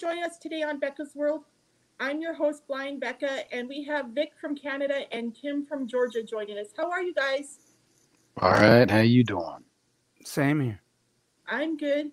[0.00, 1.44] you for joining us today on Becca's World.
[1.98, 6.22] I'm your host, Blind Becca, and we have Vic from Canada and Tim from Georgia
[6.22, 6.68] joining us.
[6.76, 7.58] How are you guys?
[8.38, 9.64] All right, how you doing?
[10.24, 10.80] Same here.
[11.46, 12.12] I'm good.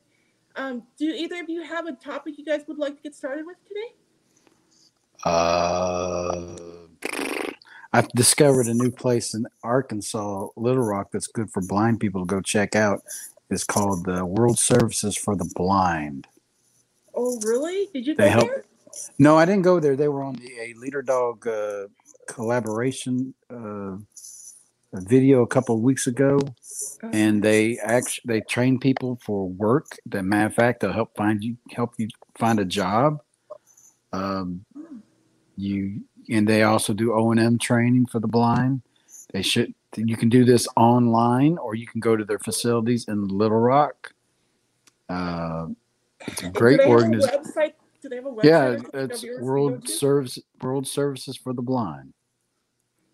[0.56, 3.46] Um, do either of you have a topic you guys would like to get started
[3.46, 3.96] with today?
[5.24, 6.56] Uh,
[7.94, 12.28] I've discovered a new place in Arkansas, Little Rock, that's good for blind people to
[12.28, 13.02] go check out.
[13.50, 16.28] It's called the World Services for the Blind.
[17.18, 17.90] Oh, really?
[17.94, 18.48] Did you go They help.
[18.48, 18.64] there?
[19.20, 19.96] No, I didn't go there.
[19.98, 21.88] They were on the a Leader Dog uh,
[22.28, 23.98] collaboration uh,
[24.94, 26.40] video a couple of weeks ago,
[27.04, 29.98] Uh, and they actually they train people for work.
[30.08, 33.22] That matter of fact, they'll help find you help you find a job.
[34.14, 34.66] Um,
[35.58, 38.82] you and they also do O and M training for the blind.
[39.34, 43.28] They should you can do this online or you can go to their facilities in
[43.28, 44.14] Little Rock.
[45.10, 45.68] Uh,
[46.28, 47.44] it's a great do they have a organization.
[47.44, 47.74] website?
[48.02, 48.44] Do they have a website?
[48.44, 49.92] Yeah, it's of yours to go World to?
[49.92, 52.14] Service World Services for the Blind.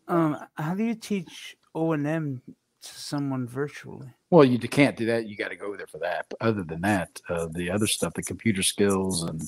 [0.07, 4.07] Um, how do you teach O and M to someone virtually?
[4.29, 5.27] Well, you can't do that.
[5.27, 6.25] You got to go there for that.
[6.29, 9.41] But other than that, uh, the other stuff, the computer skills, and,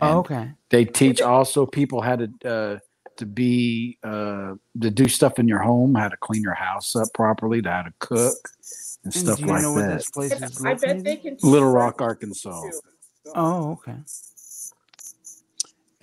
[0.00, 0.52] Oh, okay.
[0.70, 2.78] they teach also people how to uh,
[3.16, 7.08] to be uh, to do stuff in your home, how to clean your house up
[7.12, 8.34] properly, to how to cook
[9.04, 9.96] and And stuff do you like know where that.
[9.96, 11.38] this place is I bet they can.
[11.42, 12.72] Little Rock, Arkansas.
[13.34, 13.96] Oh, okay.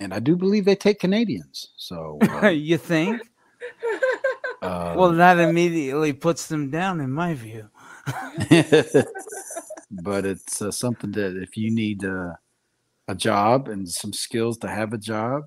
[0.00, 1.70] and I do believe they take Canadians.
[1.76, 3.22] So, uh, you think?
[4.62, 7.68] uh, Well, that immediately puts them down, in my view.
[9.90, 12.34] but it's uh, something that if you need uh,
[13.08, 15.44] a job and some skills to have a job,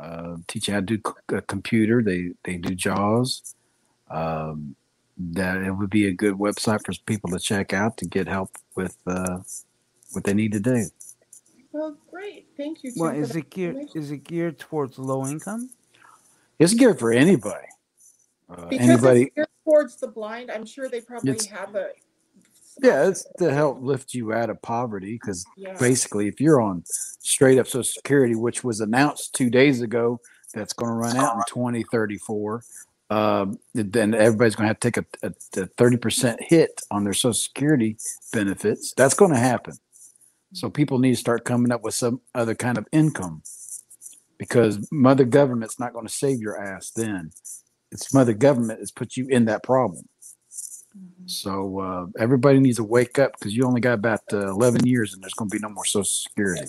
[0.00, 2.02] uh, teach you how to do c- a computer.
[2.02, 3.42] They they do JAWS.
[4.10, 4.76] Um,
[5.32, 8.50] that it would be a good website for people to check out to get help
[8.76, 9.38] with uh,
[10.12, 10.86] what they need to do.
[11.72, 12.46] well, great.
[12.56, 12.90] Thank you.
[12.92, 13.76] Tim, Well, is it geared?
[13.94, 15.70] Is it geared towards low income?
[16.58, 17.66] It's geared for anybody.
[18.48, 21.90] Uh, Because anybody, it's geared towards the blind, I'm sure they probably It's- have a.
[22.82, 25.76] yeah, it's to help lift you out of poverty because Yeah.
[25.78, 30.18] basically if you're on straight up social security which was announced two days ago
[30.54, 32.62] that's going to run out in 2034
[33.10, 37.12] um, then everybody's going to have to take a, a, a 30% hit on their
[37.12, 37.96] social security
[38.32, 39.74] benefits that's going to happen
[40.52, 43.42] so people need to start coming up with some other kind of income
[44.38, 47.30] because mother government's not going to save your ass then
[47.92, 50.04] it's mother government that's put you in that problem
[51.26, 55.14] so uh, everybody needs to wake up because you only got about uh, 11 years
[55.14, 56.66] and there's going to be no more Social Security.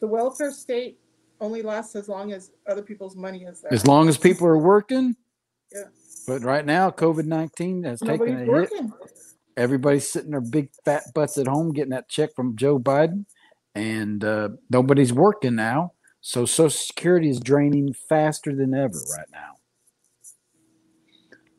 [0.00, 0.98] The welfare state
[1.40, 3.72] only lasts as long as other people's money is there.
[3.72, 5.16] As long as people are working.
[5.74, 5.82] Yeah.
[6.26, 8.90] But right now, COVID 19 has taken Nobody's a hit.
[9.56, 13.24] Everybody's sitting their big fat butts at home getting that check from Joe Biden,
[13.74, 15.92] and uh, nobody's working now.
[16.20, 19.52] So Social Security is draining faster than ever right now.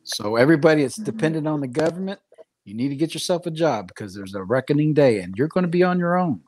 [0.02, 1.04] So everybody that's Mhm.
[1.04, 2.20] dependent on the government,
[2.64, 5.62] you need to get yourself a job because there's a reckoning day, and you're going
[5.62, 6.42] to be on your own.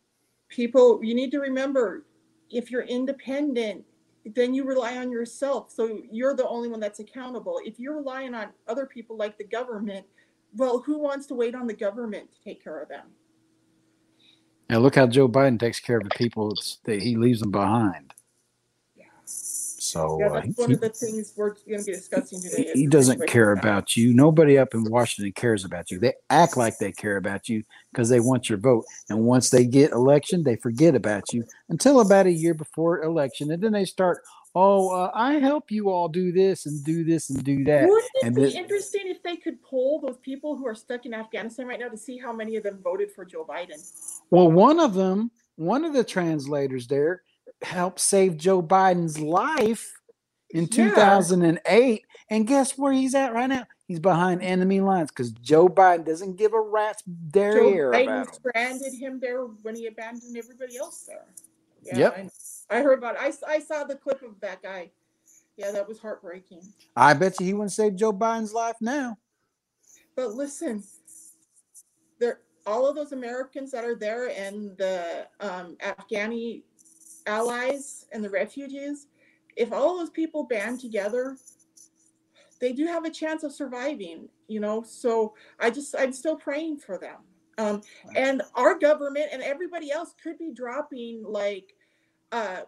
[0.49, 2.05] People, you need to remember
[2.51, 3.85] if you're independent,
[4.25, 5.71] then you rely on yourself.
[5.71, 7.61] So you're the only one that's accountable.
[7.65, 10.07] If you're relying on other people like the government,
[10.57, 13.07] well, who wants to wait on the government to take care of them?
[14.71, 18.08] Now look how Joe Biden takes care of the people that he leaves them behind.
[19.89, 22.71] So Yeah, uh, that's he, one of the things we're going to be discussing today.
[22.75, 24.13] he, doesn't care about you.
[24.13, 25.99] Nobody up in Washington cares about you.
[25.99, 27.63] They act like they care about you
[27.93, 28.85] because they want your vote.
[29.09, 33.51] And once they get election, they forget about you until about a year before election,
[33.51, 34.23] and then they start.
[34.55, 37.87] Oh, uh, I help you all do this and do this and do that.
[37.87, 41.07] Wouldn't it and be this- interesting if they could poll those people who are stuck
[41.07, 43.79] in Afghanistan right now to see how many of them voted for Joe Biden?
[44.31, 47.23] Well, one of them, one of the translators there,
[47.63, 49.93] helped save Joe Biden's life
[50.51, 50.69] in Yeah.
[51.19, 52.05] 2008.
[52.31, 53.65] And guess where he's at right now?
[53.87, 58.27] He's behind enemy lines because Joe Biden doesn't give a rat's Joe derriere Biden about
[58.29, 58.35] him.
[58.35, 61.25] stranded him there when he abandoned everybody else there.
[61.83, 62.31] Yeah, Yep.
[62.71, 63.37] I, I heard about it.
[63.47, 64.91] I saw the clip of that guy.
[65.57, 66.61] Yeah, that was heartbreaking.
[66.95, 69.17] I bet you he wouldn't save Joe Biden's life now.
[70.15, 70.85] But listen,
[72.21, 76.63] there all of those Americans that are there and the um, Afghani
[77.29, 79.07] allies and the refugees,
[79.57, 81.37] if all those people band together,
[82.61, 84.29] they do have a chance of surviving.
[84.49, 87.19] You know, so I just I'm still praying for them.
[87.59, 87.83] Um,
[88.15, 91.75] and our government and everybody else could be dropping like
[92.31, 92.61] uh,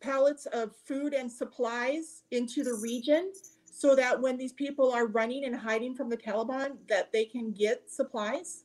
[0.00, 3.32] pallets of food and supplies into the region
[3.64, 7.52] so that when these people are running and hiding from the Taliban that they can
[7.52, 8.64] get supplies.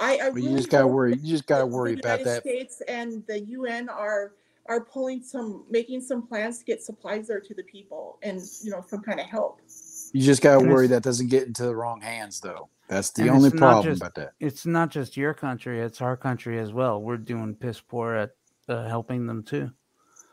[0.00, 1.12] I, I But you just gotta worry.
[1.12, 2.42] You just gotta worry the about United that.
[2.42, 4.32] States and the UN are
[4.66, 8.70] are pulling some, making some plans to get supplies there to the people, and you
[8.70, 9.60] know some kind of help.
[10.12, 12.68] You just gotta And worry that doesn't get into the wrong hands, though.
[12.88, 14.32] That's the only problem just- about that.
[14.40, 17.00] It's not just your country; it's our country as well.
[17.02, 18.30] We're doing piss poor at
[18.68, 19.70] uh, helping them too.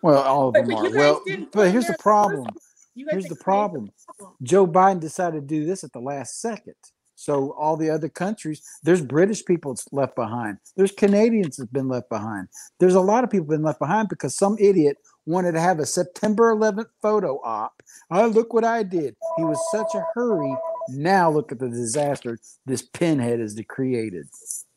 [0.01, 0.95] Well, all of But- them but are.
[0.95, 1.21] Well,
[1.51, 2.47] but here's the the problem.
[2.95, 3.91] You guys Here's the created problem.
[4.17, 4.35] problem.
[4.43, 6.75] Joe Biden decided to do this at the last second.
[7.17, 10.59] So all the other countries, there's British people that's left behind.
[10.75, 12.47] There's Canadians that's been left behind.
[12.79, 15.85] There's a lot of people been left behind because some idiot wanted to have a
[15.85, 17.81] September 11th photo op.
[18.11, 19.15] Oh, look what I did.
[19.35, 20.55] He was such a hurry.
[20.89, 22.37] Now look at the disaster
[22.67, 24.27] this pinhead has created.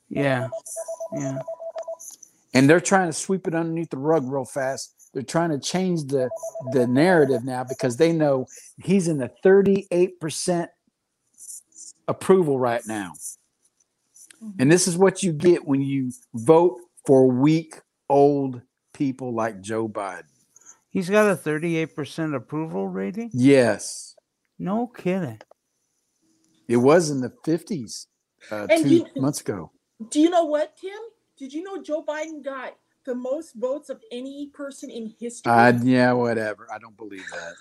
[0.08, 0.48] Yeah,
[1.12, 1.40] yeah.
[2.54, 5.10] and they're trying to sweep it underneath the rug real fast.
[5.12, 6.30] They're trying to change the
[6.72, 8.46] the narrative now because they know
[8.82, 10.68] he's in the 38%
[12.10, 13.12] approval right now.
[14.58, 18.62] And this is what you get when you vote for weak old
[18.94, 20.24] people like Joe Biden.
[20.90, 23.30] He's got a thirty-eight percent approval rating.
[23.32, 24.16] Yes,
[24.58, 25.40] No kidding.
[26.68, 28.06] it was in the 50s
[28.50, 29.70] uh, And two you- months ago.
[30.10, 30.98] Do you know what, Tim?
[31.38, 32.74] Did you know Joe Biden got
[33.04, 35.52] the most votes of any person in history?
[35.52, 36.66] Uh, yeah, whatever.
[36.72, 37.54] I don't believe that.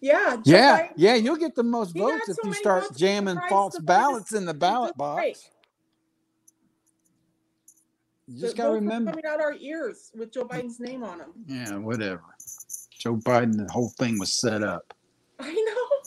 [0.00, 4.32] Yeah, Yeah, yeah, you'll get the most votes if so you start jamming false ballots
[4.34, 5.50] in the ballot box.
[8.26, 9.10] You just gotta remember.
[9.10, 11.32] coming out our ears with Joe Biden's name on them.
[11.46, 12.22] Yeah, whatever.
[12.96, 14.94] Joe Biden, the whole thing was set up.
[15.40, 16.00] I know.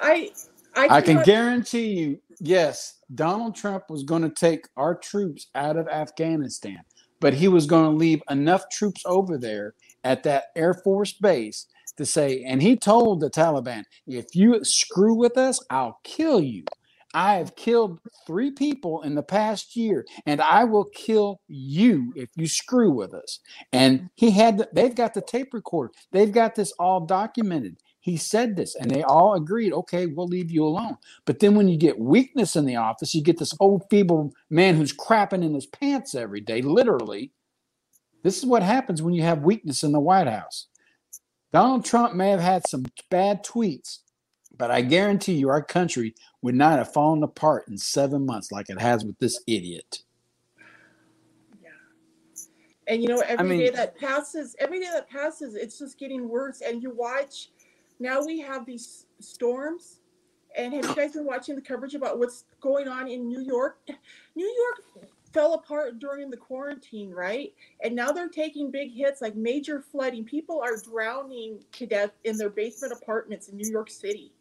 [0.00, 0.30] I
[0.76, 5.76] I, I can guarantee you, yes, Donald Trump was going to take our troops out
[5.76, 6.80] of Afghanistan,
[7.20, 11.66] but he was going to leave enough troops over there at that Air Force base
[11.96, 16.64] to say, and he told the Taliban, if you screw with us, I'll kill you.
[17.14, 22.28] I have killed three people in the past year, and I will kill you if
[22.34, 23.38] you screw with us.
[23.72, 25.92] And he had, the, they've got the tape recorder.
[26.10, 27.76] They've got this all documented.
[28.00, 30.96] He said this, and they all agreed, okay, we'll leave you alone.
[31.24, 34.74] But then when you get weakness in the office, you get this old feeble man
[34.74, 37.30] who's crapping in his pants every day, literally.
[38.24, 40.66] This is what happens when you have weakness in the White House.
[41.54, 44.00] Donald Trump may have had some bad tweets,
[44.58, 48.68] but I guarantee you our country would not have fallen apart in seven months like
[48.70, 50.02] it has with this idiot.
[51.62, 51.70] Yeah.
[52.88, 56.28] And you know, every day mean- that passes, every day that passes, it's just getting
[56.28, 56.60] worse.
[56.60, 57.50] And you watch,
[58.00, 60.00] now we have these storms.
[60.58, 63.78] And have you guys been watching the coverage about what's going on in New York?
[64.34, 67.52] New York fell apart during the quarantine, right?
[67.82, 70.24] And now they're taking big hits like major flooding.
[70.24, 74.32] People are drowning to death in their basement apartments in New York City.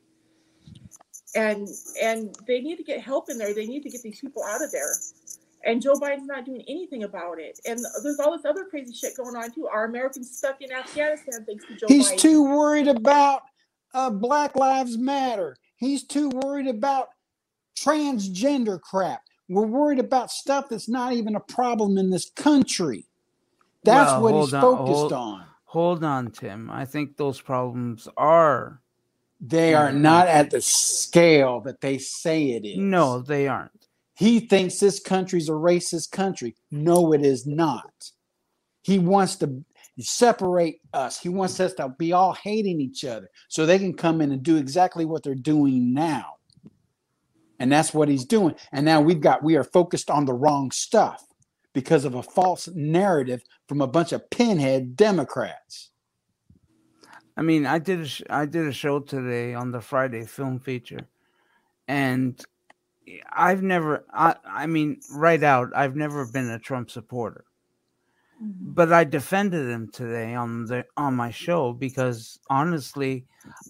[1.35, 1.67] And
[2.01, 3.53] and they need to get help in there.
[3.55, 4.93] They need to get these people out of there.
[5.65, 7.59] And Joe Biden's not doing anything about it.
[7.65, 9.67] And there's all this other crazy shit going on too.
[9.67, 12.17] Our Americans stuck in Afghanistan thanks to Joe He's Biden?
[12.17, 13.41] too worried about
[13.93, 15.55] uh, Black Lives Matter.
[15.77, 17.09] He's too worried about
[17.77, 19.23] transgender crap.
[19.49, 23.05] We're worried about stuff that's not even a problem in this country.
[23.83, 25.45] That's Well, what he's on, focused hold- on.
[25.65, 26.69] Hold on, Tim.
[26.69, 28.81] I think those problems are
[29.41, 32.77] They are not at the scale that they say it is.
[32.77, 33.87] no, they aren't.
[34.15, 36.55] He thinks this country's a racist country.
[36.71, 38.11] No, it is not.
[38.83, 39.63] He wants to
[39.99, 41.19] separate us.
[41.19, 44.43] He wants us to be all hating each other so they can come in and
[44.43, 46.35] do exactly what they're doing now.
[47.59, 48.55] And that's what he's doing.
[48.71, 51.25] And now we've got, we are focused on the wrong stuff
[51.73, 55.89] because of a false narrative from a bunch of pinhead Democrats.
[57.35, 60.59] I mean, I did a sh- I did a show today on the Friday film
[60.59, 61.07] feature,
[61.87, 62.39] and
[63.31, 67.45] I've never I I mean right out I've never been a Trump supporter,
[68.41, 68.73] mm-hmm.
[68.73, 73.25] but I defended him today on the on my show because honestly,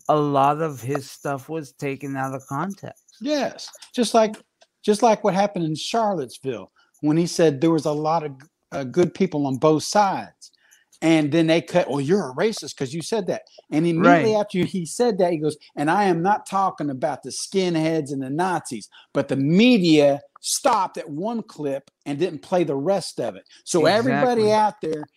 [0.10, 3.03] a lot of his stuff was taken out of context.
[3.24, 4.38] Yes, just like
[4.84, 8.34] just like what happened in Charlottesville when he said there was a lot of
[8.74, 10.52] uh, good people on both sides,
[11.02, 11.90] and then they cut.
[11.90, 13.44] Well, you're a racist because you said that.
[13.72, 14.38] And immediately Right.
[14.38, 18.24] after he said that, he goes, "And I am not talking about the skinheads and
[18.24, 23.36] the Nazis, but the media stopped at one clip and didn't play the rest of
[23.38, 23.46] it.
[23.66, 25.10] So everybody out there,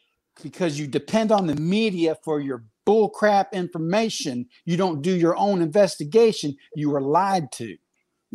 [0.42, 5.62] because you depend on the media for your bullcrap information, you don't do your own
[5.62, 6.56] investigation.
[6.74, 7.76] You were lied to."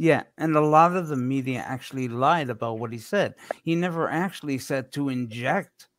[0.02, 3.36] Yeah, and a lot of the media actually lied about what he said.
[3.64, 5.90] He never actually said to inject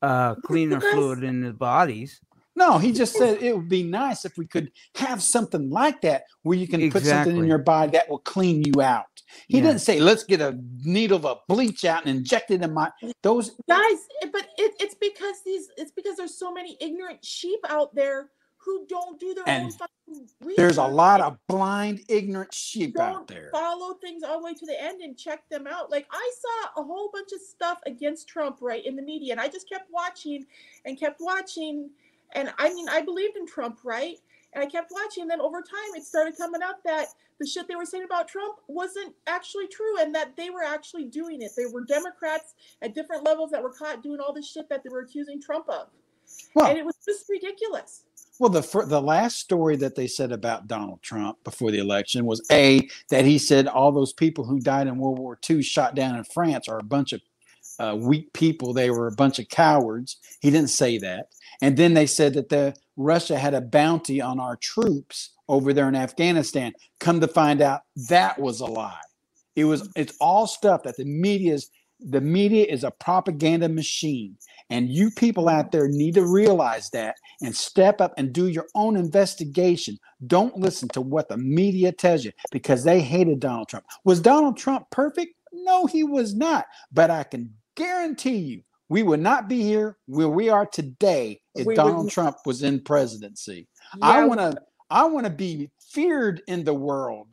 [0.00, 2.18] uh cleaner fluid in the bodies.
[2.54, 6.00] No, No, he just said it would be nice if we could have something like
[6.00, 9.04] that where you can put something in your body that will clean you out.
[9.48, 9.64] He Yeah.
[9.64, 12.90] didn't say let's get a needle of bleach out and inject it in my
[13.22, 13.98] those guys
[14.32, 18.30] but it, it's because these it's because there's so many ignorant sheep out there
[18.66, 23.06] who don't do their own And fucking there's a lot of blind ignorant sheep don't
[23.06, 23.50] out there.
[23.52, 25.90] follow things all the way to the end and check them out.
[25.90, 29.40] Like i saw a whole bunch of stuff against trump right in the media and
[29.40, 30.44] i just kept watching
[30.84, 31.90] and kept watching.
[32.34, 34.16] And i mean i believed in trump right?
[34.52, 37.06] And i kept watching and then over time it started coming up that
[37.38, 41.04] the shit they were saying about trump wasn't actually true and that they were actually
[41.04, 41.52] doing it.
[41.56, 44.88] They were democrats at different levels that were caught doing all this shit that they
[44.90, 45.88] were accusing trump of.
[46.54, 48.05] Well, and it was just ridiculous
[48.38, 52.26] Well, the fir- the last story that they said about Donald Trump before the election
[52.26, 55.94] was a that he said all those people who died in World War II shot
[55.94, 57.22] down in France are a bunch of
[57.78, 58.72] uh, weak people.
[58.72, 60.18] They were a bunch of cowards.
[60.40, 61.28] He didn't say that.
[61.62, 65.88] And then they said that the Russia had a bounty on our troops over there
[65.88, 66.74] in Afghanistan.
[67.00, 69.00] Come to find out, that was a lie.
[69.54, 69.88] It was.
[69.96, 71.70] It's all stuff that the media's.
[72.00, 74.36] The media is a propaganda machine,
[74.70, 78.66] and you people out there need to realize that and step up and do your
[78.74, 79.98] own investigation.
[80.26, 83.86] Don't listen to what the media tells you because they hated Donald Trump.
[84.04, 85.32] Was Donald Trump perfect?
[85.52, 86.66] No, he was not.
[86.92, 91.66] But I can guarantee you, we would not be here where we are today if
[91.66, 92.12] We would Donald not.
[92.12, 93.68] Trump was in presidency.
[94.02, 94.60] I want to
[94.90, 97.28] I want to be feared in the world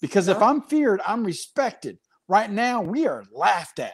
[0.00, 1.98] because if I'm feared, I'm respected.
[2.28, 3.92] Right now, we are laughed at.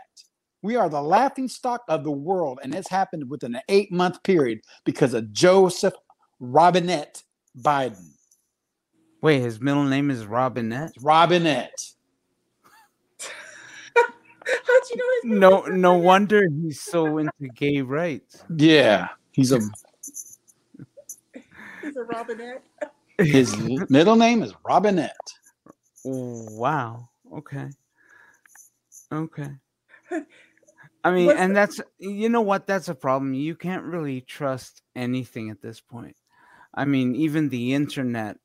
[0.63, 4.23] We are the laughing stock of the world, and it's happened within an eight month
[4.23, 5.95] period because of Joseph
[6.41, 7.23] Robinette
[7.61, 8.11] Biden.
[9.21, 10.93] Wait, his middle name is Robinette.
[11.01, 11.91] Robinette.
[13.97, 15.81] how'd you know his No, name?
[15.81, 18.43] no wonder he's so into gay rights.
[18.57, 19.61] Yeah, he's a
[21.83, 22.63] he's a robinette
[23.19, 23.57] his
[23.89, 25.17] middle name is Robinette.
[26.05, 27.09] Wow.
[27.33, 27.69] Okay.
[29.15, 29.51] Okay.
[31.05, 32.67] I mean, What's and the- that's you know what?
[32.67, 33.35] That's a problem.
[33.35, 36.17] You can't really trust anything at this point.
[36.75, 38.37] I mean, even the internet.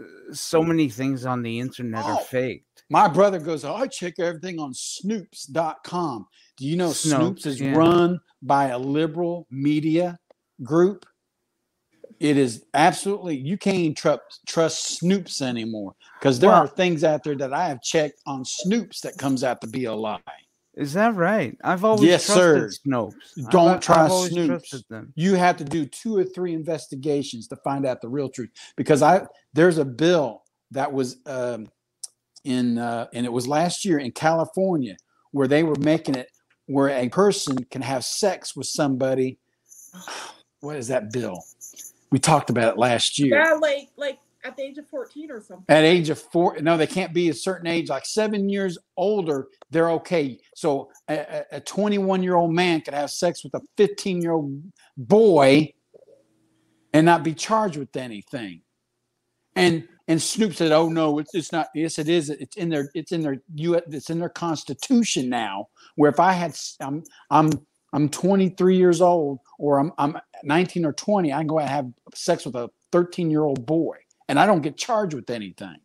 [0.00, 2.16] uh, So many things on the internet Oh.
[2.18, 2.84] are faked.
[2.90, 6.26] My brother goes, oh, I check everything on snoops.com.
[6.56, 7.72] Do you know Snoops, Snopes, is yeah.
[7.76, 10.18] run by a liberal media
[10.62, 11.04] group?
[12.20, 17.36] It is absolutely, you can't trust Snoops anymore because there Well- are things out there
[17.36, 20.20] that I have checked on Snoops that comes out to be a lie.
[20.74, 21.56] Is that right?
[21.64, 22.80] I've always Yes, trusted sir.
[22.86, 23.14] Snopes.
[23.36, 24.46] I've- Don't I've trust always Snopes.
[24.46, 25.12] trusted them.
[25.16, 29.02] You have to do two or three investigations to find out the real truth because
[29.02, 31.66] I there's a bill that was um,
[32.44, 34.96] in uh, and it was last year in California
[35.32, 36.30] where they were making it
[36.66, 39.38] where a person can have sex with somebody.
[40.60, 41.44] What is that bill?
[42.10, 43.36] We talked about it last year.
[43.38, 46.76] yeah like like at the age of 14 or something At age of four, no,
[46.76, 50.38] they can't be a certain age, like seven years older, they're okay.
[50.54, 54.62] So a- a 21 year old man could have sex with a 15 year old
[54.96, 55.72] boy
[56.92, 58.62] and not be charged with anything.
[59.54, 61.68] And and Snoop said, "Oh no, it's, it's not.
[61.74, 62.30] Yes, it is.
[62.30, 62.90] It's in their.
[62.94, 63.42] It's in their.
[63.56, 63.74] U.
[63.74, 65.68] It's in their constitution now.
[65.96, 67.50] Where if I had, I'm I'm
[67.92, 71.86] I'm 23 years old, or I'm I'm 19 or 20, I can go and have
[72.14, 73.96] sex with a 13 year old boy,
[74.28, 75.76] and I don't get charged with anything.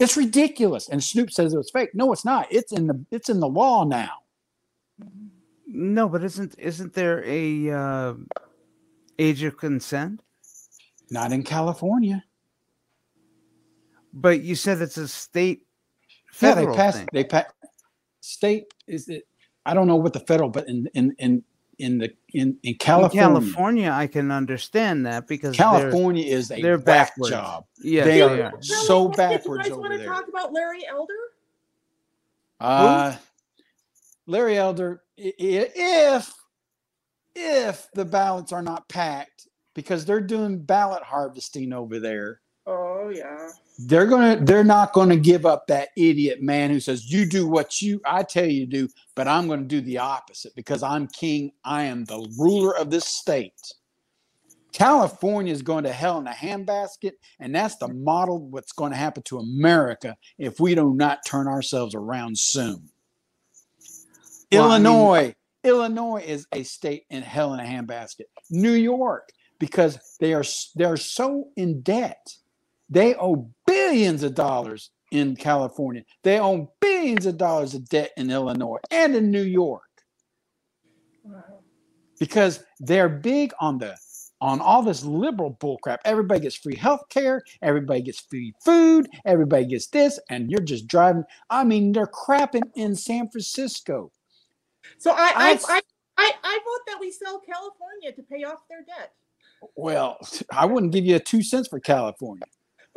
[0.00, 0.88] It's ridiculous.
[0.88, 1.90] And Snoop says it was fake.
[1.94, 2.48] No, it's not.
[2.50, 4.10] It's in the it's in the law now.
[5.66, 8.14] No, but isn't isn't there a uh,
[9.18, 10.20] age of consent?
[11.10, 12.24] Not in California.
[14.12, 15.66] But you said it's a state
[16.40, 16.98] Yeah, they federal passed.
[16.98, 17.08] thing.
[17.12, 17.50] They passed.
[18.20, 19.26] State is it?
[19.66, 21.44] I don't know what the federal, but in in in
[21.78, 26.60] in the in in In California, California, I can understand that because California is a
[26.62, 27.30] they're whack backwards.
[27.30, 27.64] job.
[27.78, 28.62] Yeah, they they are are.
[28.62, 29.16] so Really?
[29.16, 30.06] backwards you guys over want to there.
[30.08, 31.14] talk about larry elder
[32.60, 33.16] Uh,
[34.26, 36.32] Larry Elder, i- i- if
[37.34, 42.40] if the ballots are not packed because they're doing ballot harvesting over there,
[43.04, 43.50] oh yeah
[43.86, 47.82] they're gonna they're not gonna give up that idiot man who says you do what
[47.82, 51.52] you I tell you to do, but I'm gonna do the opposite because I'm king.
[51.64, 53.52] I am the ruler of this state.
[54.72, 58.98] California is going to hell in a handbasket, and that's the model what's going to
[58.98, 62.90] happen to America if we do not turn ourselves around soon.
[64.50, 68.24] Well, I mean- Illinois, Illinois is a state in hell in a handbasket.
[68.50, 69.28] New York,
[69.60, 70.44] because they are
[70.74, 72.36] they're so in debt,
[72.94, 76.04] they owe billions of dollars in California.
[76.24, 79.82] They owe billions of dollars of debt in Illinois and in New York
[81.24, 81.60] wow.
[82.20, 83.96] because they're big on the
[84.40, 85.98] on all this liberal bullcrap.
[86.04, 90.88] Everybody gets free health care, everybody gets free food, everybody gets this, and you're just
[90.88, 91.24] driving.
[91.50, 94.12] I mean, they're crapping in San Francisco.
[94.98, 95.82] So I, I, I- I,
[96.18, 99.12] I, I vote that we sell California to pay off their debt.
[99.76, 100.18] Well,
[100.52, 102.44] I wouldn't give you a two cents for California.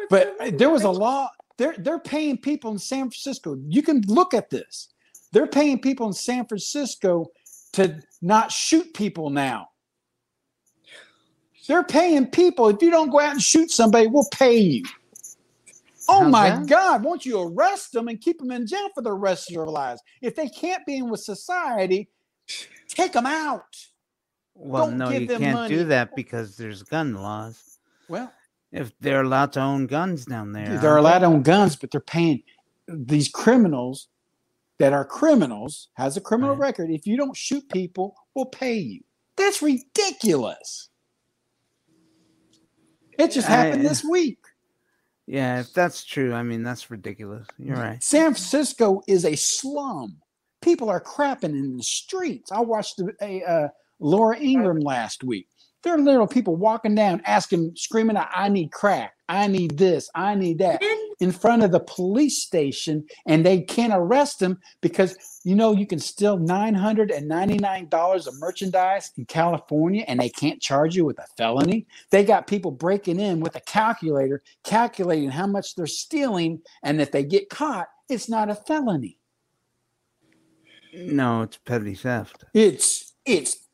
[0.10, 1.30] But there was a law.
[1.58, 3.58] They're they're paying people in San Francisco.
[3.68, 4.90] You can look at this.
[5.34, 7.28] They're paying people in San Francisco
[7.74, 9.70] to not shoot people now.
[11.68, 12.70] They're paying people.
[12.70, 14.86] If you don't go out and shoot somebody, we'll pay you.
[16.08, 16.68] Oh How's my that?
[16.68, 17.04] God!
[17.04, 20.02] Won't you arrest them and keep them in jail for the rest of their lives?
[20.22, 22.10] If they can't be in with society,
[22.90, 23.76] take them out.
[24.56, 25.76] Well, Don't no, give you them can't money.
[25.78, 27.80] do that because there's gun laws.
[28.08, 28.34] Well,
[28.72, 31.26] If they're allowed to own guns down there, they're allowed they?
[31.28, 32.44] to own guns, but they're paying
[32.88, 34.10] these criminals
[34.80, 36.68] that are criminals, has a criminal Right.
[36.68, 36.90] record.
[36.92, 39.02] If you don't shoot people, we'll pay you.
[39.38, 40.90] That's ridiculous.
[43.18, 44.40] It just happened I- this week.
[45.26, 47.48] Yeah, if that's true, I mean that's ridiculous.
[47.58, 48.02] You're right.
[48.02, 50.22] San Francisco is a slum.
[50.62, 52.50] People are crapping in the streets.
[52.52, 53.68] I watched a, a uh,
[54.00, 55.50] Laura Ingraham last week.
[55.88, 59.14] There are little people walking down, asking, screaming, "I need crack!
[59.30, 60.10] I need this!
[60.14, 60.84] I need that!"
[61.22, 65.16] In front of the police station and they can't arrest them because
[65.46, 71.06] you know you can steal $999 of merchandise in California and they can't charge you
[71.06, 71.88] with a felony.
[72.10, 77.14] They got people breaking in with a calculator calculating how much they're stealing and if
[77.14, 79.20] they get caught, it's not a felony.
[80.94, 82.44] No, it's petty theft.
[82.54, 83.67] It's it's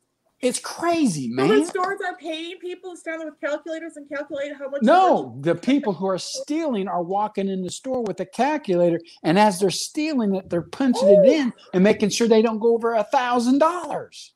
[0.44, 1.64] it's crazy, so the man.
[1.64, 4.82] stores are paying people to stand there with calculators and calculate how much.
[4.82, 9.38] No, the people who are stealing are walking in the store with a calculator, and
[9.38, 11.70] as they're stealing it, they're punching it in oh.
[11.72, 14.34] and making sure they don't go over a thousand dollars.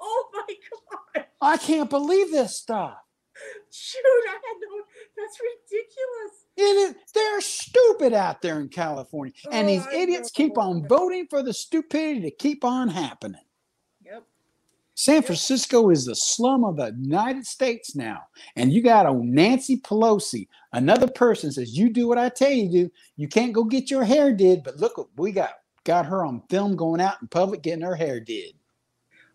[0.00, 0.54] Oh my
[1.14, 1.26] god!
[1.40, 2.98] I can't believe this stuff.
[3.70, 4.82] Shoot, I had no.
[5.16, 6.46] That's ridiculous.
[6.56, 11.26] It is, they're stupid out there in California, and Oh, these idiots keep on voting
[11.28, 13.40] for the stupidity to keep on happening.
[14.98, 18.22] San Francisco is the slum of the United States now.
[18.56, 22.70] And you got a Nancy Pelosi, another person says, You do what I tell you
[22.86, 22.90] to.
[23.18, 25.50] You can't go get your hair did, but look what we got.
[25.84, 28.54] Got her on film going out in public getting her hair did.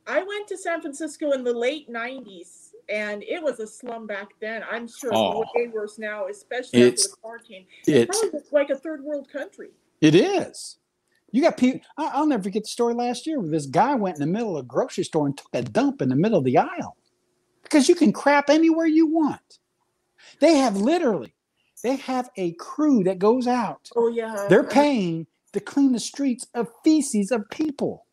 [0.08, 4.30] I went to San Francisco in the late '90s, and it was a slum back
[4.42, 4.64] then.
[4.70, 5.44] I'm sure Oh.
[5.44, 7.66] it's way worse now, especially It's- after the quarantine.
[7.86, 9.70] It's looks like a third world country.
[10.02, 10.78] it is.
[11.32, 11.82] You got people.
[11.98, 14.58] I, I'll never forget the story last year where this guy went in the middle
[14.58, 16.98] of a grocery store and took a dump in the middle of the aisle
[17.64, 19.60] because you can crap anywhere you want.
[20.40, 21.34] They have literally,
[21.84, 24.46] they have a crew that goes out Oh yeah.
[24.50, 28.06] They're paying to clean the streets of feces of people.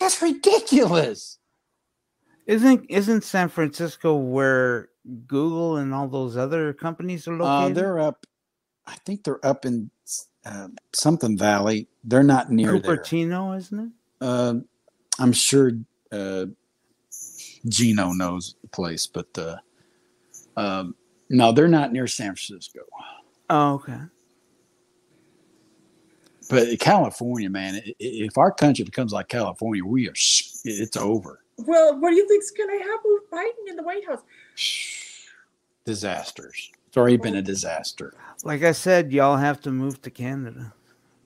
[0.00, 1.38] That's ridiculous.
[2.46, 4.88] Isn't isn't San Francisco where
[5.26, 7.76] Google and all those other companies are Uh, located?
[7.76, 8.24] they're up.
[8.86, 9.90] I think they're up in
[10.44, 11.88] uh, something valley.
[12.04, 12.96] They're not near there.
[12.96, 13.88] Cupertino, isn't it?
[14.20, 14.54] Uh,
[15.18, 15.72] I'm sure
[16.12, 16.46] uh,
[17.68, 19.56] Gino knows the place, but uh,
[20.56, 20.94] um,
[21.30, 22.80] no, they're not near San Francisco.
[23.50, 23.98] Oh, okay.
[26.50, 30.12] But California, man, i- i- if our country becomes like California, we are.
[30.64, 31.40] It's over.
[31.58, 34.22] Well, what do you think's going to happen with Biden in the White House?
[35.84, 36.70] Disasters.
[36.88, 38.14] It's already been a disaster.
[38.44, 40.72] Like I said, y'all have to move to Canada.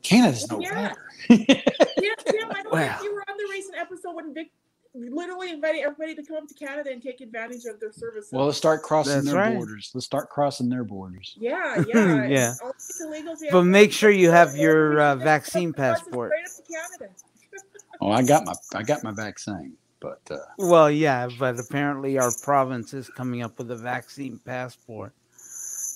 [0.02, 0.94] Canada's no Yeah.
[1.28, 1.44] better.
[1.46, 3.04] Yeah, Tim, I don't Well.
[3.04, 4.50] you were on the recent episode when Vic
[4.92, 8.32] literally invited everybody to come up to Canada and take advantage of their services.
[8.32, 9.54] Well, let's start crossing That's their right.
[9.54, 9.92] borders.
[9.94, 11.36] Let's start crossing their borders.
[11.38, 12.54] yeah, yeah, Yeah.
[12.62, 15.98] All these illegals we But make sure you have your, uh, vaccine up to us,
[16.00, 16.32] passport.
[16.32, 17.14] Straight up to Canada.
[18.00, 22.32] Oh, I got my I got my vaccine, but uh, Well, yeah, but apparently our
[22.42, 25.12] province is coming up with a vaccine passport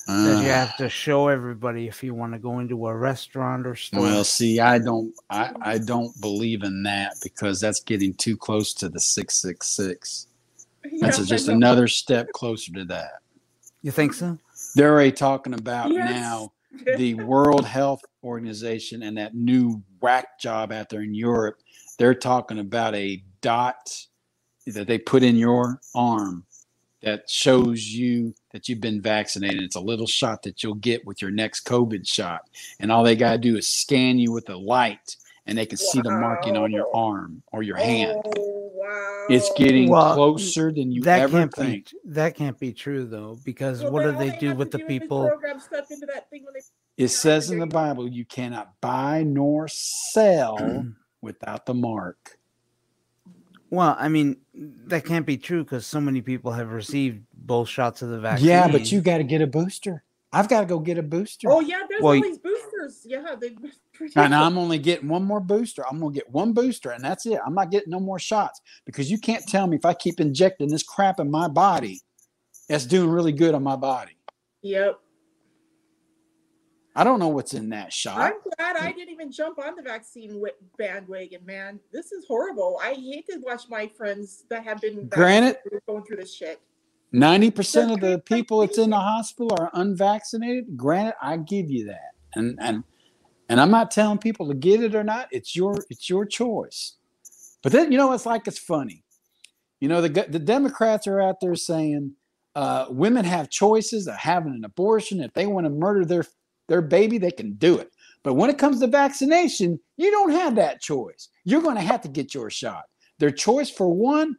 [0.07, 3.67] that you uh, have to show everybody if you want to go into a restaurant
[3.67, 4.03] or store.
[4.03, 8.73] well, see, I don't I I don't believe in that because that's getting too close
[8.75, 10.27] to the six six six.
[11.01, 13.21] That's Yes, just another step closer to that.
[13.83, 14.39] you think so?
[14.77, 15.99] They're already talking about Yes.
[15.99, 16.53] now
[16.97, 21.57] the World Health Organization and that new whack job out there in Europe,
[21.99, 23.91] they're talking about a dot
[24.69, 26.45] that they put in your arm
[27.03, 29.63] that shows you that you've been vaccinated.
[29.63, 32.43] It's a little shot that you'll get with your next COVID shot.
[32.81, 35.79] And all they got to do is scan you with a light and they can
[35.79, 38.23] see the marking on your arm or your oh, hand.
[38.37, 39.27] Oh, wow.
[39.29, 41.91] It's getting Well, closer than you that ever can't think.
[41.91, 41.99] be.
[42.07, 44.87] That can't be true though, because Well, what do then they do with the is
[44.87, 45.29] people?
[45.29, 49.23] Program stuff into that thing when they It says in the Bible you cannot buy
[49.23, 50.85] nor sell
[51.21, 52.39] without the mark.
[53.71, 58.03] Well, I mean, that can't be true because so many people have received both shots
[58.03, 58.49] of the vaccine.
[58.49, 60.05] Yeah, but you got to get a booster.
[60.33, 61.49] I've got to go get a booster.
[61.51, 63.03] Oh yeah, there's Well, all these boosters.
[63.05, 63.57] Yeah, they.
[64.15, 65.83] And I'm only getting one more booster.
[65.91, 67.41] I'm gonna get one booster, and that's it.
[67.47, 70.69] I'm not getting no more shots because you can't tell me if I keep injecting
[70.69, 72.03] this crap in my body,
[72.69, 74.19] it's doing really good on my body.
[74.61, 75.01] Yep.
[76.97, 78.19] I don't know what's in that shot.
[78.19, 80.43] I'm glad I didn't even jump on the vaccine
[80.79, 81.79] bandwagon, man.
[81.93, 82.81] This is horrible.
[82.83, 86.59] I hate to watch my friends that have been Granted- going through this shit.
[87.13, 90.77] Ninety percent of the people that's in the hospital are unvaccinated.
[90.77, 92.83] Granted, I give you that, and and
[93.49, 95.29] and I'm not telling people to get it or not.
[95.31, 96.97] It's your it's your choice.
[97.63, 99.05] But then you know it's like it's funny.
[99.81, 102.13] You know the the Democrats are out there saying
[102.57, 105.21] uh, women have choices of having an abortion.
[105.21, 106.25] If they want to murder their
[106.69, 107.91] their baby, they can do it.
[108.23, 111.29] But when it comes to vaccination, you don't have that choice.
[111.45, 112.85] You're going to have to get your shot.
[113.19, 114.37] Their choice for one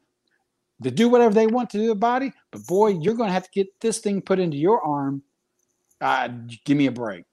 [0.83, 3.33] to do whatever they want to do to the body, but boy, you're going to
[3.33, 5.23] have to get this thing put into your arm.
[6.01, 6.29] Uh,
[6.65, 7.23] give me a break.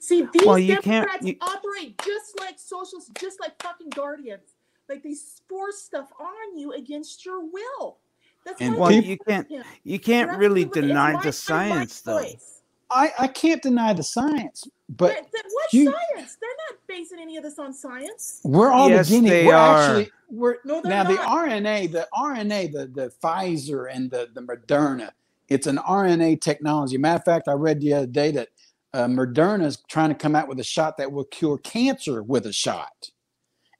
[0.00, 4.54] See, these Well, you can't- Democrats you- operate just like socialists, just like fucking guardians.
[4.88, 5.14] Like they
[5.48, 7.98] force stuff on you against your will.
[8.44, 9.48] That's And why Well, people- you can't
[9.84, 12.22] you can't You're really deny the science though.
[12.22, 12.53] choice.
[12.90, 16.36] I, I can't deny the science, but But, but what you- science?
[16.40, 18.40] They're not basing any of this on science.
[18.44, 19.30] we're all Yes, beginning.
[19.30, 19.80] they We're are.
[19.80, 21.16] actually we're No, they're now the.
[21.16, 25.10] RNA, the RNA, the the Pfizer and the the Moderna.
[25.48, 26.96] It's an RNA technology.
[26.98, 28.48] Matter of fact, I read the other day that
[28.94, 32.46] uh, Moderna is trying to come out with a shot that will cure cancer with
[32.46, 33.10] a shot.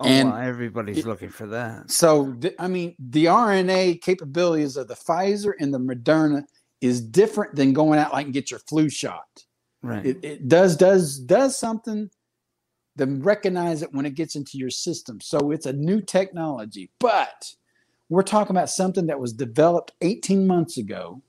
[0.01, 1.91] Oh, And well, everybody's it- looking for that.
[1.91, 6.45] So, th- I mean, the RNA capabilities of the Pfizer and the Moderna
[6.81, 9.45] is different than going out like and get your flu shot.
[9.83, 10.05] Right.
[10.05, 12.11] It, it does does does something.
[12.97, 15.21] Then recognize it when it gets into your system.
[15.21, 17.53] So it's a new technology, but
[18.09, 21.21] we're talking about something that was developed 18 months ago,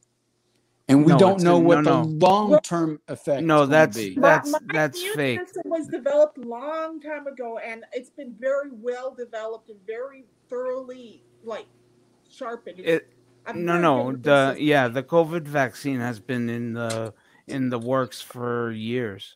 [0.87, 2.27] and we No, don't know what no, the no.
[2.27, 3.43] long term effect.
[3.43, 4.15] No, is gonna that's- be.
[4.15, 5.39] My- That's- my that's fake.
[5.39, 11.23] System was developed long time ago, and it's been very well developed and very thoroughly
[11.43, 11.65] like
[12.29, 12.79] sharpened.
[12.79, 13.11] It
[13.47, 17.13] I'm no no the this yeah the COVID vaccine has been in the
[17.47, 19.35] in the works for years.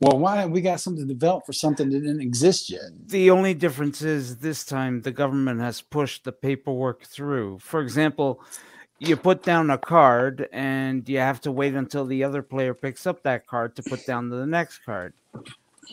[0.00, 2.90] well, why have we got something developed for something that didn't exist yet?
[3.06, 7.60] The only difference is this time the government has pushed the paperwork through.
[7.60, 8.42] For example,
[8.98, 13.06] you put down a card and you have to wait until the other player picks
[13.06, 15.14] up that card to put down the next card.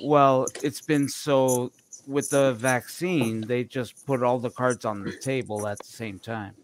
[0.02, 1.72] Well, it's been so
[2.08, 6.18] with the vaccine, they just put all the cards on the table at the same
[6.18, 6.56] time.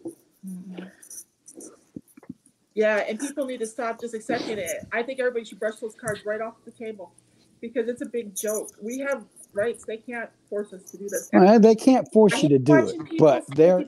[2.76, 4.86] Yeah, and people need to stop just accepting it.
[4.92, 7.12] I think everybody should brush those cards right off the table
[7.62, 8.68] because it's a big joke.
[8.82, 11.30] We have rights; they can't force us to do this.
[11.32, 13.78] Well, they can't force I you to do it, but they're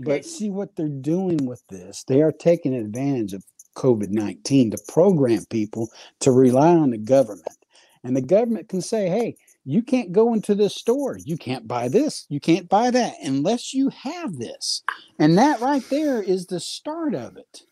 [0.00, 2.02] But see what they're doing with this.
[2.04, 3.44] They are taking advantage of
[3.76, 7.56] COVID 19 to program people to rely on the government.
[8.04, 11.16] And the government can say, hey, you can't go into this store.
[11.24, 12.26] You can't buy this.
[12.28, 14.82] You can't buy that unless you have this.
[15.20, 17.62] And that right there is the start of it.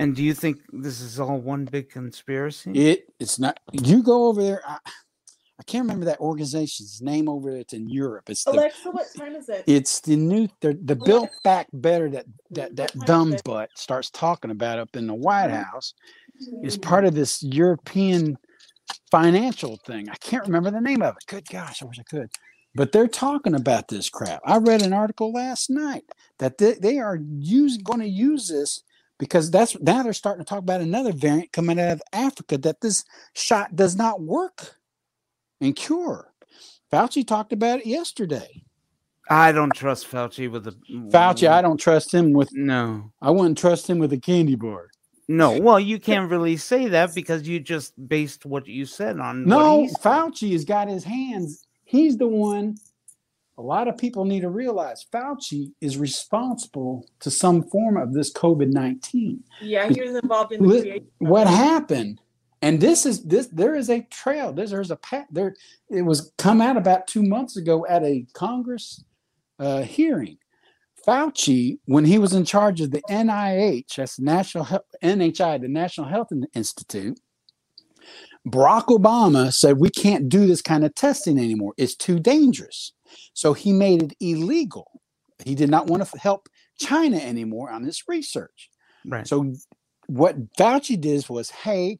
[0.00, 2.72] And do you think this is all one big conspiracy?
[2.72, 4.62] It it's not you go over there.
[4.66, 7.60] I, I can't remember that organization's name over there.
[7.60, 8.30] It's in Europe.
[8.30, 9.62] It's the Alexa, what time is it?
[9.66, 14.50] it's the new the, the built back better that that that dumb butt starts talking
[14.50, 15.92] about up in the white house
[16.62, 16.82] is mm.
[16.82, 18.38] part of this european
[19.10, 22.30] financial thing i can't remember the name of it good gosh i wish i could
[22.74, 26.04] but they're talking about this crap i read an article last night
[26.38, 28.82] that they, they are use, going to use this
[29.20, 32.80] because that's now they're starting to talk about another variant coming out of africa that
[32.80, 33.04] this
[33.34, 34.76] shot does not work
[35.60, 36.32] and cure
[36.92, 38.64] fauci talked about it yesterday
[39.30, 40.72] I don't trust Fauci with the
[41.12, 42.50] Fauci, I don't trust him with.
[42.52, 44.88] No, I wouldn't trust him with a candy bar.
[45.28, 45.56] no.
[45.56, 49.44] Well, you can't really say that because you just based what you said on.
[49.46, 49.86] No.
[50.02, 51.64] Fauci has got his hands.
[51.84, 52.76] He's the one.
[53.60, 58.32] A lot of people need to realize Fauci is responsible to some form of this
[58.32, 59.44] COVID nineteen.
[59.60, 61.06] Yeah, he was involved in the creation.
[61.18, 62.22] What happened?
[62.62, 63.48] And this is this.
[63.48, 64.54] There is a trail.
[64.54, 65.26] There's there's a pat.
[65.30, 65.54] There
[65.90, 69.04] it was come out about two months ago at a Congress
[69.58, 70.38] uh, hearing.
[71.06, 75.68] Fauci, when he was in charge of the NIH, that's the National Health, NHI, the
[75.68, 77.20] National Health Institute,
[78.48, 81.74] Barack Obama said we can't do this kind of testing anymore.
[81.76, 82.94] It's too dangerous.
[83.34, 85.00] So he made it illegal.
[85.44, 88.70] He did not want to help China anymore on this research.
[89.06, 89.26] right.
[89.26, 89.52] So
[90.06, 91.98] what Fauci did was, hey,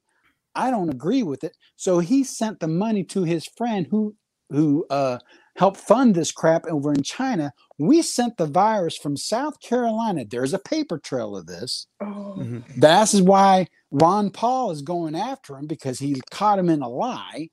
[0.54, 1.56] I don't agree with it.
[1.76, 4.16] So he sent the money to his friend who
[4.50, 5.18] who uh,
[5.56, 7.52] help fund this crap over in China.
[7.78, 10.24] We sent the virus from South Carolina.
[10.28, 11.86] There's a paper trail of this.
[12.02, 12.64] Oh, Mhm.
[12.76, 17.48] That's why Ron Paul is going after him because he caught him in a lie.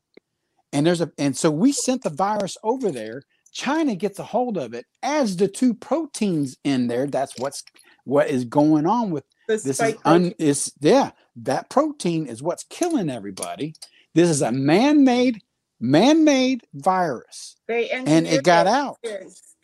[0.74, 3.24] And there's a and so we sent the virus over there.
[3.58, 7.08] China gets a hold of it, adds the two proteins in there.
[7.08, 7.64] That's what's
[8.04, 12.64] what is going on with the this is un is yeah that protein is what's
[12.70, 13.74] killing everybody
[14.14, 15.42] this is a man-made
[15.80, 18.98] man-made virus They and engineered it got out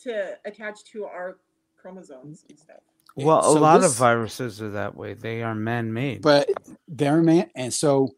[0.03, 1.38] to attach to our
[1.77, 2.77] chromosomes and stuff.
[3.15, 5.13] Well, a So lot this- of viruses are that way.
[5.13, 6.21] They are man-made.
[6.23, 6.49] but
[6.88, 8.10] they're man and so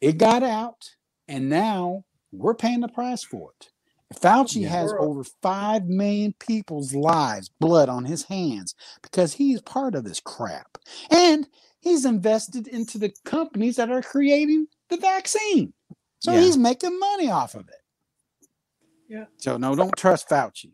[0.00, 0.90] it got out
[1.28, 3.70] and now we're paying the price for it
[4.14, 4.68] Fauci Yeah.
[4.70, 10.20] has over 5 million people's lives blood on his hands because he's part of this
[10.20, 10.78] crap
[11.10, 11.46] and
[11.80, 15.72] he's invested into the companies that are creating the vaccine
[16.18, 16.40] so Yeah.
[16.40, 17.82] he's making money off of it
[19.08, 19.26] Yeah.
[19.38, 20.72] so no don't trust Fauci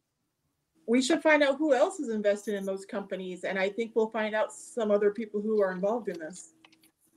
[0.88, 4.08] We should find out who else is invested in those companies, and I think we'll
[4.10, 6.52] find out some other people who are involved in this.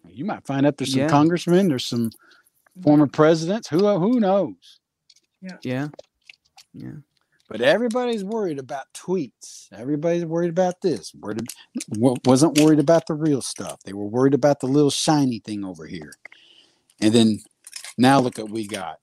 [0.08, 1.08] you might find out there's some Yeah.
[1.08, 2.10] congressmen there's some
[2.82, 4.80] former presidents who who knows
[5.42, 5.58] yeah.
[5.64, 5.88] Yeah.
[7.50, 9.68] But everybody's worried about tweets.
[9.74, 11.14] Everybody's worried about this.
[11.16, 11.42] Worried,
[11.98, 13.82] wasn't worried about the real stuff.
[13.84, 16.14] They were worried about the little shiny thing over here.
[17.02, 17.40] And then
[17.98, 19.00] now look at what we got.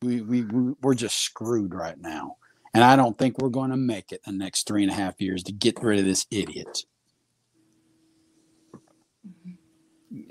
[0.00, 2.36] We, we, we we're just screwed right now.
[2.72, 5.20] And I don't think we're going to make it the next three and a half
[5.20, 6.84] years to get rid of this idiot.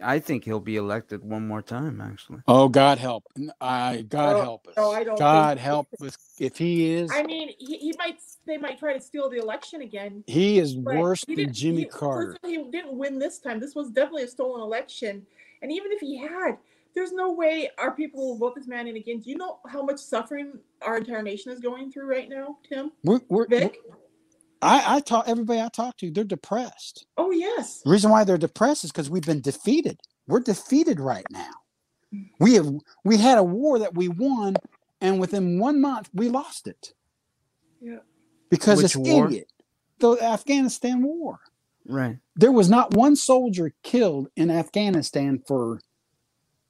[0.02, 2.40] I think he'll be elected one more time, actually.
[2.48, 3.26] Oh, God help!
[3.62, 4.74] I God oh, No, help us.
[4.78, 7.12] no, I don't God help us if he is.
[7.14, 10.24] I mean, he, he might they might try to steal the election again.
[10.28, 12.32] He is worse he than Jimmy he- Carter.
[12.32, 13.60] First of all, he didn't win this time.
[13.60, 15.26] This was definitely a stolen election.
[15.62, 16.58] And even if he had,
[16.94, 19.20] there's no way our people will vote this man in again.
[19.20, 22.92] Do you know how much suffering our entire nation is going through right now, Tim?
[23.04, 23.78] We're, we're, Vic?
[24.62, 27.06] I, I talk everybody I talk to, they're depressed.
[27.18, 27.82] Oh yes.
[27.84, 30.00] The reason why they're depressed is because we've been defeated.
[30.28, 31.52] We're defeated right now.
[32.40, 32.68] We have
[33.06, 34.56] we had a war that we won,
[35.02, 36.94] and within one month we lost it.
[37.82, 38.00] Yeah.
[38.50, 39.28] Because Which this war?
[39.28, 39.52] idiot,
[40.00, 41.40] the Afghanistan war.
[41.88, 42.18] Right.
[42.36, 45.82] There was not one soldier killed in Afghanistan for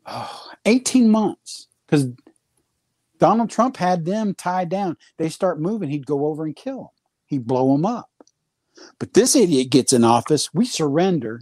[0.06, 2.08] oh, 18 months because
[3.20, 4.98] Donald Trump had them tied down.
[5.18, 6.88] They start moving, he'd go over and kill them.
[7.28, 8.10] He'd blow them up.
[9.00, 11.42] But this idiot gets in office, we surrender,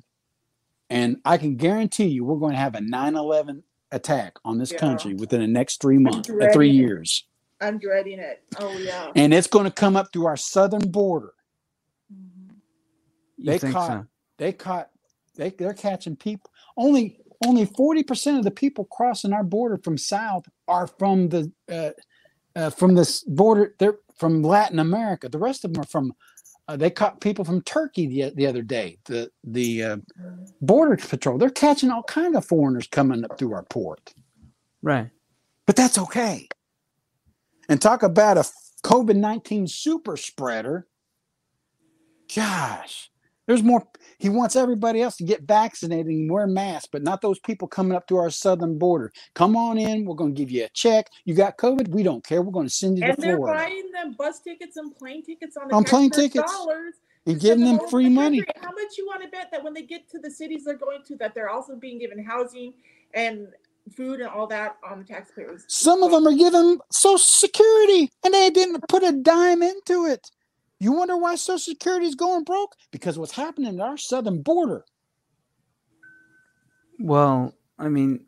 [0.89, 4.71] and I can guarantee you we're going to have a 9 11 attack on this
[4.71, 4.79] Yeah.
[4.79, 6.77] country within the next three months, uh, three dreading it.
[6.79, 7.27] years.
[7.61, 8.43] I'm dreading it.
[8.59, 9.11] Oh yeah.
[9.15, 11.33] And it's going to come up through our southern border.
[12.13, 12.55] Mhm.
[13.39, 14.05] They caught- so?
[14.37, 14.89] they caught
[15.35, 20.45] they they're catching people only only 40% of the people crossing our border from south
[20.67, 21.91] are from the uh,
[22.57, 25.29] uh, from this border they're from latin america.
[25.29, 26.13] The rest of them are from
[26.67, 29.97] uh, they caught people from turkey the, the other day the the uh,
[30.61, 31.37] border patrol.
[31.37, 34.13] They're catching all kind of foreigners coming up through our port.
[34.81, 35.09] Right.
[35.65, 36.47] but that's okay.
[37.67, 38.45] And talk about a
[38.83, 40.87] covid-19 super spreader.
[42.35, 43.09] Gosh
[43.47, 47.39] there's more he wants everybody else to get vaccinated and wear masks but not those
[47.39, 50.63] people coming up to our southern border come on in we're going to give you
[50.65, 53.15] a check you got covid we don't care we're going to send you to the
[53.15, 53.31] border.
[53.31, 56.51] And they're buying them bus tickets and plane tickets on the On plane taxpayers' tickets.
[56.51, 56.93] dollars.
[57.25, 58.43] and giving them free the money.
[58.61, 61.03] How much you want to bet that when they get to the cities they're going
[61.07, 62.73] to, that they're also being given housing
[63.13, 63.47] and
[63.95, 65.63] food and all that on the taxpayers?
[65.67, 70.29] some of them are given social security and they didn't put a dime into it
[70.79, 72.75] you wonder why social security is going broke?
[72.91, 74.85] Because what's happening at our southern border.
[76.99, 78.25] Well, I mean,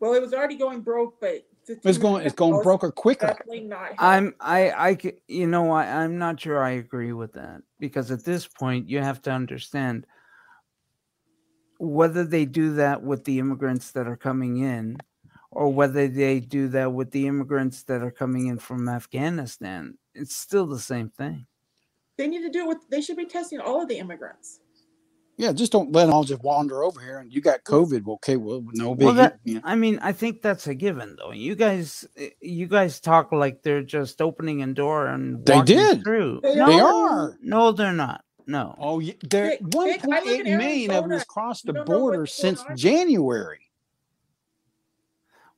[0.00, 1.44] Well, it was already going broke, but
[1.84, 3.28] it's going it's going broker quicker.
[3.28, 3.92] Definitely not.
[3.98, 7.62] I'm I I c- you know I I'm not sure I agree with that.
[7.78, 10.06] Because at this point you have to understand
[11.78, 14.96] whether they do that with the immigrants that are coming in
[15.50, 20.36] or whether they do that with the immigrants that are coming in from Afghanistan it's
[20.36, 21.46] still the same thing
[22.16, 22.78] They need to do it with.
[22.90, 24.60] They should be testing all of the immigrants.
[25.36, 28.08] Yeah, just don't let them all just wander over here and you got COVID.
[28.14, 29.04] Okay, well, no big.
[29.06, 29.60] Well, that- yeah.
[29.62, 32.04] I mean I think that's a given though you guys
[32.40, 36.02] you guys talk like they're just opening a door and They walking did.
[36.02, 37.38] through They no, They are.
[37.40, 41.02] no they're not no Oh, yeah, there Vic, Vic, I live 1.8 in million of
[41.04, 42.64] them has crossed the You don't know border since.
[42.74, 43.67] January.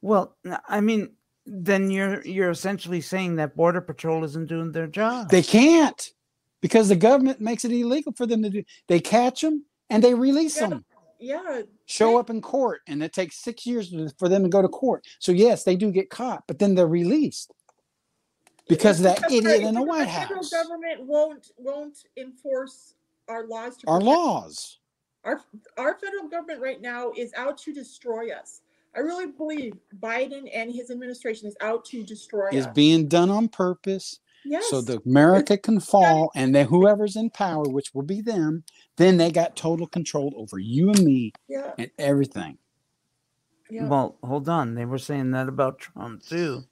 [0.03, 0.37] Well,
[0.69, 1.11] I mean,
[1.47, 5.31] then you're you're essentially saying that border patrol isn't doing their job.
[5.31, 6.11] They can't
[6.61, 8.63] because the government makes it illegal for them to do.
[8.89, 10.69] They catch them and they release Yeah.
[10.69, 10.85] them.
[11.19, 14.69] yeah, show up in court and it takes six years for them to go to
[14.69, 15.07] court.
[15.19, 17.53] So yes, they do get caught, but then they're released
[18.69, 20.51] because of that Because idiot the- in the because White federal House.
[20.51, 22.95] government won't won't enforce
[23.29, 24.79] our laws to Our protect laws.
[25.25, 25.41] Our
[25.77, 28.63] our federal government right now is out to destroy us.
[28.95, 32.75] I really believe Biden and his administration is out to destroy is us.
[32.75, 34.69] being done on purpose yes.
[34.69, 38.65] so the America can fall and then whoever's in power, which will be them,
[38.97, 42.59] then they got total control over you and me yeah, and everything.
[43.71, 43.87] yeah.
[43.87, 44.75] Well, hold on.
[44.75, 46.65] They were saying that about Trump too.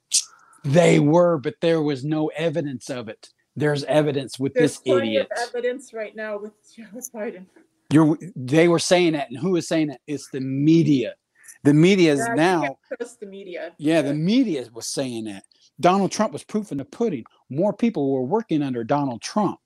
[0.63, 3.29] They were, but there was no evidence of it.
[3.55, 5.27] There's evidence with There's this idiot.
[5.31, 7.45] of evidence right now with, yeah, with Biden.
[7.91, 10.01] You're they were saying that, and who is saying that?
[10.05, 11.15] It's the media.
[11.63, 13.73] The media is Yeah, now, can't trust the media.
[13.77, 15.43] yeah, the media was saying that.
[15.79, 17.23] Donald Trump was proof in the pudding.
[17.49, 19.59] More people were working under Donald Trump.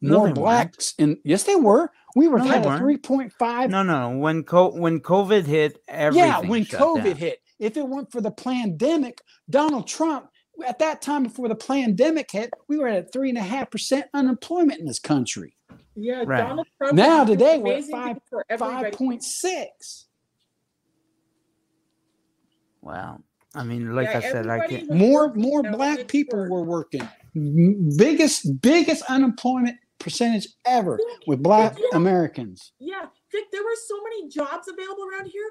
[0.00, 0.34] No, More they weren't.
[0.34, 1.90] blacks and yes, they were.
[2.16, 3.70] We were No, they had three point five.
[3.70, 4.18] No, no, no.
[4.18, 6.28] When co- when COVID hit, everything.
[6.28, 7.16] Yeah, when shut COVID down.
[7.16, 10.28] hit, if it weren't for the pandemic, Donald Trump
[10.66, 14.06] at that time before the pandemic hit, we were at three and a half percent
[14.12, 15.56] unemployment in this country.
[15.94, 16.48] Yeah, Right.
[16.48, 16.94] Donald Trump.
[16.94, 18.84] Now today we're at five- things for everybody.
[18.90, 20.06] Five point six.
[22.82, 23.20] Wow.
[23.54, 24.90] I mean, like Yeah, I said, I everybody can't.
[24.90, 26.50] more more black people work.
[26.50, 27.08] were working
[27.96, 31.96] biggest biggest unemployment percentage ever with black Yeah.
[31.96, 35.50] americans Yeah, Vic, there were so many jobs available around here.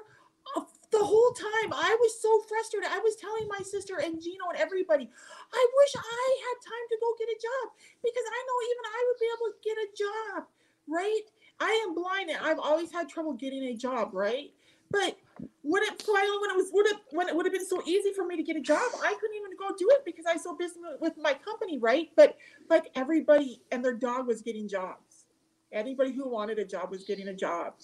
[0.56, 2.90] Uh, the whole time, I was so frustrated.
[2.92, 5.08] I was telling my sister and Gino and everybody,
[5.52, 7.72] I wish I had time to go get a job
[8.04, 10.48] because I know even I would be able to get a job,
[10.88, 11.24] right?
[11.60, 14.50] I am blind and I've always had trouble getting a job, right?
[14.90, 15.16] But
[15.62, 18.12] when it finally, when it was, would it, when it would have been so easy
[18.12, 20.42] for me to get a job, I couldn't even go do it because I was
[20.42, 22.08] so busy with my company, right?
[22.16, 22.36] But
[22.68, 25.24] like everybody and their dog was getting jobs.
[25.72, 27.74] Anybody who wanted a job was getting a job.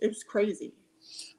[0.00, 0.72] It was crazy.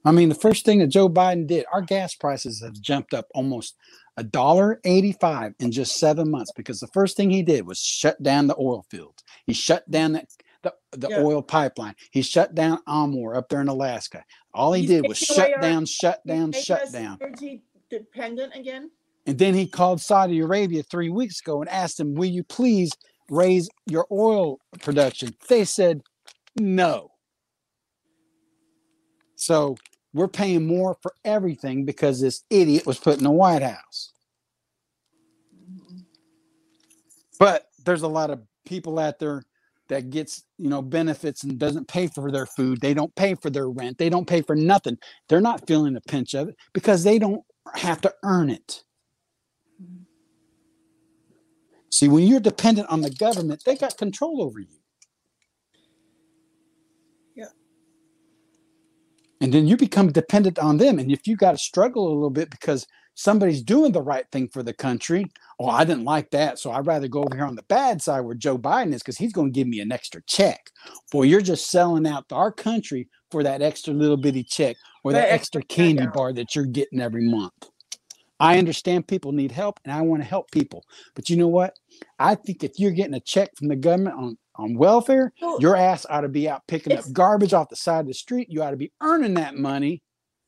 [0.05, 3.25] i mean the first thing that joe biden did our gas prices have jumped up
[3.33, 3.75] almost
[4.17, 8.21] a dollar 85 in just seven months because the first thing he did was shut
[8.21, 10.23] down the oil fields he shut down the
[10.65, 11.21] the, the Yeah.
[11.21, 14.23] oil pipeline he shut down amor up there in alaska
[14.53, 18.89] all he He's did was shut our- down shut down shut down Energy dependent again.
[19.27, 22.91] And then he called Saudi Arabia three weeks ago and asked them, Will you please
[23.29, 25.35] raise your oil production?
[25.49, 26.01] They said
[26.55, 27.11] no.
[29.35, 29.77] So
[30.13, 34.13] we're paying more for everything because this idiot was put in the White House.
[35.55, 35.97] Mm-hmm.
[37.39, 39.43] But there's a lot of people out there
[39.89, 43.49] that gets you know benefits and doesn't pay for their food they don't pay for
[43.49, 44.97] their rent they don't pay for nothing.
[45.29, 47.43] They're not feeling the pinch of it because they don't
[47.75, 48.83] have to earn it.
[51.91, 54.67] See when you're dependent on the government they got control over you.
[57.35, 57.45] Yeah.
[59.41, 60.99] and then you become dependent on them.
[60.99, 64.47] And if you got to struggle a little bit because somebody's doing the right thing
[64.49, 65.25] for the country.
[65.59, 68.21] Oh i didn't like that so i'd rather go over here on the bad side
[68.21, 70.69] where joe biden is because he's going to give me an extra check.
[71.11, 75.21] Boy you're just selling out our country for that extra little bitty check or that
[75.21, 77.69] That extra extra candy bar that you're getting every month.
[78.39, 80.83] I understand people need help and i want to help people
[81.15, 81.75] but you know what?
[82.19, 85.75] I think if you're getting a check from the government on on welfare So, your
[85.75, 88.47] ass ought to be out picking up garbage off the side of the street.
[88.49, 90.01] You ought to be earning that money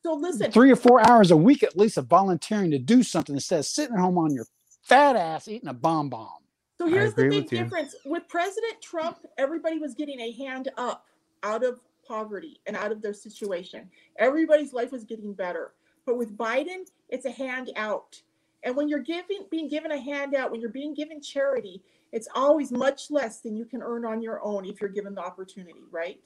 [0.03, 3.35] so listen, three or four hours a week at least of volunteering to do something
[3.35, 4.45] instead of sitting at home on your
[4.83, 6.29] fat ass eating a bomb bomb.
[6.77, 7.57] so here's the big with you.
[7.59, 7.95] difference.
[8.05, 11.05] With President Trump, everybody was getting a hand up
[11.43, 13.89] out of poverty and out of their situation.
[14.17, 15.73] Everybody's life was getting better.
[16.05, 18.21] But with Biden, it's a hand out.
[18.63, 22.71] And when you're giving being given a handout, when you're being given charity, it's always
[22.71, 26.19] much less than you can earn on your own if you're given the opportunity, right?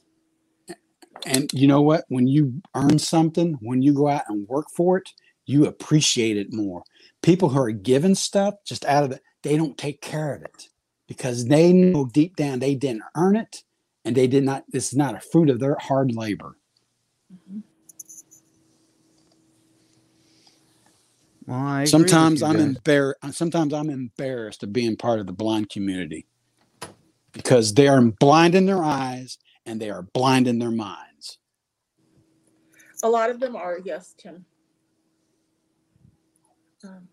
[1.26, 2.06] And you know what?
[2.08, 5.10] When you earn something, when you go out and work for it,
[5.46, 6.84] you appreciate it more.
[7.22, 10.70] People who are given stuff just out of it, they don't take care of it
[11.08, 13.64] because they know deep down they didn't earn it
[14.06, 16.58] and they did not, this is not a fruit of their hard labor.
[17.32, 17.60] Mm-hmm.
[21.48, 23.20] Well, I agree sometimes I'm embarrassed.
[23.32, 26.26] Sometimes I'm embarrassed of being part of the blind community
[27.34, 29.38] because they are blind in their eyes
[29.72, 31.40] and they are blind in their minds.
[33.04, 34.46] A lot of them are, yes, Tim.
[36.84, 37.08] Um,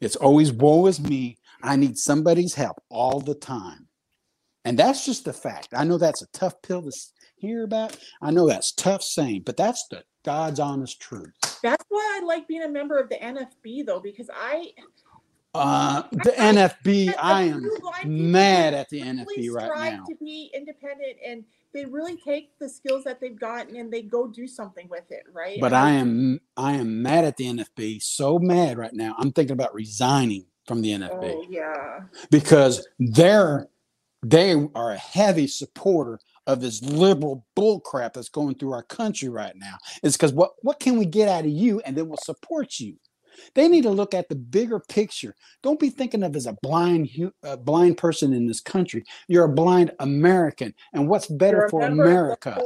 [0.00, 1.38] It's always woe is me.
[1.62, 3.86] I need somebody's help all the time.
[4.64, 5.68] And that's just the fact.
[5.72, 6.92] I know that's a tough pill to
[7.36, 7.96] hear about.
[8.20, 11.32] I know that's tough saying, but that's the God's honest truth.
[11.62, 14.72] That's why I like being a member of the NFB though, because I
[15.58, 17.60] Uh, the NFB, I am.
[17.60, 20.04] True blind find people mad at the NFB right now.
[20.04, 21.44] To be independent and
[21.74, 25.24] they really take the skills that they've gotten and they go do something with it,
[25.32, 25.58] right?
[25.60, 28.02] But I am I am mad at the NFB.
[28.02, 29.14] So mad right now.
[29.18, 32.00] I'm thinking about resigning from the NFB Oh yeah.
[32.30, 33.68] because they're
[34.24, 39.54] they are a heavy supporter of this liberal bullcrap that's going through our country right
[39.54, 39.76] now.
[40.02, 42.96] It's because what what can we get out of you, and then we'll support you.
[43.54, 45.34] They need to look at the bigger picture.
[45.62, 47.08] Don't be thinking of as a blind
[47.44, 49.04] a uh, blind person in this country.
[49.28, 52.62] You're a blind American, and what's better for member of the America?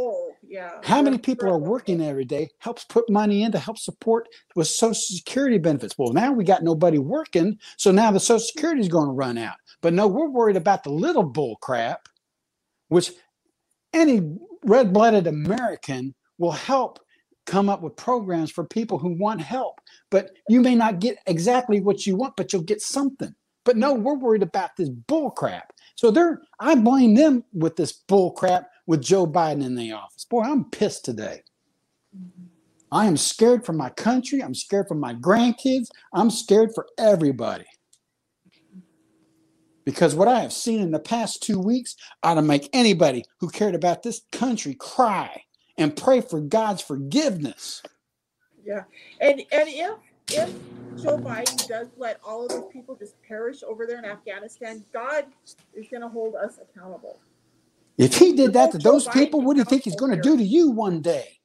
[0.52, 0.80] Yeah.
[0.82, 2.50] How many people are working every day?
[2.58, 5.96] Helps put money in to help support with Social Security benefits.
[5.96, 9.38] Well, now we got nobody working, so now the Social Security is going to run
[9.38, 9.56] out.
[9.80, 12.06] But no, we're worried about the little bull crap,
[12.88, 13.12] which
[13.94, 16.98] any red-blooded American will help
[17.46, 19.80] come up with programs for people who want help.
[20.10, 23.34] But you may not get exactly what you want, but you'll get something.
[23.64, 25.72] But no, we're worried about this bull crap.
[25.94, 30.24] So they're I blame them with this bull crap with Joe Biden in the office.
[30.24, 31.42] Boy, I'm pissed today.
[32.16, 32.46] Mm-hmm.
[32.90, 34.42] I am scared for my country.
[34.42, 35.88] I'm scared for my grandkids.
[36.12, 37.64] I'm scared for everybody.
[39.84, 43.48] Because what I have seen in the past two weeks ought to make anybody who
[43.48, 45.42] cared about this country cry
[45.78, 47.82] and pray for God's forgiveness.
[48.64, 48.84] Yeah.
[49.20, 49.94] And and if
[50.30, 50.52] if
[51.02, 55.26] Joe Biden does let all of those people just perish over there in Afghanistan, God
[55.74, 57.18] is gonna hold us accountable.
[57.98, 60.12] If he did that to Joe those Biden people, what do you think he's going
[60.12, 61.38] to do to you one day?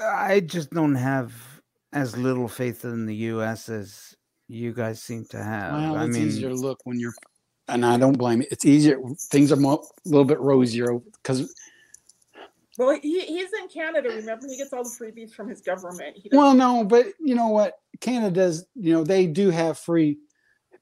[0.00, 1.34] I just don't have
[1.92, 3.68] as little faith in the U.S.
[3.68, 4.14] as
[4.46, 5.72] you guys seem to have.
[5.72, 7.14] Well, I it's mean, easier to look when you're,
[7.68, 8.48] and I don't blame it.
[8.50, 8.98] It's easier.
[9.30, 11.54] Things are a little bit rosier because,
[12.78, 14.10] Well, he, he's in Canada.
[14.10, 16.18] Remember, he gets all the freebies from his government.
[16.32, 17.74] Well, no, but you know what?
[18.00, 20.18] Canada's, you know, they do have free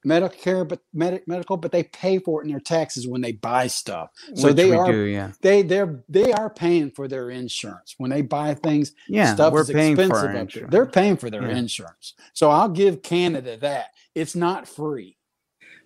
[0.05, 3.33] medical care, but med- medical, but they pay for it in their taxes when they
[3.33, 4.11] buy stuff.
[4.35, 7.95] So which they we are do, yeah, they they're they are paying for their insurance
[7.99, 8.93] when they buy things.
[9.09, 9.35] yeah.
[9.35, 10.41] stuff we're is paying for expensive our up there.
[10.43, 10.73] insurance.
[10.73, 11.57] They're paying for their Yeah.
[11.59, 12.15] insurance.
[12.35, 13.89] So I'll give Canada that.
[14.15, 15.17] It's not free.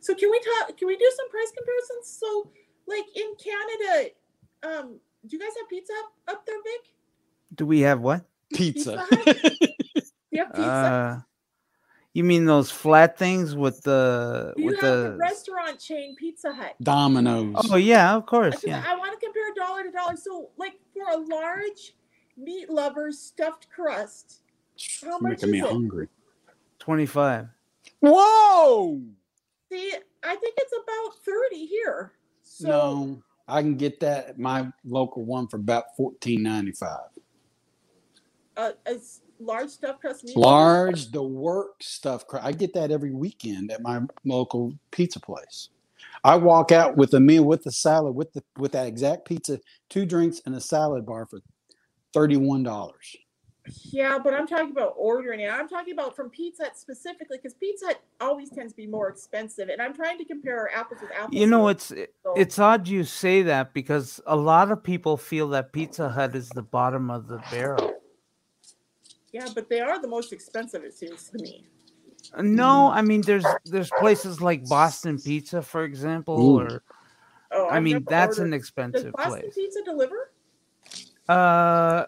[0.01, 0.77] So can we talk?
[0.77, 2.19] Can we do some price comparisons?
[2.19, 2.51] So,
[2.87, 4.11] like in Canada,
[4.63, 5.93] um, do you guys have pizza
[6.27, 6.93] up, up there, Vic?
[7.55, 8.25] Do we have what?
[8.55, 9.05] Pizza.
[9.11, 9.17] Do
[10.31, 10.63] you have pizza?
[10.63, 11.21] Uh,
[12.15, 15.17] you mean those flat things with the you with have the the?
[15.19, 16.75] restaurant chain Pizza Hut?
[16.83, 17.69] Domino's.
[17.71, 18.83] Oh yeah, of course, yeah.
[18.87, 20.17] I want to compare dollar to dollar.
[20.17, 21.95] So, like for a large
[22.37, 24.41] meat lover stuffed crust,
[25.03, 25.71] how much Making me it?
[25.71, 26.09] hungry.
[26.81, 27.49] Twenty five.
[28.01, 29.01] Whoa!
[29.71, 32.13] See, I think it's about thirty here.
[32.43, 37.09] So, no, I can get that at my local one for about fourteen ninety five.
[38.57, 40.37] uh, a s- large stuffed crust meat.
[40.37, 40.49] lover?
[40.49, 42.25] Large, the work stuff.
[42.43, 45.71] I get that every weekend at my local pizza place.
[46.25, 49.61] I walk out with a meal with the salad with the with that exact pizza,
[49.89, 51.41] two drinks and a salad bar for
[52.13, 53.17] thirty one dollars.
[53.93, 55.49] Yeah, but I'm talking about ordering it.
[55.51, 59.09] I'm talking about from Pizza Hut specifically because Pizza Hut always tends to be more
[59.09, 61.35] expensive, and I'm trying to compare apples with apples.
[61.41, 62.07] You know, it's So-
[62.37, 66.49] it's odd you say that because a lot of people feel that Pizza Hut is
[66.51, 67.95] the bottom of the barrel.
[69.33, 70.83] yeah, but they are the most expensive.
[70.85, 71.67] It seems to me.
[72.41, 76.61] No, I mean there's there's places like Boston Pizza, for example, Ooh.
[76.61, 76.83] or
[77.53, 79.55] Oh, I mean never that's an ordered- Does expensive Boston place.
[79.55, 80.31] Pizza deliver?
[81.29, 82.07] Uh,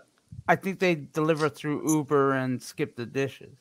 [0.48, 3.56] I think they deliver through Uber and skip the dishes.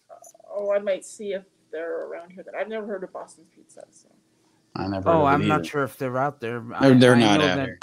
[0.53, 2.43] Oh, I might see if they're around here.
[2.43, 3.83] That I've never heard of Boston Pizza.
[3.91, 4.09] So.
[4.75, 5.09] I never.
[5.09, 6.59] Oh, heard of I'm it not sure if they're out there.
[6.59, 7.79] They're, I- they're I not out that- here.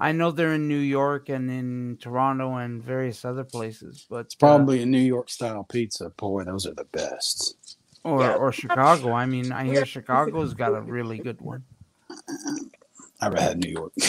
[0.00, 4.34] I know they're in New York and in Toronto and various other places, but It's
[4.34, 6.10] probably a New York style pizza.
[6.10, 7.78] Boy, those are the best.
[8.04, 8.34] uh, or Yeah.
[8.34, 9.12] or Chicago.
[9.12, 11.62] I mean, I hear Chicago's got a really good one.
[13.20, 13.92] I've had New York.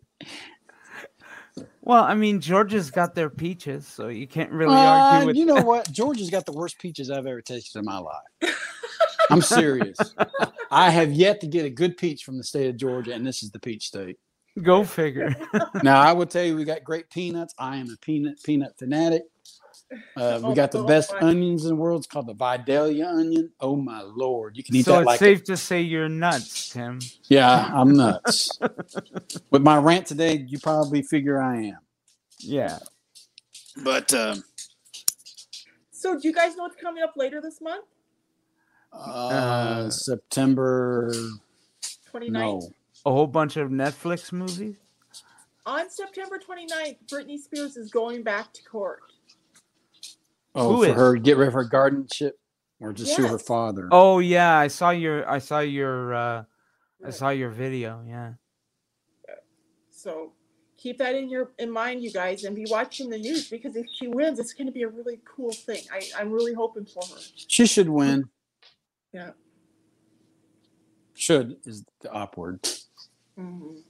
[1.89, 5.37] Well, I mean, Georgia's got their peaches, so you can't really Uh, argue with.
[5.37, 5.91] you know what?
[5.91, 8.55] Georgia's got the worst peaches I've ever tasted in my life.
[9.31, 9.97] I'm serious.
[10.71, 13.43] I have yet to get a good peach from the state of Georgia, and this
[13.43, 14.19] is the peach state.
[14.63, 15.35] Go figure.
[15.83, 17.55] Now, I will tell you, we got great peanuts.
[17.59, 19.23] I am a peanut peanut fanatic.
[20.17, 22.01] Uh, we got the best onions in the world.
[22.01, 23.51] It's called the Vidalia onion.
[23.61, 24.91] Oh my lord, you can eat that.
[24.93, 26.99] so it's like safe to say you're nuts, Tim.
[27.29, 28.59] yeah, I'm nuts.
[29.51, 31.79] With my rant today, you probably figure I am.
[32.41, 32.79] Yeah.
[33.83, 34.43] But um,
[35.91, 37.85] So, do you guys know what's coming up later this month?
[38.93, 41.13] uh, September
[42.13, 42.31] 29th.
[42.31, 42.63] no.
[43.07, 44.75] A whole bunch of Netflix movies.
[45.67, 49.01] On September 29th, Britney Spears is going back to court.
[50.59, 50.97] Oh, Who for is?
[50.97, 52.39] her get rid of her guardianship,
[52.81, 53.89] or just sue her father.
[53.93, 56.45] Oh yeah, I saw your I saw your uh
[57.05, 58.33] I saw your video, yeah.
[59.91, 60.33] So
[60.77, 63.87] keep that in your in mind, you guys, and be watching the news because if
[63.95, 65.83] she wins, it's going to be a really cool thing.
[65.93, 67.21] I, I'm really hoping for her.
[67.47, 68.29] She should win.
[69.13, 69.31] Yeah.
[71.15, 72.69] Should is the upward.
[73.39, 73.83] Mhm.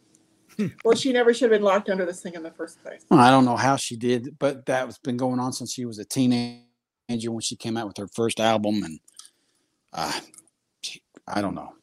[0.84, 3.04] well, she never should have been locked under this thing in the first place.
[3.10, 5.98] Well, I don't know how she did, but that's been going on since she was
[5.98, 6.62] a teenager
[7.08, 9.00] when she came out with her first album, and
[9.92, 10.20] uh,
[10.82, 11.74] she- I don't know.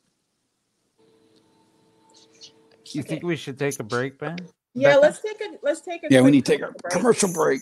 [2.91, 3.09] You Okay.
[3.09, 4.38] think we should take a break, Ben?
[4.73, 4.99] Yeah, Becca?
[5.01, 6.07] let's take a let's take a.
[6.09, 6.91] Yeah, we need to take a break.
[6.91, 7.61] commercial break.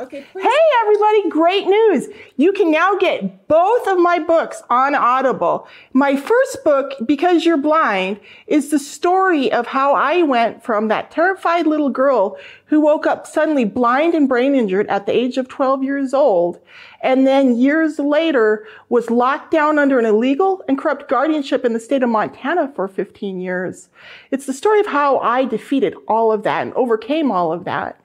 [0.00, 0.24] Okay.
[0.32, 2.08] Hey, everybody, great news.
[2.38, 5.68] You can now get both of my books on Audible.
[5.92, 11.10] My first book, Because You're Blind, is the story of how I went from that
[11.10, 15.48] terrified little girl who woke up suddenly blind and brain injured at the age of
[15.48, 16.60] 12 years old,
[17.02, 21.80] and then years later was locked down under an illegal and corrupt guardianship in the
[21.80, 23.90] state of Montana for 15 years.
[24.30, 28.00] It's the story of how I defeated all of that and overcame all of that.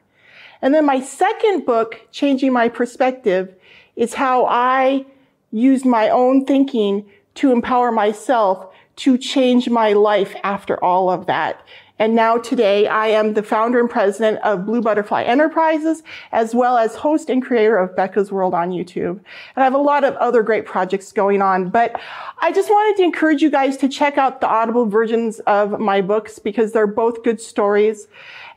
[0.65, 3.53] And then my second book, Changing My Perspective,
[3.95, 5.05] is how I
[5.51, 7.05] used my own thinking
[7.35, 11.63] to empower myself to change my life after all of that.
[11.99, 16.01] And now today I am the founder and president of Blue Butterfly Enterprises,
[16.31, 19.11] as well as host and creator of Becca's World on YouTube.
[19.11, 22.01] And I have a lot of other great projects going on, but
[22.39, 26.01] I just wanted to encourage you guys to check out the Audible versions of my
[26.01, 28.07] books because they're both good stories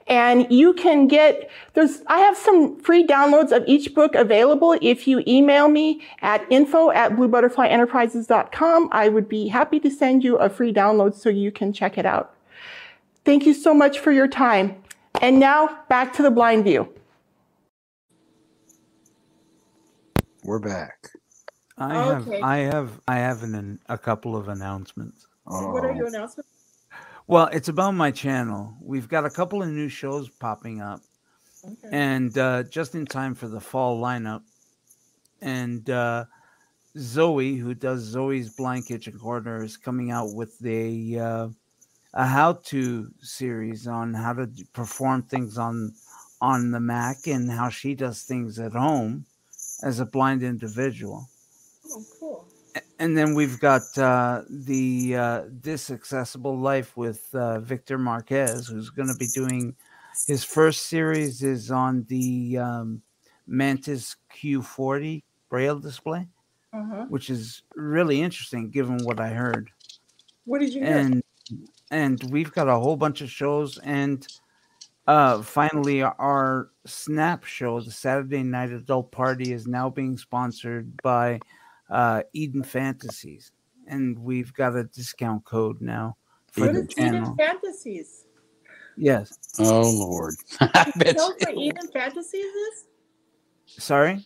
[0.09, 5.06] and you can get there's i have some free downloads of each book available if
[5.09, 10.48] you email me at info at bluebutterflyenterprises.com i would be happy to send you a
[10.48, 12.34] free download so you can check it out
[13.24, 14.76] thank you so much for your time
[15.22, 16.88] and now back to the blind view
[20.44, 21.11] We're back.
[21.76, 22.40] I have Okay.
[22.40, 25.26] I have I have an, a couple of announcements.
[25.46, 25.70] Oh.
[25.72, 26.50] What are Oh, your announcements?
[27.29, 28.76] Well, it's about my channel.
[28.83, 31.03] We've got a couple of new shows popping up,
[31.64, 31.91] Okay.
[31.93, 34.43] and uh, just in time for the fall lineup.
[35.43, 36.26] And uh,
[36.99, 41.49] Zoe, who does Zoe's Blind Kitchen Corner, is coming out with a uh,
[42.14, 45.95] a how-to series on how to perform things on
[46.41, 49.26] on the Mac and how she does things at home
[49.83, 51.29] as a blind individual
[51.91, 52.47] Oh, cool.
[52.98, 58.90] And then we've got uh, the uh, this accessible life with uh, Victor Marquez, who's
[58.90, 59.74] going to be doing
[60.26, 63.02] his first series is on the um,
[63.46, 66.26] Mantis Q40 Braille display,
[66.72, 67.06] Uh-huh.
[67.08, 69.70] which is really interesting given what I heard.
[70.44, 70.96] What did you hear?
[70.98, 71.22] And
[71.90, 74.26] and we've got a whole bunch of shows, and
[75.06, 81.40] uh, finally our Snap show, the Saturday Night Adult Party, is now being sponsored by
[81.91, 83.53] uh, Eden Fantasies,
[83.86, 86.16] and we've got a discount code now
[86.53, 87.36] for what the is Eden.
[87.36, 88.24] Fantasies?
[88.97, 90.34] Yes, oh Lord.
[90.61, 92.84] I bet Tell us what Eden Fantasies is?
[93.66, 94.24] sorry.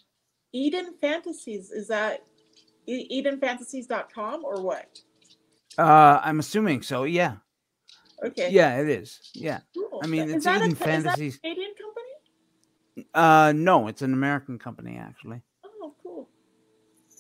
[0.53, 1.71] Eden Fantasies.
[1.71, 2.25] Is that
[2.89, 5.01] EdenFantasies.com or what?
[5.79, 7.05] Uh, I'm assuming so.
[7.05, 7.37] Yeah,
[8.25, 8.51] Okay.
[8.51, 9.31] yeah, it is.
[9.35, 9.61] Yeah.
[9.75, 10.01] Cool.
[10.03, 11.37] I mean, Is it's that a- Eden is that a Fantasies.
[11.39, 13.09] Canadian company?
[13.15, 15.43] Uh, no, it's an American company actually.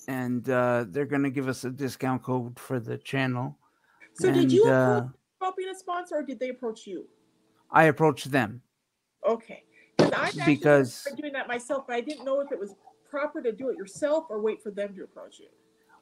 [0.08, 3.58] And uh, they're going to give us a discount code for the channel.
[4.14, 7.06] So and, did you uh, approach about being a sponsor or did they approach you?
[7.70, 8.62] I approached them
[9.26, 9.64] Okay.
[9.96, 12.74] Because because doing that myself, but I didn't know if it was
[13.08, 15.46] proper to do it yourself or wait for them to approach you.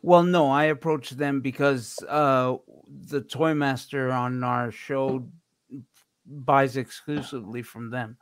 [0.02, 5.28] well, no, I approached them because uh, the toy master on our show
[6.24, 8.16] buys exclusively from them,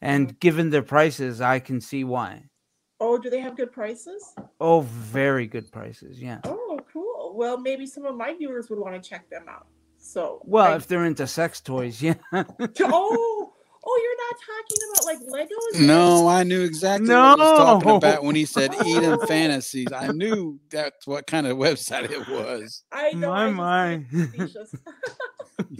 [0.00, 2.44] and given their prices, I can see why.
[2.98, 4.34] Oh, do they have good prices?
[4.60, 6.40] Oh, very good prices, yeah.
[6.44, 7.32] Oh, cool.
[7.36, 9.66] Well, maybe some of my viewers would want to check them out.
[9.98, 12.14] So, Well, I- if they're into sex toys, yeah.
[12.32, 12.42] oh,
[13.88, 15.80] oh, you're not talking about like Legos?
[15.86, 19.92] No, I knew exactly what he was talking about when he said Eden Fantasies.
[19.92, 22.82] I knew that's what kind of website it was.
[22.92, 23.50] I know.
[23.52, 24.04] My
[24.36, 24.74] just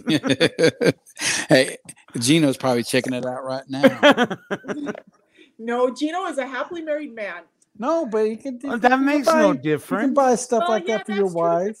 [0.05, 0.19] my.
[1.49, 1.77] hey,
[2.19, 4.37] Gino's probably checking it out right now.
[5.57, 7.43] No, Gino is a happily married man.
[7.79, 8.59] No, but you can.
[8.63, 10.01] Well, that can makes buy- no difference.
[10.01, 11.35] You can buy stuff Well, like yeah, that for your true.
[11.35, 11.79] wife.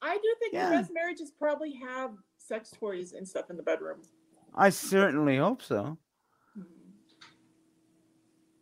[0.00, 0.70] I do think Yeah.
[0.70, 4.02] the best marriages probably have sex toys and stuff in the bedroom.
[4.54, 5.98] I certainly hope so.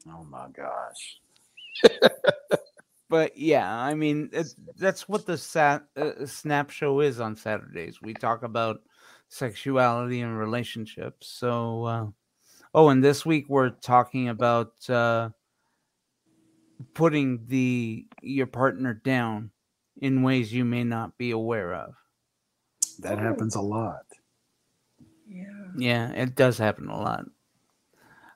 [0.08, 1.20] Oh my gosh.
[3.08, 8.00] but yeah, I mean it, that's what the sat, uh, snap show is on Saturdays.
[8.02, 8.80] We talk about
[9.28, 11.28] sexuality and relationships.
[11.28, 12.06] So, uh,
[12.74, 15.30] oh, and this week we're talking about uh,
[16.94, 19.50] putting the your partner down
[20.00, 21.94] in ways you may not be aware of.
[23.00, 24.04] That happens a lot.
[25.28, 25.44] Yeah.
[25.76, 27.24] Yeah, it does happen a lot.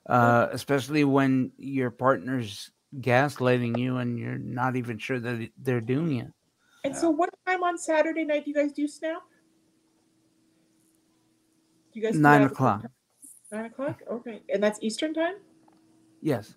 [0.08, 2.70] Uh, especially when your partner's
[3.00, 6.32] gaslighting you and you're not even sure that they're doing it.
[6.84, 9.22] And so, what time on Saturday night do you guys do Snap?
[11.92, 12.90] Do you guys Nine that at the same o'clock.
[13.50, 13.60] Time?
[13.62, 14.02] Nine o'clock.
[14.10, 15.34] Okay, and that's Eastern time.
[16.22, 16.54] Yes.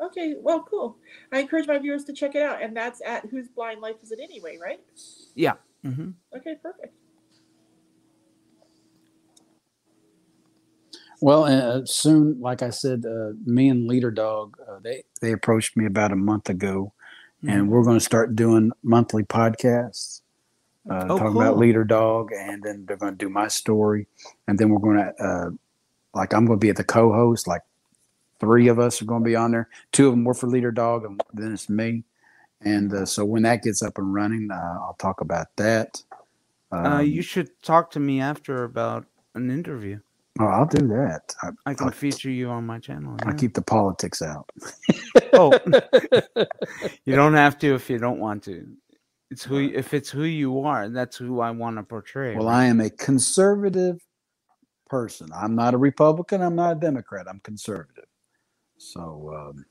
[0.00, 0.96] Okay, well, cool.
[1.32, 4.12] I encourage my viewers to check it out, and that's at Whose Blind Life Is
[4.12, 4.80] It Anyway, right?
[5.34, 5.54] Yeah.
[5.82, 6.94] hmm Okay, perfect.
[11.20, 15.76] Well, uh, soon, like I said, uh, me and Leader Dog, uh, they they approached
[15.76, 16.92] me about a month ago,
[17.44, 17.54] Mm-hmm.
[17.54, 20.22] and we're going to start doing monthly podcasts,
[20.90, 21.56] uh, Oh, talking about.
[21.56, 24.08] Leader Dog, and then they're going to do my story,
[24.48, 25.50] and then we're going to, uh,
[26.18, 27.46] like, I'm going to be the co-host.
[27.46, 27.62] Like,
[28.40, 29.68] three of us are going to be on there.
[29.92, 32.04] Two of them were for Leader Dog, and then it's me.
[32.60, 36.02] And uh, so when that gets up and running, uh, I'll talk about that.
[36.72, 40.00] uh, Um, you should talk to me after about an interview.
[40.40, 41.34] oh, I'll do that.
[41.42, 43.16] I, I can I'll- feature you on my channel.
[43.24, 44.50] I keep the politics out.
[45.32, 45.52] Oh,
[47.04, 48.66] you don't have to if you don't want to.
[49.30, 50.88] It's who if it's who you are.
[50.88, 52.34] That's who I want to portray.
[52.34, 52.62] Well, right?
[52.62, 54.00] I am a conservative
[54.88, 55.28] person.
[55.34, 56.42] I'm not a Republican.
[56.42, 57.26] I'm not a Democrat.
[57.28, 58.06] I'm conservative.
[58.78, 59.64] So um,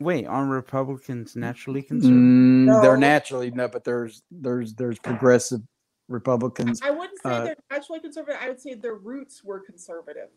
[0.00, 2.18] wait, are Republicans naturally conservative?
[2.18, 5.60] mm, they're naturally no, but there's there's there's progressive
[6.08, 6.80] Republicans.
[6.82, 8.40] I wouldn't say Uh, they're naturally conservative.
[8.42, 10.28] I would say their roots were conservative.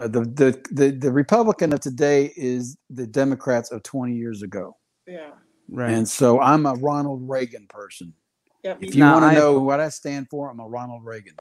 [0.00, 4.76] Uh, the, the the the Republican of today is the Democrats of 20 years ago,
[5.06, 5.30] Yeah.
[5.70, 5.90] Right.
[5.90, 8.14] and so I'm a Ronald Reagan person.
[8.62, 8.76] Yeah.
[8.80, 11.34] If you want to know what I stand for, I'm a Ronald Reagan.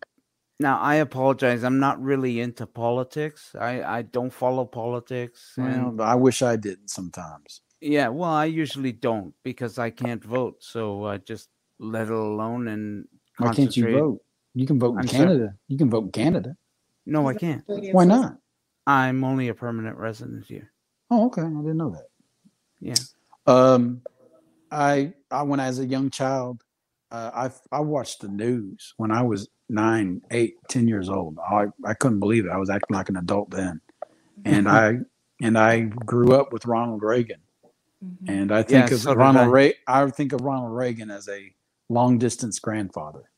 [0.60, 1.64] Now I apologize.
[1.64, 3.56] I'm not really into politics.
[3.60, 5.54] I I don't follow politics.
[5.58, 7.62] And Well, I wish I didn't sometimes.
[7.82, 10.56] yeah, well, I usually don't because I can't vote.
[10.64, 11.50] So I just
[11.80, 14.22] let it alone and Why can't you vote?
[14.56, 15.26] You can vote in I'm sorry?
[15.28, 15.56] Canada.
[15.68, 16.58] You can vote in Canada.
[17.06, 17.64] No, I can't.
[17.68, 18.38] Why not?
[18.88, 20.72] I'm only a permanent resident here.
[21.12, 21.42] Oh, okay.
[21.44, 22.08] I didn't know that.
[22.80, 22.96] Yeah.
[23.46, 24.02] Um,
[24.72, 26.64] I I when I was a young child,
[27.12, 31.38] uh, I I watched the news when I was nine, eight, ten years old.
[31.40, 32.52] I I couldn't believe it.
[32.52, 33.82] I was acting like an adult then,
[34.46, 34.98] and I
[35.42, 37.42] and I grew up with Ronald Reagan,
[38.04, 38.30] Mhm.
[38.30, 39.52] and I think Yeah, of so Ronald I.
[39.88, 41.54] I think of Ronald Reagan as a
[41.90, 43.30] long distance grandfather,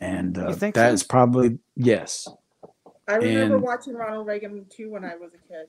[0.00, 0.94] and uh, think that so?
[0.94, 2.28] is probably yes.
[3.08, 5.68] I remember and- watching Ronald Reagan too when I was a kid.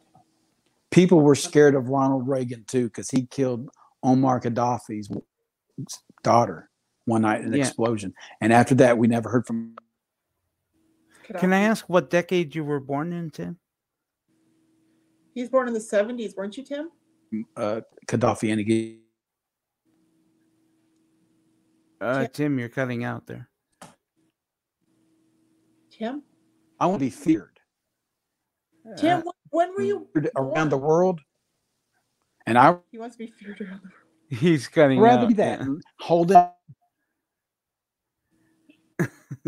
[0.91, 3.69] people were scared of Ronald Reagan too because he killed
[4.03, 5.09] Omar Gaddafi's
[6.23, 6.69] daughter
[7.07, 7.59] one night an Yeah.
[7.65, 9.75] explosion, and after that, we never heard from.
[11.39, 13.57] Can I ask what decade you were born in, Tim?
[15.33, 16.91] He's born in the 70s, weren't you, Tim?
[17.55, 19.01] Uh, Gaddafi and again.
[22.01, 22.27] Uh, Yeah.
[22.27, 23.49] Tim, you're cutting out there.
[25.91, 26.23] Tim?
[26.79, 27.59] I want to be feared
[28.97, 30.07] Tim, Uh, when were you?
[30.35, 31.19] around the world,
[32.45, 33.93] and I He wants to be feared around the world.
[34.29, 35.27] he's cutting would rather out.
[35.29, 35.59] be that.
[35.61, 36.51] and Hold it.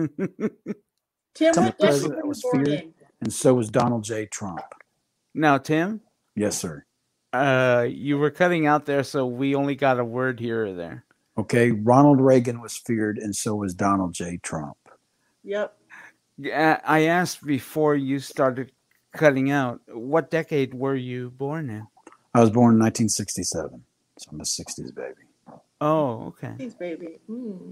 [1.35, 2.67] Tim, Some what decade president was feared.
[2.67, 2.93] in?
[3.21, 4.25] And so was Donald J.
[4.27, 4.61] Trump.
[5.33, 6.01] now, Tim,
[6.35, 6.85] Yes, sir.
[7.33, 11.03] uh, you were cutting out there, so we only got a word here or there.
[11.37, 14.37] Okay, Ronald Reagan was feared, and so was Donald J.
[14.43, 14.77] Trump.
[15.43, 15.75] Yep.
[16.37, 18.71] Yeah, I asked before you started
[19.13, 19.81] cutting out.
[19.87, 21.87] What decade were you born in?
[22.33, 23.83] I was born in 1967,
[24.17, 25.15] so I'm a 60s baby.
[25.81, 26.53] Oh, okay.
[26.57, 27.19] Please, baby.
[27.27, 27.71] Hmm.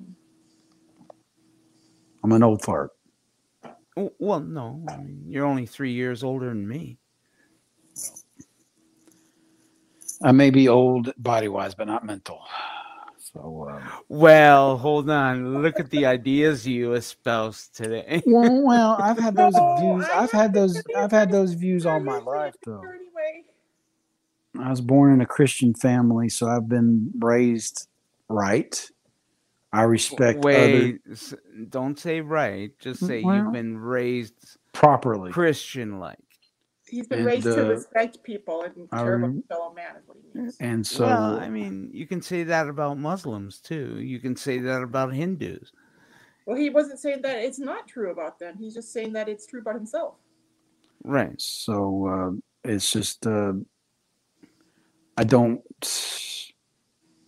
[2.27, 2.91] I'm an old fart.
[3.95, 6.97] Well, no, I mean, you're only three years older than me.
[10.21, 12.41] I may be old body wise, but not mental.
[13.17, 15.61] So, um, Well, hold on.
[15.61, 18.21] Look at the ideas you espoused today.
[18.25, 20.05] well, well, I've had those views.
[20.13, 20.83] I've had those.
[20.97, 22.83] I've had those views all my life, though.
[24.59, 27.87] I was born in a Christian family, so I've been raised
[28.27, 28.91] right.
[29.77, 31.33] I respect Wait, s-
[31.69, 32.71] don't say right.
[32.79, 35.31] Just say Well- you've been raised properly.
[35.31, 36.17] Christian like.
[36.89, 40.07] You've been And, raised to uh, respect people and I care about fellow man, is
[40.07, 40.55] what he means.
[40.61, 43.99] And so, well, I mean, you can say that about Muslims too.
[43.99, 45.73] You can say that about Hindus.
[46.45, 48.55] Well, he wasn't saying that it's not true about them.
[48.57, 50.15] He's just saying that it's true about himself.
[51.03, 51.39] Right.
[51.41, 53.51] so uh, it's just uh,
[55.17, 55.61] I don't.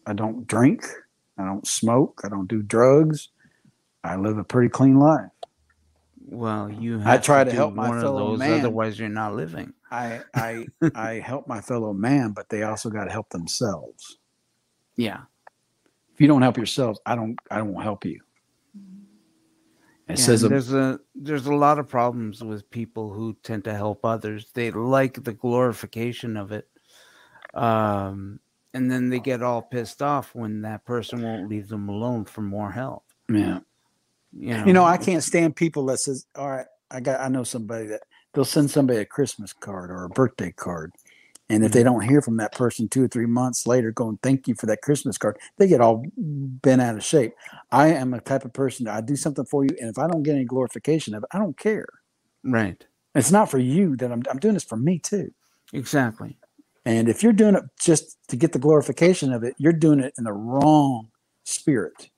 [0.05, 0.85] I don't drink.
[1.39, 2.21] I don't smoke.
[2.23, 3.29] I don't do drugs.
[4.03, 5.31] I live a pretty clean life.
[6.31, 7.01] Well, you.
[7.05, 8.59] I try to do help my fellow those, man.
[8.59, 9.73] Otherwise, you're not living.
[9.91, 14.19] I I I help my fellow man, but they also got to help themselves.
[14.95, 15.21] Yeah.
[16.13, 18.21] If you don't help yourselves, I don't I won't help you.
[20.07, 23.37] It Yeah, says and a, there's a there's a lot of problems with people who
[23.43, 24.51] tend to help others.
[24.53, 26.67] They like the glorification of it,
[27.53, 28.39] um,
[28.73, 29.21] and then they oh.
[29.21, 33.03] get all pissed off when that person won't leave them alone for more help.
[33.29, 33.59] yeah.
[34.31, 37.29] You know, You know, I can't stand people that says, "All right, I got I
[37.29, 38.01] know somebody that
[38.33, 40.91] they'll send somebody a Christmas card or a birthday card."
[41.49, 41.93] And if they mm-hmm.
[41.93, 44.83] don't hear from that person two or three months later, going, thank you for that
[44.83, 47.33] Christmas card, they get all bent out of shape.
[47.71, 49.71] I am a type of person that I do something for you.
[49.79, 51.87] And if I don't get any glorification of it, I don't care.
[52.43, 52.85] right?
[53.15, 55.33] It's not for you that I'm, I'm doing this for me too.
[55.73, 56.37] Exactly.
[56.89, 60.15] And if you're doing it just to get the glorification of it, you're doing it
[60.17, 61.09] in the wrong
[61.43, 62.09] spirit.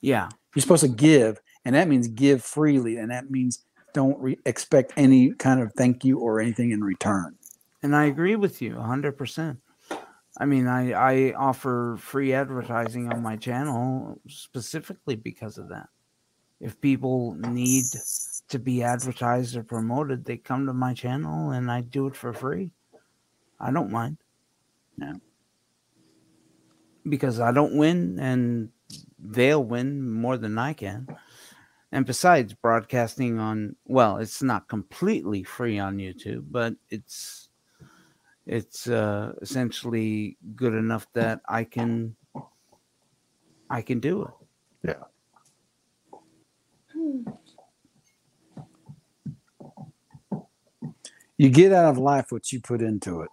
[0.00, 0.28] Yeah.
[0.54, 4.92] You're supposed to give, and that means give freely, and that means don't re- expect
[4.96, 7.34] any kind of thank you or anything in return.
[7.82, 9.56] And I agree with you 100%.
[10.38, 15.88] I mean, I, I offer free advertising on my channel specifically because of that.
[16.60, 17.86] If people need
[18.50, 22.32] to be advertised or promoted, they come to my channel and I do it for
[22.32, 22.70] free.
[23.62, 24.18] I don't mind.
[24.98, 25.14] Yeah.
[27.08, 28.70] Because I don't win and
[29.18, 31.06] they'll win more than I can.
[31.92, 37.50] And besides, broadcasting on, well, it's not completely free on YouTube, but it's
[38.46, 42.16] it's uh, essentially good enough that I can
[43.70, 44.34] I can do it.
[44.88, 45.04] Yeah.
[51.36, 53.30] You get out of life what you put into it.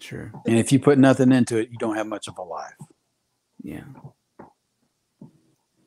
[0.00, 0.32] Sure.
[0.46, 2.74] And if you put nothing into it, you don't have much of a life.
[3.62, 3.84] Yeah.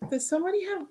[0.09, 0.85] Does somebody have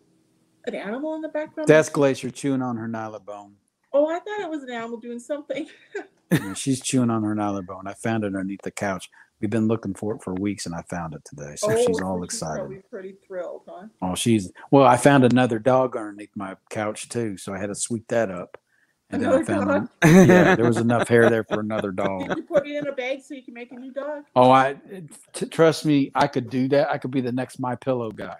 [0.66, 1.68] an animal in the background?
[1.68, 3.52] That's Glacier chewing on her Nylabone.
[3.92, 5.66] Oh, I thought it was an animal doing something.
[6.32, 7.82] Yeah, she's chewing on her Nylabone.
[7.86, 9.10] I found it underneath the couch.
[9.42, 11.56] We've been looking for it for weeks, and I found it today.
[11.56, 12.56] So she's Oh, all so excited.
[12.60, 13.88] Probably pretty thrilled, huh?
[14.00, 14.84] Oh, she's well.
[14.86, 18.56] I found another dog underneath my couch too, so I had to sweep that up.
[19.12, 19.88] And then I Another found, dog?
[20.28, 22.20] yeah, there was enough hair there for another dog.
[22.20, 22.36] Did dog.
[22.38, 24.24] you put it in a bag so you can make a new dog?
[24.34, 24.76] Oh, I
[25.32, 26.90] t- trust me, I could do that.
[26.90, 28.36] I could be the next My Pillow guy.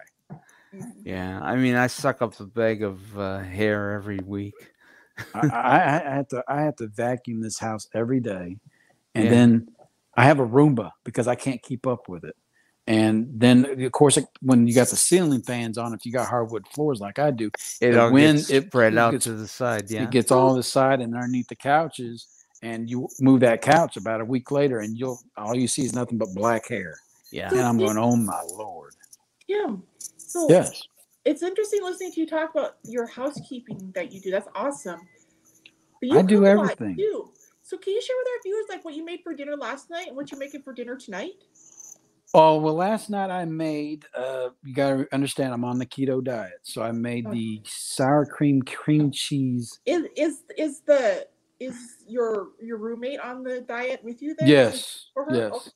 [0.75, 0.91] Mhm.
[1.05, 1.39] Yeah.
[1.41, 4.55] I mean, I suck up a bag of uh, hair every week.
[5.35, 8.57] I, I, I have to I have to vacuum this house every day,
[9.13, 9.29] and Yeah.
[9.29, 9.67] then
[10.17, 12.35] I have a Roomba because I can't keep up with it.
[12.85, 16.27] And then of course, it, when you got the ceiling fans on, if you got
[16.27, 19.23] hardwood floors like I do, It The all wind- gets it- spread it out gets-
[19.25, 19.89] to the side.
[19.89, 20.03] Yeah.
[20.03, 22.27] it gets all the side and underneath the couches.
[22.61, 25.93] And you move that couch about a week later, and you'll all you see is
[25.93, 26.95] nothing but black hair.
[27.29, 27.49] yeah.
[27.49, 28.93] And I'm going, oh my lord!
[29.47, 29.75] Yeah.
[30.17, 30.81] So Yes,
[31.25, 34.31] it's interesting listening to you talk about your housekeeping that you do.
[34.31, 35.01] That's awesome.
[36.01, 36.95] But I do cook a lot, everything.
[36.95, 37.31] too.
[37.63, 40.07] So can you share with our viewers like what you made for dinner last night
[40.07, 41.33] and what you're making for dinner tonight?
[42.35, 44.05] Oh well, last night I made.
[44.15, 48.61] Uh, you gotta understand, I'm on the keto diet, so I made the sour cream
[48.63, 49.79] cream cheese.
[49.85, 51.27] Is is is the
[51.59, 51.75] is
[52.07, 54.49] your your roommate on the diet with you then?
[54.49, 55.53] Yes, yes.
[55.53, 55.69] Okay.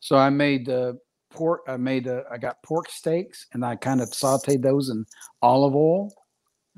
[0.00, 0.94] So I made uh,
[1.30, 1.62] pork.
[1.68, 2.08] I made.
[2.08, 5.04] Uh, I got pork steaks, and I kind of sautéed those in
[5.42, 6.10] olive oil.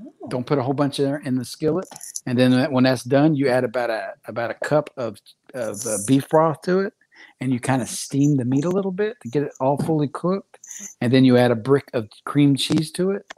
[0.01, 0.29] Oh.
[0.29, 1.87] Don't put a whole bunch in there in the skillet,
[2.27, 5.19] and then when that's done, you add about a about a cup of
[5.55, 6.95] of uh, beef broth to it,
[7.41, 10.09] and you kind of steam the meat a little bit to get it all fully
[10.09, 10.59] cooked,
[11.01, 13.33] and then you add a brick of cream cheese to it,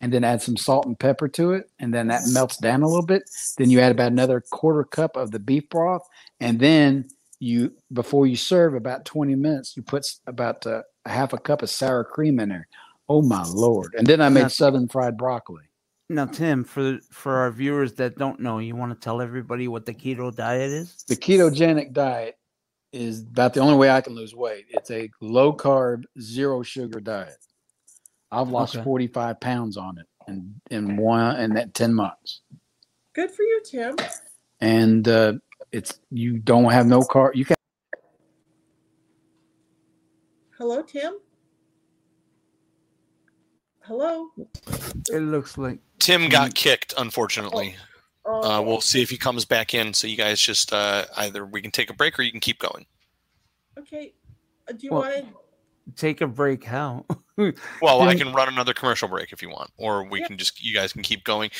[0.00, 2.88] and then add some salt and pepper to it, and then that melts down a
[2.88, 3.22] little bit.
[3.58, 6.06] Then you add about another quarter cup of the beef broth,
[6.40, 7.08] and then
[7.40, 11.62] you before you serve about 20 minutes you put about uh, a half a cup
[11.62, 12.66] of sour cream in there
[13.08, 15.64] oh my lord and then i made southern fried broccoli
[16.08, 19.86] Now, Tim, for for our viewers that don't know, you want to tell everybody what
[19.86, 21.02] the keto diet is?
[21.08, 22.36] the ketogenic diet
[22.94, 27.00] is about the only way i can lose weight it's a low carb zero sugar
[27.00, 27.36] diet
[28.30, 28.84] i've lost Okay.
[28.84, 32.40] 45 pounds on it in in one in that 10 months
[33.14, 33.96] Good for you, Tim.
[34.60, 35.32] and uh
[35.72, 37.32] it's you don't have no car.
[37.34, 37.56] you can
[40.56, 41.14] Hello, Tim.
[43.80, 44.28] Hello.
[45.10, 47.74] It looks like Tim got kicked, unfortunately.
[47.76, 47.93] Oh,
[48.26, 49.92] Uh, we'll see if he comes back in.
[49.92, 52.58] So you guys just uh, either we can take a break or you can keep
[52.58, 52.86] going.
[53.78, 54.14] Okay.
[54.68, 55.94] Uh, Do you Well- want to?
[55.96, 56.64] take a break.
[56.64, 57.04] How?
[57.82, 60.28] Well, I can run another commercial break if you want, or we Yep.
[60.28, 61.50] can just you guys can keep going.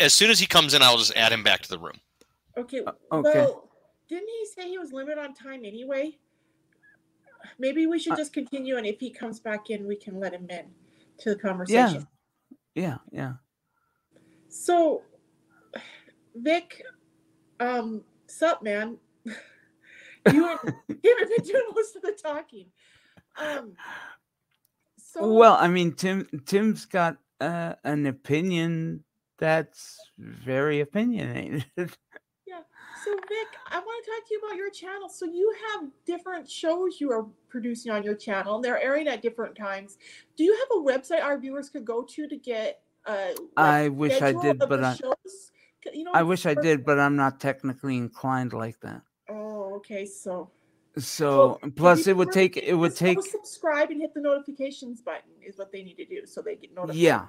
[0.00, 2.00] As soon as he comes in, I'll just add him back to the room.
[2.56, 2.80] Okay.
[2.84, 3.38] Uh, okay.
[3.38, 3.70] Well,
[4.08, 6.18] didn't he say he was limited on time anyway?
[7.60, 10.32] Maybe we should Uh, just continue, and if he comes back in, we can let
[10.34, 10.74] him in
[11.18, 12.08] to the conversation.
[12.74, 12.82] Yeah.
[12.82, 13.32] Yeah, yeah.
[14.48, 15.04] So,
[16.34, 16.82] Vic,
[17.60, 18.96] um, sup, man?
[19.24, 19.34] you
[20.26, 20.58] and
[20.88, 22.66] Tim have been doing most of the talking.
[23.36, 23.72] Um,
[24.96, 29.04] so Well, I mean, Tim Tim's got uh, an opinion
[29.38, 31.64] that's very opinionated.
[31.76, 32.60] yeah.
[33.04, 35.08] So, Vic, I want to talk to you about your channel.
[35.08, 39.22] So, you have different shows you are producing on your channel, and they're airing at
[39.22, 39.98] different times.
[40.36, 42.80] Do you have a website our viewers could go to to get?
[43.06, 45.52] Uh, like, I wish I did, but I shows?
[45.92, 49.02] You know, I wish I did, but I'm not technically inclined like that.
[49.28, 50.06] Oh, okay.
[50.06, 50.50] So,
[50.96, 55.30] So Well, plus it would take it would take subscribe and hit the notifications button
[55.44, 56.96] is what they need to do so they get notified.
[56.96, 57.26] yeah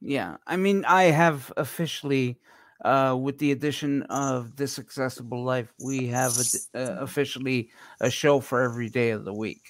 [0.00, 2.38] yeah i mean i have officially
[2.84, 6.30] uh with the addition of this accessible life we have
[6.74, 9.60] a, uh, officially a show for every day of the week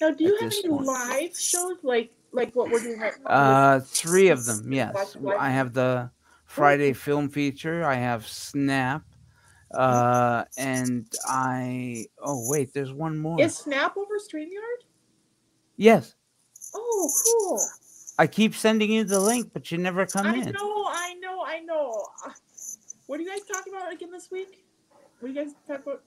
[0.00, 0.86] Now, do you have any point.
[0.86, 3.30] live shows like like what we're doing right now?
[3.34, 6.08] uh three of them yes i have the
[6.50, 9.02] friday film feature i have snap
[9.72, 14.82] uh and i oh wait there's one more Is Snap over StreamYard?
[15.76, 16.16] yes
[16.74, 17.60] Oh, cool.
[18.18, 21.14] i keep sending you the link but you never come I in I know, I
[21.20, 22.04] know, I know.
[23.06, 24.64] What are you guys talking about again this week?
[25.20, 26.02] What are you guys talking about?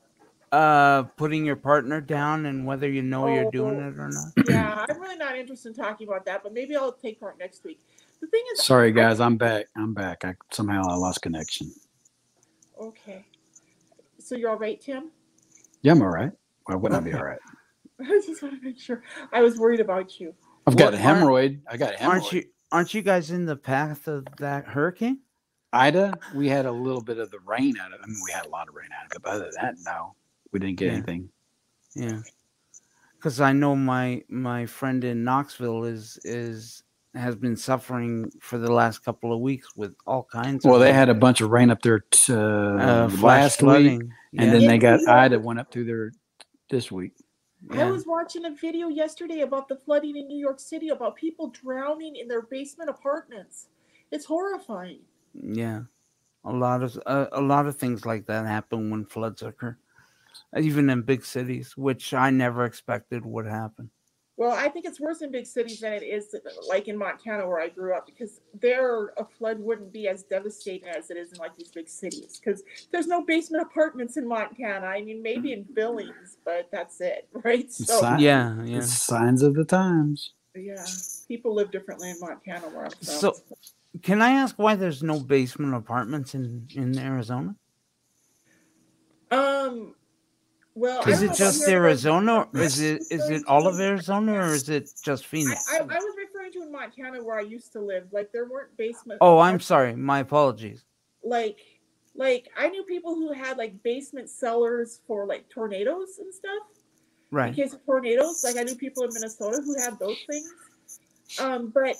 [0.52, 3.88] uh putting your partner down and whether you know you're doing Oh.
[3.88, 6.91] it or not Yeah, I'm really not interested in talking about that, but maybe I'll
[6.91, 7.80] take part next week.
[8.24, 9.19] The thing is, Sorry, guys.
[9.19, 9.65] I'm back.
[9.76, 10.24] I'm back.
[10.24, 11.74] I somehow I lost connection.
[12.80, 13.26] Okay.
[14.17, 15.11] So you're all right, Tim?
[15.82, 16.32] Yeah, I'm all right.
[16.65, 17.39] Why wouldn't I be all right?
[18.01, 19.03] I just want to make sure.
[19.34, 20.34] I was worried about you.
[20.65, 21.59] I've got a What, aren't- hemorrhoid.
[21.69, 22.07] I got a hemorrhoid.
[22.07, 25.19] aren't you aren't you guys in the path of that hurricane
[25.74, 28.03] Ida, we had a little bit of the rain out of it.
[28.03, 29.76] I mean, we had a lot of rain out of it, but other than that,
[29.84, 30.15] no,
[30.53, 30.91] we didn't get Yeah.
[30.93, 31.30] anything.
[31.95, 32.21] Yeah,
[33.17, 36.84] because I know my my friend in Knoxville is is
[37.16, 40.66] has been suffering for the last couple of weeks with all kinds.
[40.66, 43.61] Well, of they had a bunch of rain up there t- uh, uh, flash last
[43.61, 44.14] week, flooding.
[44.38, 46.11] and then Yeah, they got you- Ida went up through there
[46.70, 47.14] this week.
[47.72, 51.47] I was watching a video yesterday about the flooding in New York City, about people
[51.49, 53.68] drowning in their basement apartments.
[54.11, 54.99] It's horrifying.
[55.34, 55.84] yeah,
[56.43, 59.78] a lot of uh, a lot of things like that happen when floods occur,
[60.59, 63.89] even in big cities, which I never expected would happen.
[64.36, 66.36] Well, I think it's worse in big cities than it is
[66.68, 70.88] like in Montana where I grew up because there a flood wouldn't be as devastating
[70.90, 74.88] as it is in like these big cities because there's no basement apartments in Montana.
[74.88, 77.72] I mean, maybe in Billings, but that's it, right?
[77.72, 78.78] So Sign- Yeah, yeah.
[78.80, 80.34] It's signs of the times.
[80.56, 80.84] yeah,
[81.28, 83.04] people live differently in Montana where I'm from.
[83.06, 83.36] So-
[84.02, 87.56] Can I ask why there's no basement apartments in in Arizona?
[89.30, 89.96] um,
[90.76, 92.47] well, Is it just Arizona?
[92.53, 95.65] Or is it is it all of Arizona, or is it just Phoenix?
[95.71, 98.07] I, I, I was referring to in Montana where I used to live.
[98.11, 99.19] Like there weren't basement.
[99.21, 99.95] Oh, I'm sorry.
[99.95, 100.84] My apologies.
[101.24, 101.59] Like,
[102.15, 106.63] like I knew people who had like basement cellars for like tornadoes and stuff.
[107.30, 107.49] Right.
[107.49, 110.53] In case of tornadoes, like I knew people in Minnesota who had those things.
[111.39, 111.95] Um, but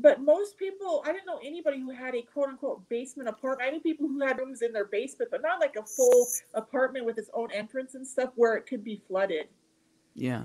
[0.00, 3.68] but most people, I didn't know anybody who had a quote unquote basement apartment.
[3.68, 7.04] I knew people who had rooms in their basement, but not like a full apartment
[7.06, 9.48] with its own entrance and stuff where it could be flooded.
[10.14, 10.44] Yeah.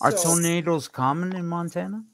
[0.00, 2.04] Are So- tornadoes common in Montana?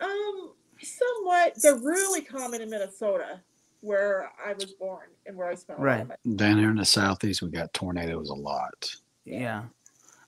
[0.00, 1.54] Um, somewhat.
[1.62, 3.40] They're really common in Minnesota,
[3.80, 6.00] where I was born and where I spent a lot Right.
[6.02, 8.94] of my Down here in the southeast, we got tornadoes a lot.
[9.24, 9.64] Yeah.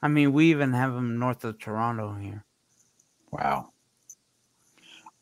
[0.03, 2.45] I mean, we even have them north of Toronto here.
[3.31, 3.73] Wow.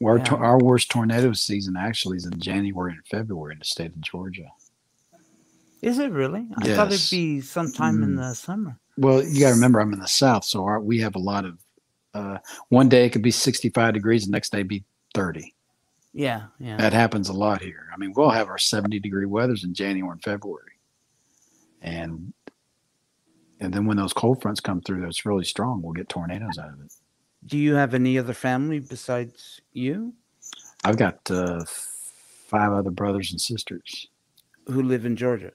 [0.04, 0.24] Our, Yeah.
[0.24, 4.00] tor- our worst tornado season actually is in January and February in the state of
[4.00, 4.50] Georgia.
[5.82, 6.46] Is it really?
[6.56, 8.16] I thought it'd be sometime in Mm.
[8.16, 8.78] the summer.
[8.96, 11.44] Well, you got to remember, I'm in the south, so our, we have a lot
[11.44, 11.58] of.
[12.14, 12.38] Uh,
[12.68, 14.84] one day it could be 65 degrees, the next day be
[15.14, 15.54] 30.
[16.12, 16.76] Yeah, yeah.
[16.78, 17.86] That happens a lot here.
[17.92, 20.72] I mean, we'll have our 70 degree weathers in January and February,
[21.82, 22.32] and
[23.60, 25.82] and then when those cold fronts come through, that's really strong.
[25.82, 26.92] We'll get tornadoes out of it.
[27.46, 30.14] Do you have any other family besides you
[30.84, 31.64] I've got uh,
[32.46, 34.08] five other brothers and sisters.
[34.66, 35.52] who live in Georgia?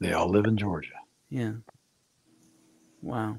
[0.00, 0.94] They all live in Georgia.
[1.30, 1.52] Yeah.
[3.00, 3.38] Wow.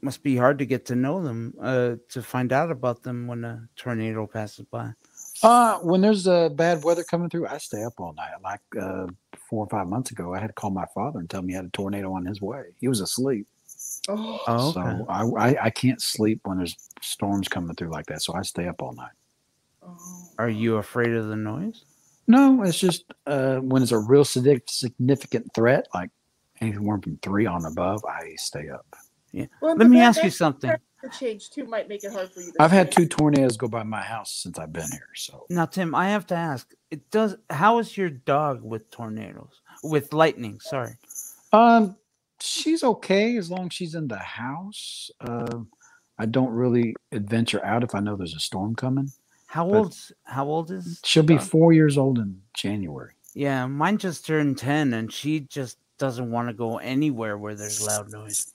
[0.00, 3.44] Must be hard to get to know them, uh, to find out about them when
[3.44, 4.92] a tornado passes by.
[5.42, 8.30] Uh, when there's uh, bad weather coming through, I stay up all night.
[8.42, 9.06] Like uh,
[9.48, 11.54] four or five months ago, I had to call my father and tell him he
[11.54, 12.62] had a tornado on his way.
[12.80, 13.46] He was asleep.
[14.08, 14.98] Oh, Oh, okay.
[14.98, 18.22] So I, I, I can't sleep when there's storms coming through like that.
[18.22, 19.12] So I stay up all night.
[19.82, 19.96] oh.
[20.38, 21.84] Are you afraid of the noise?
[22.26, 26.10] No, it's just uh, when it's a real significant significant threat, like
[26.60, 28.86] anything warm from three on above, I stay up.
[29.60, 30.72] Well, Let me fact ask you something.
[31.02, 32.50] The change too might make it hard for you.
[32.52, 35.08] To I've had two tornadoes go by my house since I've been here.
[35.14, 36.72] So Now, Tim, I have to ask.
[36.90, 37.36] It does.
[37.50, 39.60] How is your dog with tornadoes?
[39.84, 40.58] With lightning?
[40.60, 40.94] Sorry.
[41.52, 41.96] Um,
[42.40, 45.10] she's okay as long as she's in the house.
[45.20, 45.68] Um,
[46.18, 49.10] I don't really adventure out if I know there's a storm coming.
[49.46, 51.00] How old's How old is?
[51.04, 53.12] She'll be four years old in January.
[53.34, 57.84] Yeah, mine just turned ten, and she just doesn't want to go anywhere where there's
[57.86, 58.52] loud noise.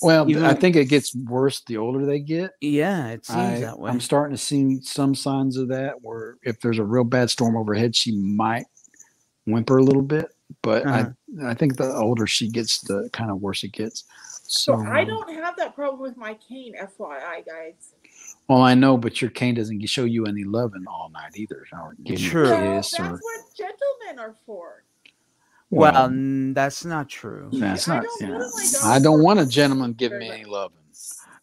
[0.00, 2.52] Well, Even- I think it gets worse the older they get.
[2.60, 3.90] Yeah, it seems I, that way.
[3.90, 7.56] I'm starting to see some signs of that where if there's a real bad storm
[7.56, 8.66] overhead, she might
[9.46, 10.28] whimper a little bit.
[10.62, 10.96] But Uh-huh.
[11.10, 11.12] I,
[11.44, 14.04] I think the older she gets, the kind of worse it gets.
[14.44, 17.94] So, So I um, don't have that problem with my cane, FYI, guys.
[18.48, 21.94] Well, I know, but your cane doesn't show you any loving all night either, or
[22.04, 24.84] give you a Well, kiss, that's or what gentlemen are for.
[25.70, 26.10] well, well,
[26.54, 27.48] that's not true.
[27.52, 28.04] that's I not.
[28.04, 28.28] don't Yeah.
[28.28, 30.50] go to my dog I don't want a gentleman giving me any much.
[30.50, 30.78] loving.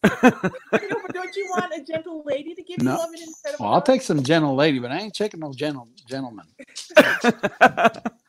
[0.04, 2.96] I know, but don't you want a gentle lady to give you No.
[2.96, 3.86] loving instead of a Well, I'll dog?
[3.86, 6.46] take some gentle lady, but I ain't checking no gentle gentleman.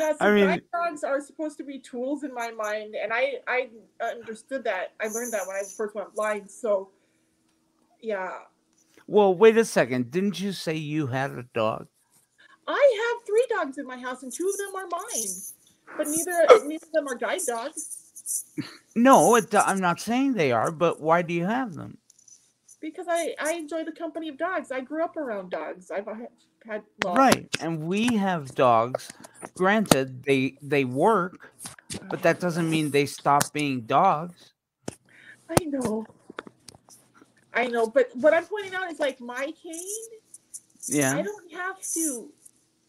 [0.00, 3.12] Yeah, so I mean- guide dogs are supposed to be tools in my mind, and
[3.12, 3.68] I I
[4.00, 4.94] understood that.
[5.00, 6.50] I learned that when I first went blind.
[6.50, 6.88] So,
[8.00, 8.38] yeah,
[9.06, 10.10] well, wait a second.
[10.10, 11.86] Didn't you say you had a dog?
[12.66, 16.66] I have three dogs in my house, and two of them are mine, but neither
[16.66, 17.96] neither of them are guide dogs
[18.94, 21.98] No, it, I'm not saying they are, but why do you have them?
[22.80, 24.72] because I I enjoy the company of dogs.
[24.72, 25.90] I grew up around dogs.
[25.90, 26.08] I've
[26.66, 29.10] had, had well, Right, and we have dogs.
[29.54, 31.52] Granted, they they work,
[32.08, 34.52] but that doesn't mean they stop being dogs.
[35.48, 36.06] I know.
[37.52, 40.08] I know, but what I'm pointing out is like my cane.
[40.86, 41.16] Yeah.
[41.16, 42.30] I don't have to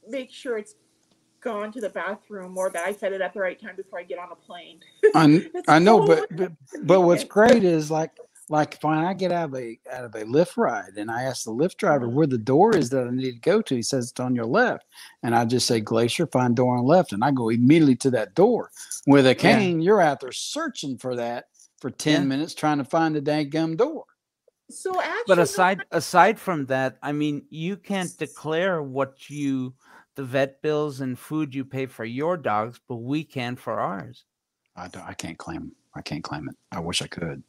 [0.07, 0.75] make sure it's
[1.41, 4.03] gone to the bathroom or that I fed it at the right time before I
[4.03, 4.79] get on a plane.
[5.15, 6.51] I, I know, so but, but
[6.83, 8.11] but what's great is like
[8.51, 11.45] like when I get out of a out of a lift ride and I ask
[11.45, 12.15] the lift driver mm-hmm.
[12.15, 14.45] where the door is that I need to go to, he says it's on your
[14.45, 14.85] left,
[15.23, 18.35] and I just say Glacier, find door on left, and I go immediately to that
[18.35, 18.69] door.
[19.07, 21.45] With a cane, you're out there searching for that
[21.79, 22.27] for ten Yeah.
[22.27, 24.03] minutes trying to find the dang gum door.
[24.69, 29.73] So actually, But aside aside from that, I mean, you can't declare what you
[30.15, 34.25] the vet bills and food you pay for your dogs, but we can for ours.
[34.75, 36.55] I don't, I can't claim I can't claim it.
[36.71, 37.43] I wish I could.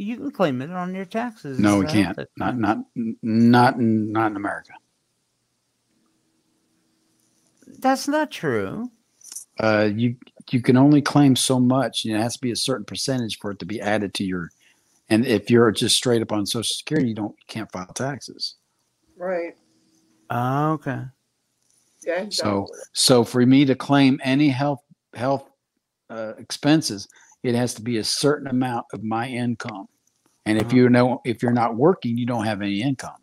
[0.00, 1.58] You can claim it on your taxes.
[1.58, 2.16] No, we uh, can't.
[2.16, 2.78] that- Not not
[3.22, 4.72] not in, not in America.
[7.78, 8.90] That's not true.
[9.58, 10.16] uh, you
[10.50, 12.04] you can only claim so much.
[12.06, 14.50] and It has to be a certain percentage for it to be added to your.
[15.10, 18.54] And if you're just straight up on Social Security, you don't you can't file taxes.
[19.16, 19.54] right?
[20.30, 21.02] Oh, okay.
[22.06, 22.24] Yeah.
[22.30, 22.78] So exactly.
[22.94, 24.82] so for me to claim any health
[25.14, 25.50] health
[26.08, 27.06] uh, expenses,
[27.42, 29.86] it has to be a certain amount of my income.
[30.46, 30.76] And if Uh-huh.
[30.76, 33.16] you know if you're not working, you don't have any income.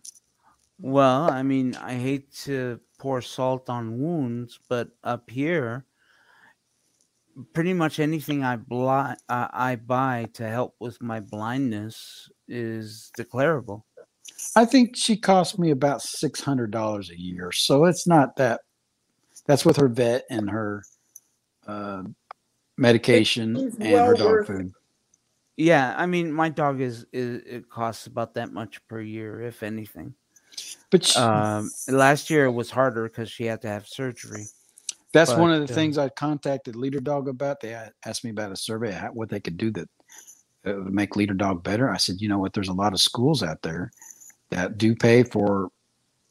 [0.80, 5.86] Well, I mean, I hate to pour salt on wounds, but up here,
[7.53, 13.84] pretty much anything I bli- uh, I buy to help with my blindness is declarable.
[14.55, 18.61] I think she cost me about six hundred dollars a year, so it's not that.
[19.45, 20.84] That's with her vet and her
[21.68, 22.03] uh,
[22.78, 24.71] medication is and her dog worth food.
[25.57, 29.63] Yeah, I mean, my dog is, is it costs about that much per year, if
[29.63, 30.13] anything.
[30.91, 34.45] But she- Um, last year it was harder because she had to have surgery.
[35.13, 37.59] that's one of the uh, things I contacted Leader Dog about.
[37.59, 37.75] They
[38.05, 39.89] asked me about a survey, how, what they could do that
[40.67, 41.89] uh, would make Leader Dog better.
[41.89, 42.53] I said, you know what?
[42.53, 43.91] There's a lot of schools out there
[44.51, 45.71] that do pay for.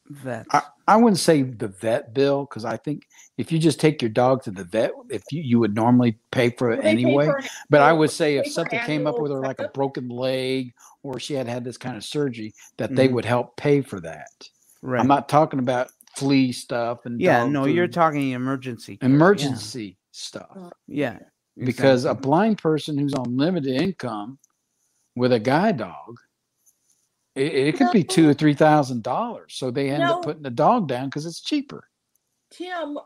[0.09, 0.47] Vets.
[0.53, 3.03] I, I wouldn't say the vet bill because I think
[3.37, 6.49] if you just take your dog to the vet, if you, you would normally pay
[6.51, 7.25] for it They anyway.
[7.25, 10.07] for an- But I would say if something came up with her like a broken
[10.09, 13.13] leg or she had had this kind of surgery, that they Mhm.
[13.13, 14.29] would help pay for that.
[14.81, 14.99] right.
[15.01, 18.97] I'm not talking about flea stuff and yeah, dog no, you're talking emergency.
[18.97, 19.15] care, yeah.
[19.15, 20.71] emergency stuff.
[20.87, 21.19] Yeah.
[21.57, 24.37] Because a blind person who's on limited income
[25.15, 26.19] with a guide dog,
[27.37, 29.53] it, it could be two or three thousand dollars.
[29.55, 30.13] So they end No.
[30.19, 31.87] up putting the dog down because it's cheaper.
[32.49, 32.97] Tim,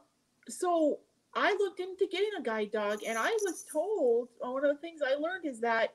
[0.48, 1.00] so
[1.36, 4.82] I looked into getting a guide dog, and I was told uh, one of the
[4.82, 5.94] things I learned is that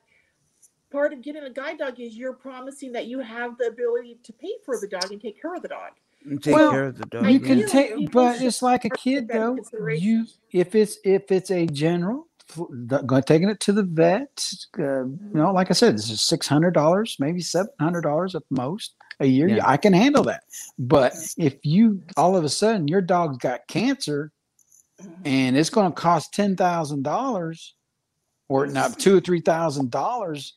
[0.91, 4.33] part of getting a guide dog is you're promising that you have the ability to
[4.33, 5.93] pay for the dog and take care of the dog.
[6.25, 7.27] And take Well, care of the dog.
[7.31, 9.59] you I can feel take, but it's like a kid though.
[9.91, 14.51] You if it's if it's a general, f- the- go- taking it to the vet.
[14.79, 18.35] Uh, you know, like I said, this is six hundred dollars, maybe seven hundred dollars
[18.35, 19.49] at most a year.
[19.49, 19.69] Yeah.
[19.69, 20.45] I can handle that.
[20.79, 24.33] But if you all of a sudden your dog's got cancer,
[25.25, 27.75] and it's going to cost ten thousand dollars,
[28.49, 30.55] or not two or three thousand dollars.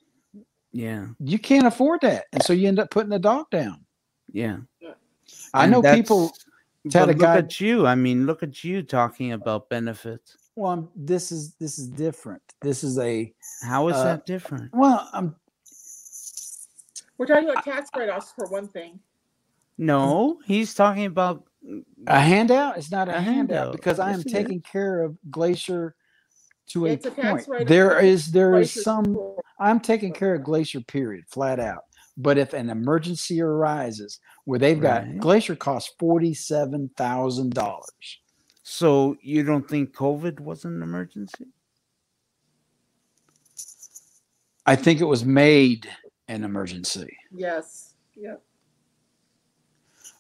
[0.72, 1.08] Yeah.
[1.20, 3.84] You can't afford that, and so you end up putting the dog down.
[4.32, 4.58] Yeah.
[5.54, 6.32] I And know people.
[6.92, 7.88] tell But look guy- at you.
[7.88, 10.38] I mean, look at you talking about benefits.
[10.60, 12.42] Well, I'm, this is this is different.
[12.62, 13.34] This is a
[13.64, 14.72] How is Uh, that different?
[14.74, 15.10] well.
[15.14, 15.36] I'm
[17.18, 19.00] We're talking about tax write-offs for one thing.
[19.78, 21.46] No, he's talking about
[22.08, 22.78] a handout.
[22.78, 23.72] It's not a, A handout, handout.
[23.72, 25.96] because I am Yes, it taking care of Glacier
[26.72, 27.48] to a It's a tax point.
[27.48, 29.06] write-off There for is there is some.
[29.14, 30.82] for- I'm taking care of Glacier.
[30.82, 31.24] Period.
[31.30, 31.84] Flat out.
[32.18, 35.18] But if an emergency arises where they've got Right.
[35.20, 38.19] Glacier costs forty seven thousand dollars.
[38.72, 41.48] So you don't think COVID was an emergency?
[44.64, 45.90] I think it was made
[46.28, 47.18] an emergency.
[47.32, 47.96] Yes.
[48.16, 48.44] Yep.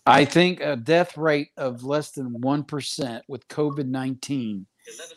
[0.07, 4.65] I think a death rate of less than 1% with COVID 19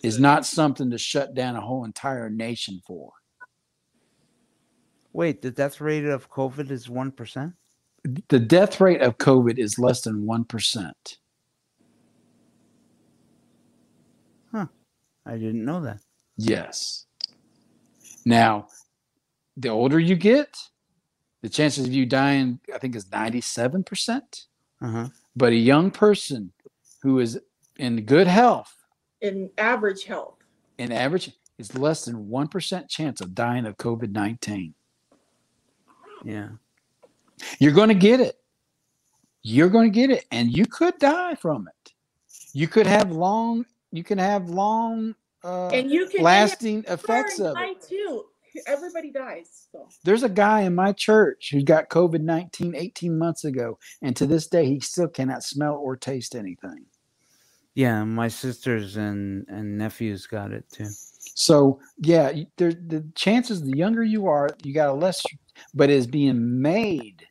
[0.03, 3.13] is not something to shut down a whole entire nation for.
[5.15, 7.55] Wait, the death rate of COVID is one percent.
[8.29, 10.93] The death rate of COVID is less than 1%.
[15.27, 16.01] I didn't know that.
[16.37, 17.07] Yes.
[18.25, 18.69] Now,
[19.57, 20.57] the older you get,
[21.43, 24.47] the chances of you dying, I think, is 97%.
[24.81, 25.09] Uh huh.
[25.37, 26.53] But a young person
[27.03, 27.41] who is
[27.79, 28.75] in good health,
[29.21, 30.37] In average health.
[30.79, 34.75] in average, is less than 1% chance of dying of COVID 19.
[36.25, 36.49] Yeah.
[37.59, 38.37] You're going to get it.
[39.43, 41.93] You're going to get it, and you could die from it.
[42.53, 43.67] You could have long.
[43.93, 45.15] You can have long,
[45.45, 47.83] uh, And you can lasting effects of it.
[47.89, 48.25] too.
[48.67, 49.69] Everybody dies.
[49.73, 49.89] So.
[50.05, 54.27] There's a guy in my church who got COVID 19 18 months ago, and to
[54.27, 56.87] this day, he still cannot smell or taste anything.
[57.75, 60.89] Yeah, my sisters and and nephews got it too.
[61.35, 65.25] So, yeah, there, the chances the younger you are, you got a less,
[65.75, 67.27] but it's being made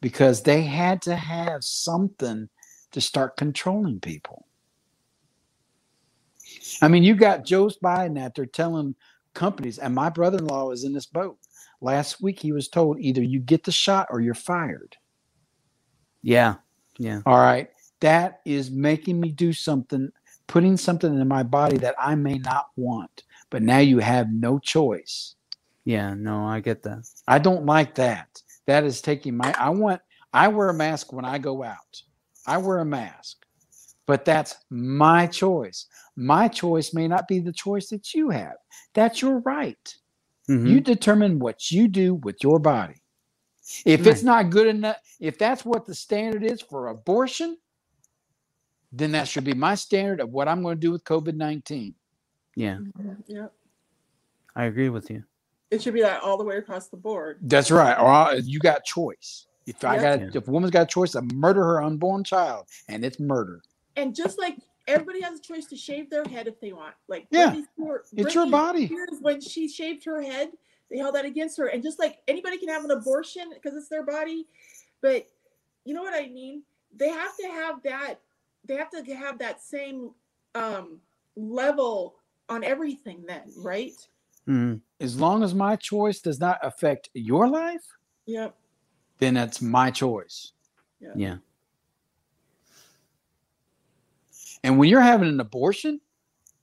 [0.00, 2.48] because they had to have something
[2.92, 4.46] to start controlling people.
[6.82, 8.94] I mean, you got Joe Biden out there telling
[9.34, 11.38] companies, and my brother in law is in this boat.
[11.80, 14.96] Last week, he was told either you get the shot or you're fired.
[16.22, 16.56] Yeah.
[16.98, 17.22] Yeah.
[17.24, 17.70] All right.
[18.00, 20.10] That is making me do something,
[20.46, 23.22] putting something in my body that I may not want.
[23.48, 25.34] But now you have no choice.
[25.84, 26.14] Yeah.
[26.14, 27.08] No, I get that.
[27.26, 28.42] I don't like that.
[28.66, 30.02] That is taking my, I want,
[30.32, 32.02] I wear a mask when I go out.
[32.46, 33.44] I wear a mask,
[34.06, 35.86] but that's my choice.
[36.16, 38.56] My choice may not be the choice that you have.
[38.94, 39.96] That's your right.
[40.48, 40.68] Mhm.
[40.68, 43.02] You determine what you do with your body.
[43.84, 47.56] If it's not good enough, if that's what the standard is for abortion,
[48.92, 51.94] then that should be my standard of what I'm going to do with COVID 19.
[52.56, 52.78] yeah,
[53.26, 53.46] Yeah.
[54.56, 55.22] I agree with you.
[55.70, 57.38] It should be that all the way across the board.
[57.42, 57.96] That's right.
[57.96, 59.46] Or I- you got choice.
[59.66, 60.02] If I Yep.
[60.02, 60.40] got, Yeah.
[60.40, 63.62] if a woman's got a choice to murder her unborn child, and it's murder,
[63.96, 64.56] And just like
[64.86, 66.94] everybody has a choice to shave their head if they want.
[67.08, 67.54] Like Yeah.
[68.12, 68.86] It's your body.
[68.86, 70.50] Spears, when she shaved her head,
[70.90, 71.66] they held that against her.
[71.68, 74.46] And just like anybody can have an abortion because it's their body,
[75.00, 75.26] but
[75.84, 76.62] you know what I mean?
[76.96, 78.16] They have to have that.
[78.64, 80.10] They have to have that same
[80.54, 81.00] um,
[81.36, 82.16] level
[82.48, 83.24] on everything.
[83.26, 83.92] Then, right?
[84.48, 84.80] Mhm.
[85.00, 87.84] as long as my choice does not affect your life,
[88.26, 88.56] Yep.
[89.18, 90.52] then that's my choice.
[91.14, 91.36] Yeah.
[94.62, 96.00] And when you're having an abortion,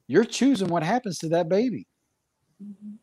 [0.07, 1.88] you're choosing what happens to that baby.
[2.64, 2.98] Mhm.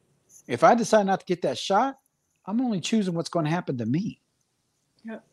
[0.47, 1.99] If I decide not to get that shot,
[2.47, 4.21] I'm only choosing what's going to happen to me.
[5.05, 5.25] Yep.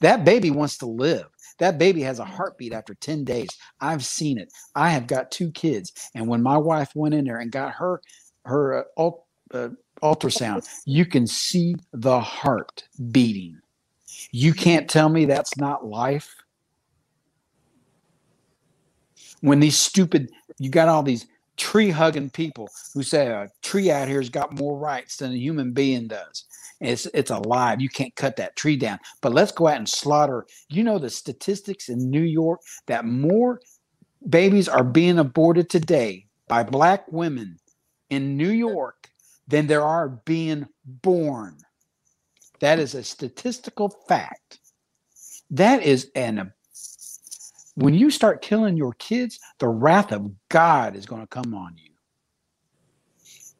[0.00, 1.26] That baby wants to live.
[1.58, 3.48] That baby has a heartbeat after 10 days.
[3.80, 4.52] I've seen it.
[4.74, 5.92] I have got two kids.
[6.14, 8.00] And when my wife went in there and got her
[8.44, 9.68] her uh, ult- uh,
[10.02, 13.60] ultrasound, you can see the heart beating.
[14.30, 16.34] You can't tell me that's not life.
[19.40, 24.08] When these stupid, you got all these tree hugging people who say a tree out
[24.08, 26.44] here's got more rights than a human being does.
[26.80, 27.80] It's it's alive.
[27.80, 29.00] You can't cut that tree down.
[29.20, 30.46] But let's go out and slaughter.
[30.68, 33.60] You know the statistics in New York that more
[34.28, 37.58] babies are being aborted today by black women
[38.10, 39.10] in New York
[39.48, 41.58] than there are being born.
[42.60, 44.60] That is a statistical fact.
[45.50, 46.52] That is an
[47.78, 51.76] when you start killing your kids, the wrath of God is going to come on
[51.76, 51.90] you.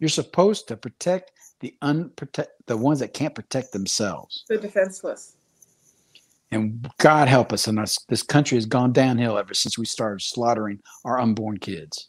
[0.01, 1.31] You're supposed to protect
[1.61, 4.45] the unprotect the ones that can't protect themselves.
[4.49, 5.36] The defenseless.
[6.51, 10.23] And God help us, and us, this country has gone downhill ever since we started
[10.23, 12.09] slaughtering our unborn kids.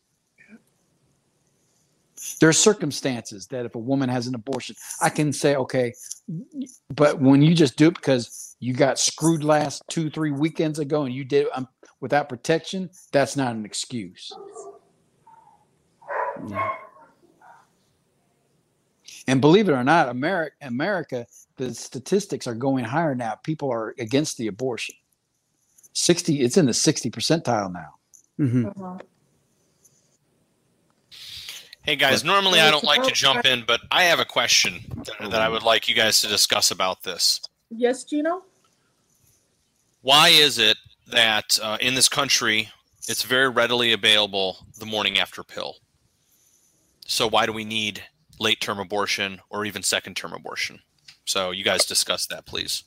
[2.40, 5.94] There are circumstances that if a woman has an abortion, I can say, okay,
[6.90, 11.04] but when you just do it because you got screwed last two, three weekends ago
[11.04, 11.68] and you did um,
[12.02, 14.32] without protection, that's not an excuse.
[16.48, 16.70] Yeah.
[19.28, 21.26] And believe it or not, America, America,
[21.58, 23.36] the statistics are going higher now.
[23.44, 24.96] People are against the abortion.
[25.94, 27.96] 60, it's in the 60 percentile now.
[28.38, 28.98] hmm Uh-huh.
[31.84, 35.32] Hey guys, normally I don't like to jump in, but I have a question that,
[35.32, 37.42] that I would like you guys to discuss about this.
[37.72, 38.44] Yes, Gino?
[40.02, 40.78] Why is it
[41.08, 42.70] that uh, in this country
[43.08, 45.76] it's very readily available the morning after pill?
[47.06, 48.04] So why do we need
[48.40, 50.80] late term abortion or even second term abortion?
[51.26, 52.84] So you guys discuss that, please.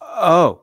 [0.00, 0.62] Oh.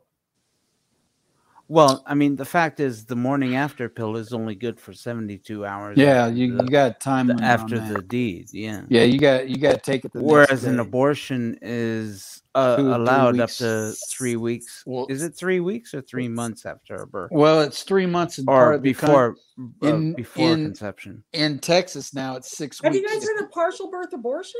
[1.67, 5.65] Well, I mean, the fact is, the morning after pill is only good for seventy-two
[5.65, 5.97] hours.
[5.97, 8.49] Yeah, you, the- you got time the- after the deed.
[8.53, 8.81] Yeah.
[8.87, 10.13] Yeah, you got you got to take it.
[10.13, 14.83] The next Whereas an abortion is uh, Two to three allowed up to three weeks.
[14.85, 18.37] Well- is it three weeks or three months after a birth, Well, it's three months
[18.37, 19.35] in or part of the before
[19.83, 21.23] uh, in- before in- conception?
[21.33, 22.35] in Texas now.
[22.35, 24.53] It's six Have you guys heard of partial birth abortions?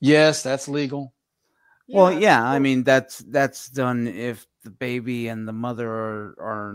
[0.00, 1.12] yes, that's legal.
[1.88, 6.74] Well, yeah, I mean that's that's done if the baby and the mother are are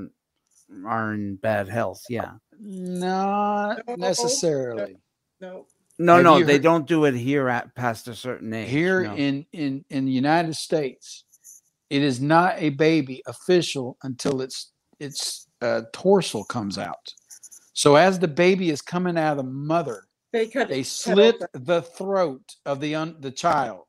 [0.88, 2.02] are in bad health.
[2.10, 2.32] Yeah.
[2.60, 4.98] Not No, necessarily.
[5.42, 5.66] No.
[6.00, 8.70] No, Have no, they heard- don't do it here at past a certain age.
[8.70, 9.16] Here no.
[9.16, 11.26] in in in the United States,
[11.90, 17.14] it is not a baby official until its its uh, torso comes out.
[17.74, 21.36] So as the baby is coming out of the mother, They cut they cut slit
[21.36, 21.66] open.
[21.66, 23.84] the throat of the un, the child.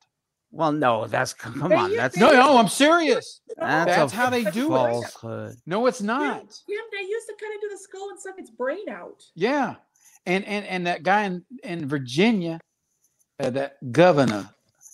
[0.53, 3.41] Well, no, that's come on, that's No, no, I'm serious.
[3.57, 5.57] that's, That's how they do it.
[5.67, 6.45] No, it's not.
[6.69, 9.23] Yeah, they used to cut into the skull and suck its brain out.
[9.35, 9.77] Yeah,
[10.27, 12.61] and and and that guy in in Virginia,
[13.41, 14.51] uh, that governor,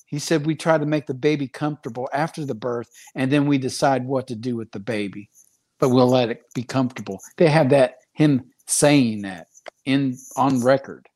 [0.07, 3.59] he said we try to make the baby comfortable after the birth, and then we
[3.59, 5.29] decide what to do with the baby,
[5.81, 7.19] but we'll let it be comfortable.
[7.37, 9.49] They have that him saying that
[9.87, 11.09] in on record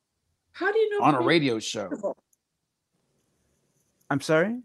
[0.53, 2.15] How do you know on a radio show.
[4.21, 4.37] Comfortable?
[4.37, 4.61] I'm sorry.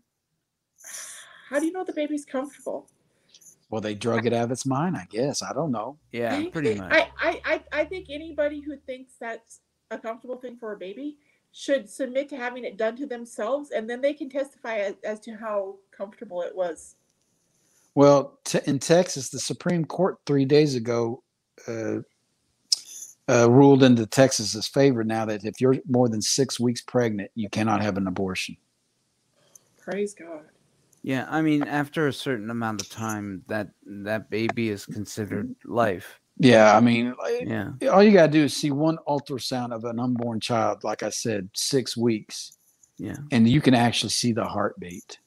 [1.49, 2.89] How do you know the baby's comfortable?
[3.69, 5.43] Well, they drug it out of its mind, I guess.
[5.43, 5.97] I don't know.
[6.11, 6.93] Yeah, I pretty think- much.
[6.93, 9.59] I, I, I, I think anybody who thinks that's
[9.91, 11.17] a comfortable thing for a baby
[11.51, 15.19] should submit to having it done to themselves, and then they can testify as, as
[15.21, 16.95] to how comfortable it was.
[17.95, 21.23] Well, t- in Texas, the Supreme Court three days ago
[21.67, 21.97] uh,
[23.27, 27.49] uh, ruled into Texas's favor now that if you're more than six weeks pregnant, you
[27.49, 28.55] cannot have an abortion.
[29.89, 30.41] Praise God.
[31.01, 36.19] Yeah, I mean, after a certain amount of time, that that baby is considered life.
[36.39, 40.41] Yeah, I mean, Yeah, all you gotta do is see one ultrasound of an unborn
[40.41, 42.57] child, like I said, six weeks,
[42.97, 45.19] yeah, and you can actually see the heartbeat.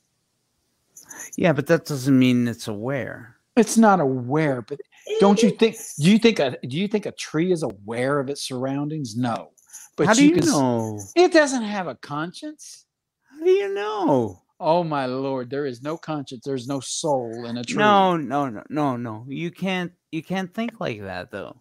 [1.36, 1.54] yeah.
[1.54, 3.36] But that doesn't mean it's aware.
[3.56, 4.78] It's not aware, but
[5.20, 5.76] don't you think?
[5.98, 9.16] Do you think a do you think a tree is aware of its surroundings?
[9.16, 9.52] No,
[9.96, 11.00] but How do you can know?
[11.16, 12.84] It doesn't have a conscience.
[13.30, 14.42] How do you know?
[14.62, 16.42] Oh my lord, there is no conscience.
[16.44, 17.78] There's no soul in a tree.
[17.78, 19.24] No, no, no, no, no.
[19.26, 19.92] You can't.
[20.12, 21.56] You can't think like that, though.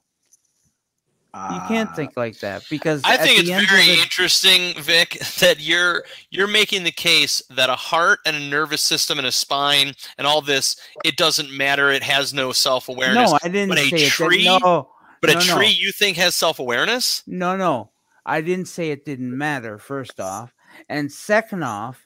[1.31, 5.59] You can't Ah, think like that because I think it's very the- interesting, Vic, that
[5.59, 9.93] you're you're making the case that a heart and a nervous system and a spine
[10.17, 11.91] and all this it doesn't matter.
[11.91, 13.31] It has no self awareness.
[13.31, 14.59] No, I didn't but a say tree- it.
[14.59, 14.89] Did, no,
[15.21, 15.55] but a no, no.
[15.57, 17.21] tree you think has self awareness?
[17.27, 17.91] no, no.
[18.25, 19.77] I didn't say it didn't matter.
[19.77, 20.53] First off,
[20.89, 22.05] and second off,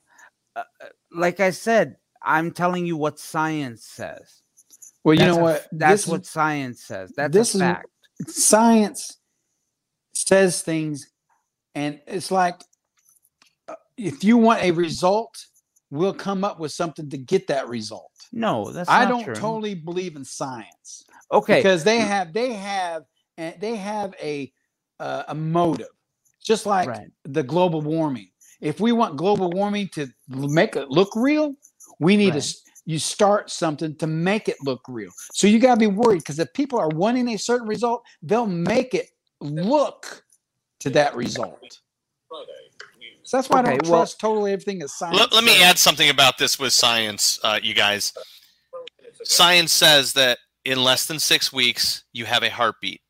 [0.56, 4.42] uh, uh, like I said, I'm telling you what science says.
[5.04, 5.68] Well, you That's know a- what?
[5.72, 7.12] That's This is- what science says.
[7.16, 7.88] That's this a is- fact.
[8.28, 9.18] science
[10.14, 11.10] says things,
[11.76, 12.62] and it's like
[13.68, 15.46] uh, if you want a result,
[15.90, 18.12] we'll come up with something to get that result.
[18.32, 19.36] No, that's I don't true.
[19.36, 23.04] totally believe in science Okay, because they have they have
[23.38, 24.52] and they have a
[25.00, 25.90] uh, a motive,
[26.44, 27.08] just like right.
[27.26, 28.30] the global warming.
[28.64, 31.54] If we want global warming to make it look real,
[32.00, 32.38] we need to Right.
[32.44, 35.12] s- you start something to make it look real.
[35.34, 38.46] So you got to be worried because if people are wanting a certain result, they'll
[38.48, 39.10] make it
[39.42, 40.26] look
[40.80, 41.80] to that result.
[43.26, 45.18] So that's why I don't well- trust totally everything is science.
[45.20, 48.14] Let, let me add something about this with science, uh, you guys.
[49.24, 53.02] Science says that in less than six weeks, you have a heartbeat.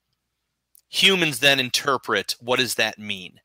[0.90, 3.40] Humans then interpret what does that mean?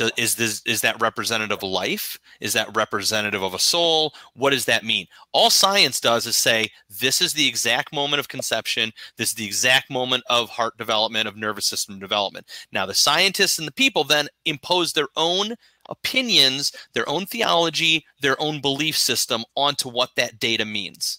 [0.00, 2.18] Do- Is this is that representative of life?
[2.40, 4.14] Is that representative of a soul?
[4.34, 5.06] What does that mean?
[5.32, 8.92] All science does is say this is the exact moment of conception.
[9.18, 12.46] This is the exact moment of heart development, of nervous system development.
[12.72, 15.54] Now the scientists and the people then impose their own
[15.90, 21.18] opinions, their own theology, their own belief system onto what that data means.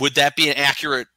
[0.00, 1.08] Would that be an accurate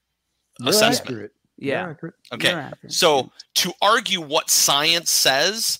[0.59, 1.07] You're assessment?
[1.09, 1.31] accurate.
[1.57, 1.89] Yeah.
[1.89, 2.15] Accurate.
[2.33, 2.51] Okay.
[2.53, 2.91] Accurate.
[2.91, 5.79] So to argue what science says,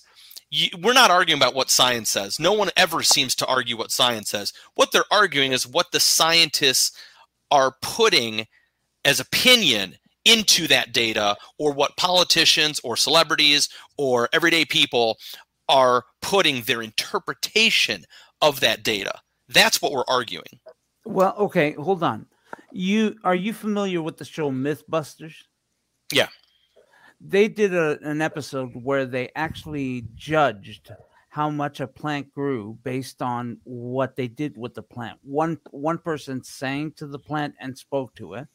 [0.50, 2.40] you, we're not arguing about what science says.
[2.40, 4.52] No one ever seems to argue what science says.
[4.74, 6.92] What they're arguing is what the scientists
[7.50, 8.46] are putting
[9.04, 9.96] as opinion
[10.26, 15.16] into that data, or what politicians or celebrities or everyday people
[15.68, 18.04] are putting their interpretation
[18.42, 19.12] of that data.
[19.48, 20.60] That's what we're arguing.
[21.06, 22.26] Well, okay, hold on.
[22.70, 25.34] You are you familiar with the show MythBusters?
[26.12, 26.28] Yeah.
[27.20, 30.90] They did a, an episode where they actually judged
[31.28, 35.18] how much a plant grew based on what they did with the plant.
[35.22, 38.48] One one person sang to the plant and spoke to it.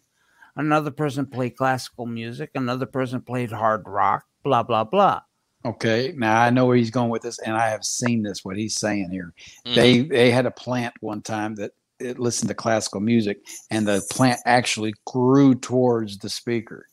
[0.56, 2.52] Another person played classical music.
[2.56, 4.26] Another person played hard rock.
[4.44, 5.22] Blah blah blah.
[5.64, 8.44] Okay, now I know where he's going with this, and I have seen this.
[8.46, 9.34] What he's saying here,
[9.66, 9.76] Mm.
[9.76, 13.40] they they had a plant one time that it listened to classical music,
[13.72, 16.88] and the plant actually grew towards the speaker.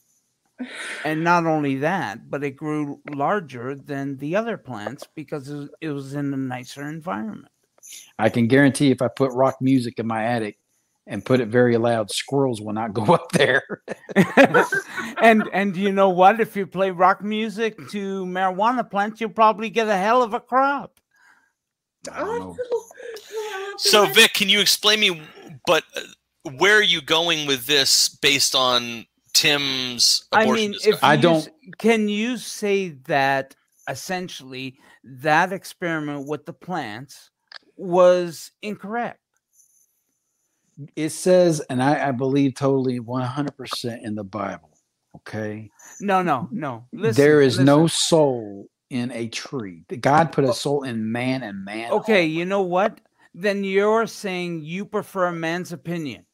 [1.04, 5.50] And not only that, but it grew larger than the other plants because
[5.80, 7.48] it was, in a nicer environment.
[8.18, 10.58] I can guarantee if I put rock music in my attic
[11.06, 13.82] and put it very loud, squirrels will not go up there.
[15.22, 16.40] and and you know what?
[16.40, 20.40] If you play rock music to marijuana plants, you'll probably get a hell of a
[20.40, 21.00] crop.
[22.10, 22.56] I don't know.
[23.78, 25.22] So, Vic, can you explain me?
[25.66, 26.00] But uh,
[26.58, 31.48] where are you going with this based on Tim's I mean, if I don't-
[31.78, 33.56] can you say that
[33.88, 37.30] essentially that experiment with the plants
[37.76, 39.18] was incorrect?
[40.96, 44.70] It says, and I, I believe totally 100% in the Bible.
[45.16, 45.70] Okay.
[46.00, 46.86] No, no, no.
[46.92, 49.84] Listen, there is no soul in a tree.
[50.00, 50.52] God put a oh.
[50.52, 51.92] soul in man and man.
[51.92, 53.00] Okay, you know what?
[53.34, 56.24] Then you're saying you prefer a man's opinion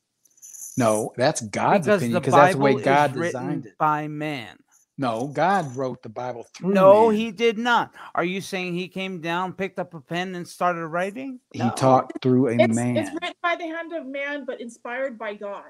[0.79, 3.79] No, that's God's because opinion because that's the way Bible God is written designed it.
[3.79, 4.59] by man.
[4.99, 7.15] No, God wrote the Bible through No, man.
[7.15, 7.95] he did not.
[8.15, 11.41] Are you saying he came down, picked up a pen, and started writing?
[11.53, 12.97] He talked through a It's, man.
[12.97, 15.65] it's written by the hand of man, but inspired by God.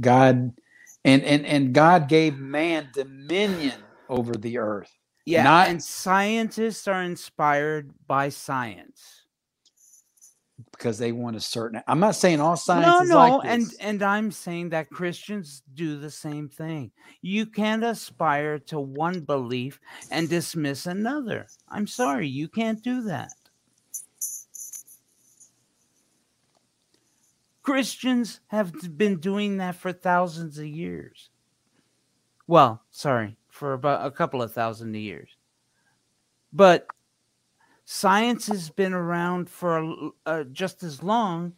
[0.00, 0.52] God
[1.04, 4.90] and and and God gave man dominion over the earth.
[5.26, 9.23] Yeah, Not- and scientists are inspired by science.
[10.84, 11.80] Because they want a certain.
[11.86, 15.62] I'm not saying all science no, is no, like and and I'm saying that Christians
[15.72, 16.90] do the same thing.
[17.22, 19.80] You can't aspire to one belief
[20.10, 21.46] and dismiss another.
[21.70, 23.30] I'm sorry, you can't do that.
[27.62, 31.30] Christians have been doing that for thousands of years.
[32.46, 35.30] Well, sorry, for about a couple of thousand years.
[36.52, 36.86] But
[37.84, 41.52] science has been around for uh, just as long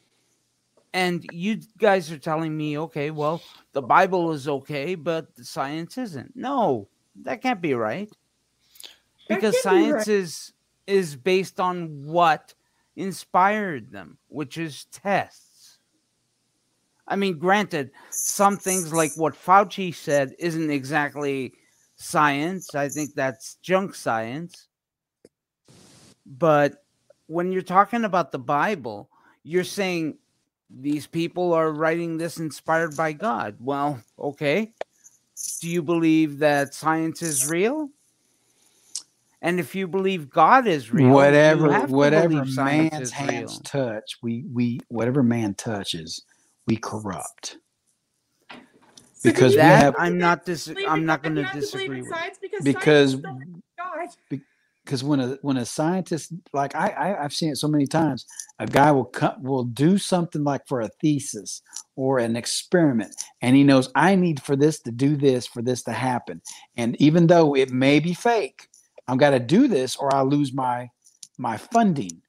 [0.93, 3.41] and you guys are telling me okay well
[3.73, 6.35] the bible is okay but the science isn't.
[6.35, 6.89] No
[7.23, 8.11] that can't be right.
[9.29, 10.53] Because can't be science is
[10.87, 12.55] is based on what
[12.97, 15.79] inspired them which is tests.
[17.07, 21.53] I mean granted some things like what fauci said isn't exactly
[21.95, 22.75] science.
[22.75, 24.66] I think that's junk science
[26.27, 26.85] but
[27.29, 29.09] when you're talking about the bible
[29.43, 30.19] you're saying
[30.69, 33.55] these people are writing this inspired by God.
[33.61, 34.73] Well, okay.
[35.61, 37.91] Do you believe that science is real?
[39.41, 43.61] And if you believe God is real, whatever whatever man's hands real.
[43.61, 46.25] touch, we we whatever man touches,
[46.67, 47.59] we corrupt.
[49.23, 52.03] Because do we have I'm not dis- I'm not going to have believe in disagree
[52.03, 52.11] with.
[52.11, 54.41] science because Because- science don't believe God.
[54.87, 58.25] Because when a when a scientist like I, I I've seen it so many times,
[58.61, 61.61] a guy will come will do something like for a thesis
[61.97, 65.83] or an experiment, and he knows I need for this to do this for this
[65.83, 66.41] to happen,
[66.77, 68.69] and even though it may be fake,
[69.09, 70.89] I've got to do this or I lose my
[71.37, 72.23] my funding,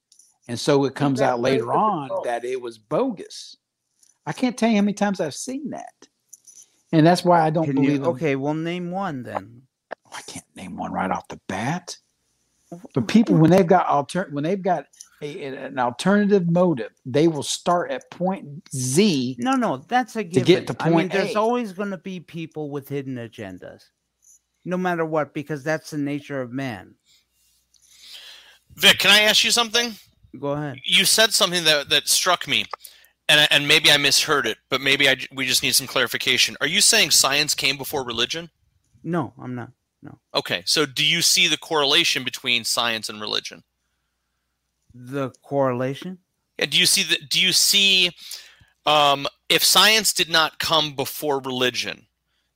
[0.47, 3.55] and so it comes out later on that it was bogus.
[4.25, 6.07] I can't tell you how many times I've seen that,
[6.91, 8.01] and that's why I don't Can believe.
[8.01, 9.61] you, okay, well, name one then.
[10.11, 11.97] I can't name one right off the bat.
[12.93, 14.85] But people, when they've got alter, when they've got
[15.21, 19.37] a, an alternative motive, they will start at point Z.
[19.39, 20.45] No, no, that's a given.
[20.45, 21.39] get to I mean, point there's A.
[21.39, 23.83] always going to be people with hidden agendas,
[24.65, 26.95] no matter what, because that's the nature of man.
[28.75, 29.93] Vic, can I ask you something?
[30.39, 30.77] Go ahead.
[30.83, 32.65] You said something that that struck me,
[33.29, 36.57] and and maybe I misheard it, but maybe I j- we just need some clarification.
[36.61, 38.49] Are you saying science came before religion?
[39.03, 39.71] No, I'm not.
[40.33, 43.63] Okay, so do you see the correlation between science and religion?
[44.93, 46.19] The correlation?
[46.59, 48.11] Yeah, do you see the do you see
[48.85, 52.05] um, if science did not come before religion,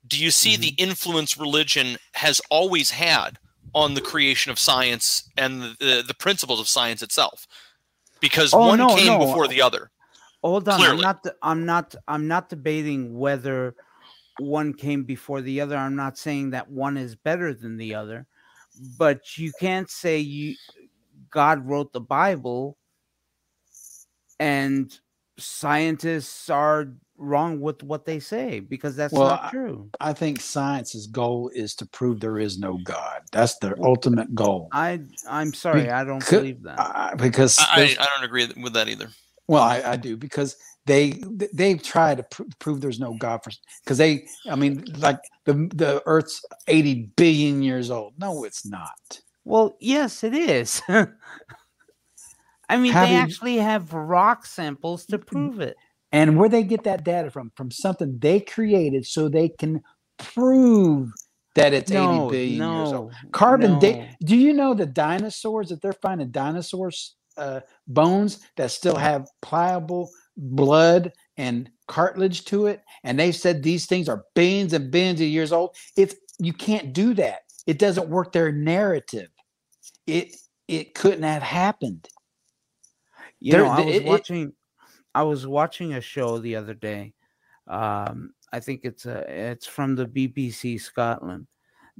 [0.08, 3.38] do you see the influence religion has always had
[3.74, 7.48] on the creation of science and the, the, the principles of science itself?
[8.20, 9.26] Because Oh, one no, came no.
[9.26, 9.92] before the other.
[10.44, 10.78] Hold on.
[10.78, 10.96] Clearly.
[10.98, 11.28] I'm not.
[11.42, 11.96] I'm not.
[12.08, 13.76] I'm not debating whether
[14.40, 15.76] one came before the other.
[15.78, 18.28] I'm not saying that one is better than the other,
[18.98, 20.56] but you can't say you
[21.30, 22.78] God wrote the Bible
[24.40, 24.98] and
[25.38, 29.90] scientists are wrong with what they say because that's Well, not true.
[30.00, 33.22] I think science's goal is to prove there is no God.
[33.32, 34.70] That's their ultimate goal.
[34.72, 36.80] I I'm sorry, I don't could- believe that.
[36.80, 39.10] Uh, because I, I I don't agree with that either.
[39.48, 40.56] Well, I, I do because
[40.86, 41.22] they
[41.54, 43.52] they try to pr- prove there's no God for
[43.84, 48.14] because they I mean like the the Earth's 80 billion years old.
[48.18, 49.22] No, it's not.
[49.46, 50.82] Well, yes, it is.
[52.70, 55.76] I mean, How they do you- actually have rock samples to prove it.
[56.12, 57.52] And where they get that data from?
[57.56, 59.82] From something they created so they can
[60.18, 61.10] prove
[61.56, 63.14] that it's 80 No, years old.
[63.32, 63.80] Carbon no.
[63.80, 64.10] date.
[64.24, 70.10] Do you know the dinosaurs that they're finding dinosaurs uh, bones that still have pliable
[70.38, 72.84] blood and cartilage to it?
[73.04, 75.76] And they said these things are billions and billions of years old.
[75.98, 77.42] It's you can't do that.
[77.68, 79.30] It doesn't work their narrative.
[80.08, 80.36] It
[80.68, 82.08] it couldn't have happened.
[83.40, 84.54] You There- know, I was it- it- watching
[85.14, 87.14] I was watching a show the other day.
[87.68, 91.48] Um, I think it's a it's from the BBC Scotland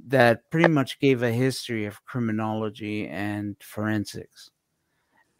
[0.06, 4.50] that pretty much gave a history of criminology and forensics.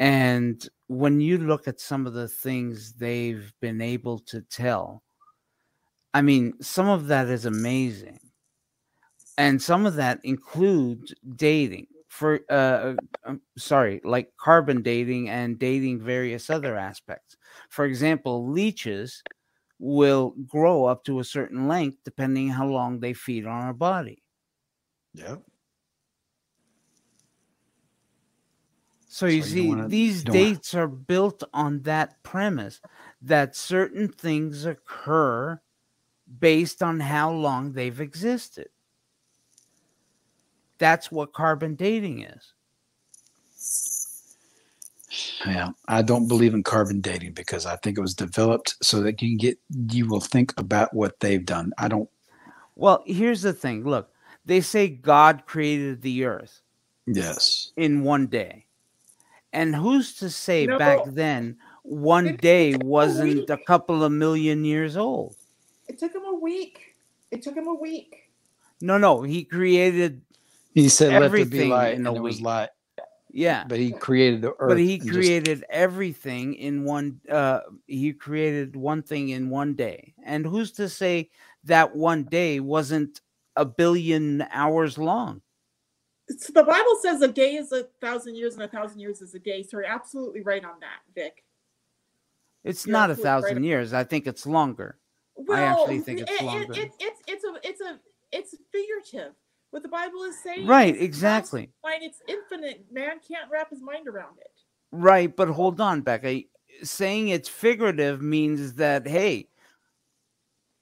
[0.02, 5.04] And when you look at some of the things they've been able to tell,
[6.12, 8.18] I mean, some of that is amazing.
[9.38, 16.00] And some of that includes dating for uh um, sorry, like carbon dating and dating
[16.00, 17.36] various other aspects.
[17.70, 19.22] For example, leeches
[19.78, 24.20] will grow up to a certain length depending how long they feed on our body.
[25.14, 25.42] Yep.
[29.14, 32.80] So you So you see, wanna- these don't wanna- dates are built on that premise
[33.20, 35.60] that certain things occur
[36.40, 38.70] based on how long they've existed.
[40.78, 42.54] That's what carbon dating is.
[45.44, 49.20] Yeah, I don't believe in carbon dating because I think it was developed so that
[49.20, 49.58] you can get
[49.94, 51.74] you will think about what they've done.
[51.76, 52.08] I don't.
[52.76, 54.10] Well, here's the thing look,
[54.46, 56.62] they say God created the earth
[57.06, 57.72] Yes.
[57.76, 58.64] in one day.
[59.52, 60.78] And who's to say No.
[60.78, 63.66] back then one day wasn't a week.
[63.66, 65.36] couple of million years old?
[65.88, 66.94] It took him a week.
[67.30, 68.30] It took him a week.
[68.80, 70.22] No, no, he created,
[70.74, 72.70] He said, "Let there be light," and a it was light.
[73.30, 73.64] yeah.
[73.68, 74.68] But he created the earth.
[74.70, 79.74] but he and just- created everything in one uh he created one thing in one
[79.74, 81.30] day and who's to say
[81.64, 83.20] that one day wasn't
[83.56, 85.40] a billion hours long
[86.38, 89.34] So the Bible says a day is a thousand years and a thousand years is
[89.34, 89.62] a day.
[89.62, 91.44] So you're absolutely right on that, Vic.
[92.64, 94.98] it's You're not a absolutely right thousand years i think it's longer
[95.36, 96.72] Well, actually think it's it- it- longer.
[96.74, 98.00] it- it's it's a it's a
[98.30, 99.34] it's figurative.
[99.72, 102.84] What the Bible is saying, right is exactly mind, it's infinite.
[102.92, 104.52] Man can't wrap his mind around it.
[104.92, 106.42] right but hold on becca
[106.82, 109.48] saying it's figurative means that hey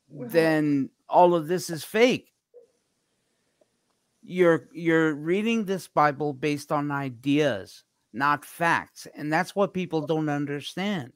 [0.09, 2.30] Well- then all of this is fake
[4.31, 7.83] you're you're reading this bible based on ideas
[8.13, 11.13] not facts and that's what people don't understand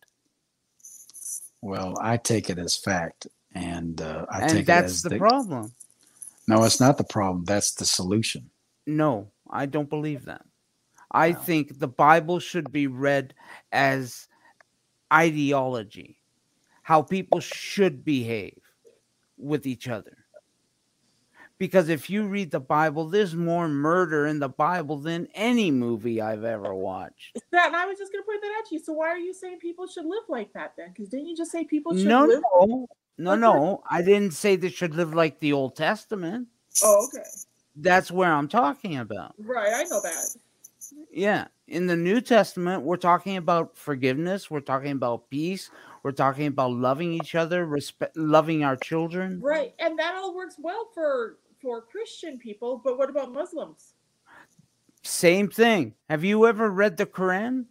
[1.63, 5.73] Well, I take it as fact, and uh, I and take it as the problem
[6.47, 7.45] No, it's not the problem.
[7.47, 8.51] That's the solution.
[8.87, 10.45] no i don't believe that
[11.11, 13.35] i think the bible should be read
[13.73, 14.29] as
[15.13, 16.19] ideology
[16.83, 18.59] how people should behave
[19.39, 20.24] with each other
[21.59, 26.21] because if you read the bible there's more murder in the bible than any movie
[26.21, 28.81] i've ever watched That and I was just going to point that out to you.
[28.81, 30.89] So why are you saying people should live like that then?
[30.89, 32.43] Because didn't you just say people should no live?
[32.59, 36.49] no no What's no i didn't say they should live like the old testament
[36.83, 37.25] Oh, okay.
[37.77, 40.37] that's where i'm talking about Right, I know that.
[41.11, 41.47] Yeah.
[41.67, 44.51] In the New Testament, we're talking about forgiveness.
[44.51, 45.71] We're talking about peace.
[46.03, 49.41] We're talking about loving each other, respect, loving our children.
[49.41, 52.81] Right, and that all works well for for Christian people.
[52.85, 53.95] But what about Muslims?
[55.03, 55.95] Same thing.
[56.11, 57.65] Have you ever read the Quran?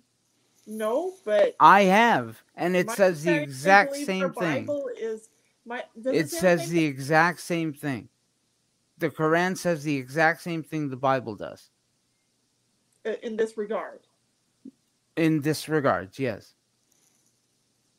[0.66, 4.66] No, but I have, and it says the exact same the thing.
[4.66, 5.30] Bible is
[5.66, 5.84] my.
[6.06, 8.08] It say says the exact same thing.
[8.98, 11.70] The Quran says the exact same thing the Bible does.
[13.22, 14.00] in this regard.
[15.18, 16.56] in this regard, yes.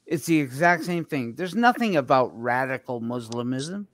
[0.07, 1.35] It's the exact same thing.
[1.35, 3.87] There's nothing about radical Muslimism.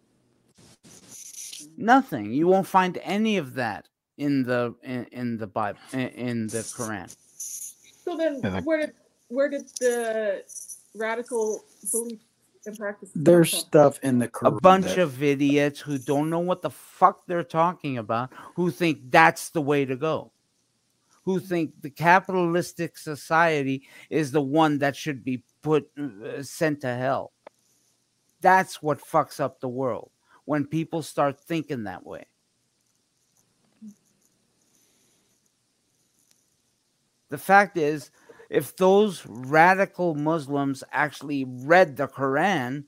[1.81, 2.33] Nothing.
[2.33, 3.89] You won't find any of that
[4.19, 7.15] in the in, in the Bible in, in the Quran.
[8.05, 8.93] So then, Yeah, like- where did
[9.29, 10.45] where did the
[10.95, 12.21] radical belief
[12.67, 13.11] and practice?
[13.15, 13.59] There's from?
[13.61, 14.59] stuff in the Quran.
[14.59, 18.71] A bunch that- of idiots who don't know what the fuck they're talking about, who
[18.71, 20.33] think that's the way to go.
[21.25, 26.95] Who think the capitalistic society is the one that should be put uh, sent to
[26.95, 27.33] hell.
[28.41, 30.11] That's what fucks up the world
[30.45, 32.25] when people start thinking that way.
[37.31, 38.11] The fact is,
[38.51, 42.85] if those radical Muslims actually read the Quran,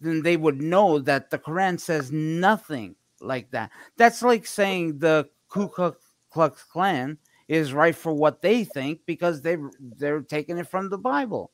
[0.00, 3.70] then they would know that the Quran says nothing like that.
[3.98, 7.18] That's like saying the Ku Klux- Klan
[7.48, 11.50] is right for what they think because they they're taking it from the Bible,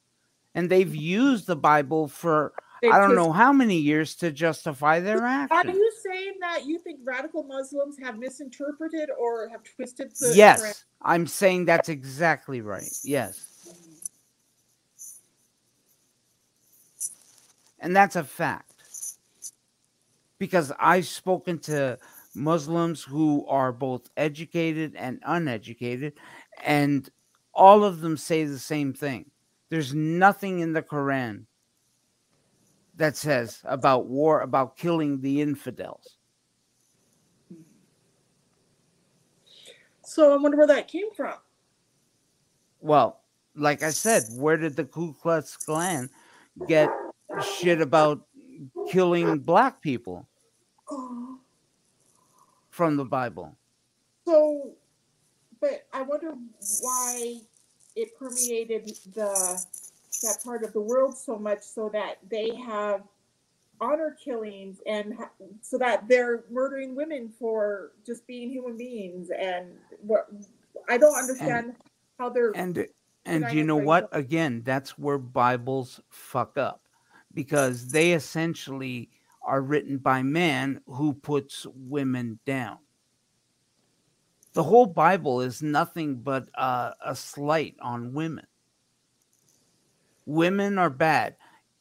[0.54, 2.52] and they've used the Bible for
[2.84, 5.60] I don't know how many years to justify their actions.
[5.64, 10.32] Are you saying that you think radical Muslims have misinterpreted or have twisted the?
[10.34, 12.90] Yes, I'm saying that's exactly right.
[13.02, 13.44] Yes.
[17.78, 18.72] And that's a fact.
[20.38, 21.98] Because I've spoken to
[22.34, 26.12] Muslims who are both educated and uneducated,
[26.62, 27.08] and
[27.54, 29.30] all of them say the same thing.
[29.70, 31.46] There's nothing in the Quran
[32.96, 36.16] that says about war, about killing the infidels.
[40.02, 41.34] So I wonder where that came from.
[42.80, 43.20] Well,
[43.54, 46.08] like I said, where did the Ku Klux Klan
[46.68, 46.88] get
[47.58, 48.26] shit about
[48.90, 50.26] killing black people
[52.70, 53.56] from the Bible?
[54.26, 54.70] So,
[55.60, 56.34] but I wonder
[56.80, 57.40] why
[57.94, 59.64] it permeated the
[60.22, 63.02] that part of the world so much, so that they have
[63.80, 65.14] honor killings and
[65.60, 70.28] so that they're murdering women for just being human beings and what
[70.88, 71.74] I don't understand
[72.18, 72.86] how they're And
[73.26, 74.04] and you know what?
[74.04, 76.82] little- Again, that's where Bibles fuck up
[77.34, 79.10] because they essentially
[79.42, 82.78] are written by man who puts women down.
[84.54, 88.46] The whole Bible is nothing but uh, a slight on women.
[90.26, 91.36] Women are bad.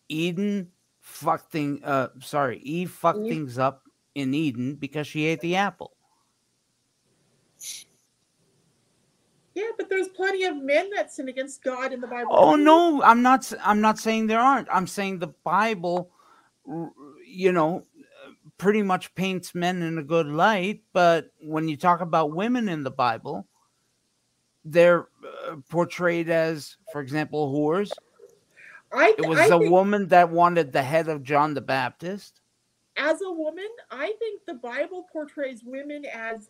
[0.07, 1.81] Eden fucked thing.
[1.83, 5.91] Uh, sorry, Eve fucked things up in Eden because she ate the apple.
[9.55, 12.29] yeah, but there's plenty of men that sin against God in the Bible.
[12.31, 13.51] Oh no, I'm not.
[13.63, 14.67] I'm not saying there aren't.
[14.69, 16.11] I'm saying the Bible,
[17.25, 17.85] you know,
[18.57, 20.81] pretty much paints men in a good light.
[20.91, 23.47] But when you talk about women in the Bible,
[24.65, 25.07] they're
[25.47, 27.91] uh, portrayed as, for example, whores.
[28.95, 32.41] I, It was I a think woman that wanted the head of John the Baptist.
[32.97, 36.49] as a woman, I think the Bible portrays women as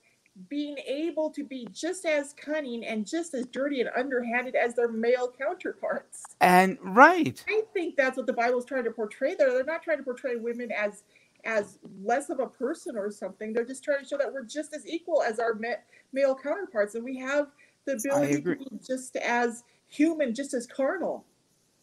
[0.49, 4.89] being able to be just as cunning and just as dirty and underhanded as their
[4.89, 6.23] male counterparts.
[6.41, 9.51] And right, I think that's what the Bible's trying to portray there.
[9.53, 11.03] They're not trying to portray women as
[11.45, 13.53] as less of a person or something.
[13.53, 15.81] They're just trying to show that we're just as equal as our ma-
[16.13, 17.47] male counterparts, and we have
[17.85, 21.25] the ability to be just as human, just as carnal.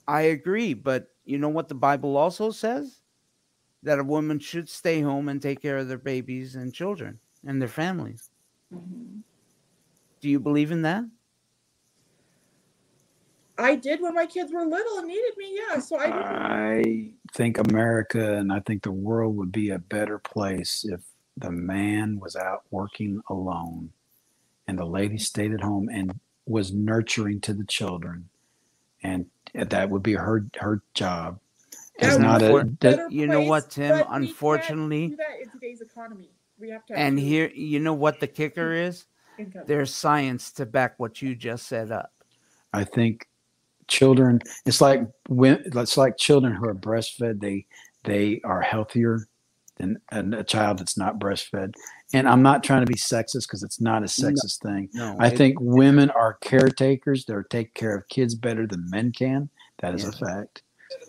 [0.07, 0.75] I agree.
[0.75, 3.01] But you know what the Bible also says?
[3.83, 7.61] That a woman should stay home and take care of their babies and children and
[7.61, 8.31] their families.
[8.73, 9.19] Mm-hmm.
[10.21, 11.05] Do you believe in that?
[13.59, 15.57] I did when my kids were little and needed me.
[15.57, 16.79] Yeah, so I.
[16.79, 21.01] I think America and I think the world would be a better place if
[21.37, 23.91] the man was out working alone
[24.67, 28.29] and the lady stayed at home and was nurturing to the children.
[29.03, 31.39] And that would be her her job.
[31.97, 33.91] It's That not a that, you know what, Tim?
[33.91, 36.31] but we can't Unfortunately- do that in today's economy.
[36.59, 36.95] We have to.
[36.99, 39.07] And here, you know what the kicker is?
[39.39, 39.63] income.
[39.67, 42.13] There's science to back what you just set up.
[42.73, 43.27] I think
[43.89, 47.67] children it's like when it's like children who are breastfed they
[48.05, 49.27] they are healthier
[49.83, 49.99] than
[50.37, 51.75] a, a child that's not breastfed
[52.15, 55.29] and i'm not trying to be sexist because it's not a sexist thing No, i
[55.29, 59.51] it- think women are caretakers they're take care of kids better than men can
[59.81, 60.15] that is Yes.
[60.21, 60.63] a fact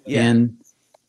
[0.05, 0.23] Yeah.
[0.23, 0.57] and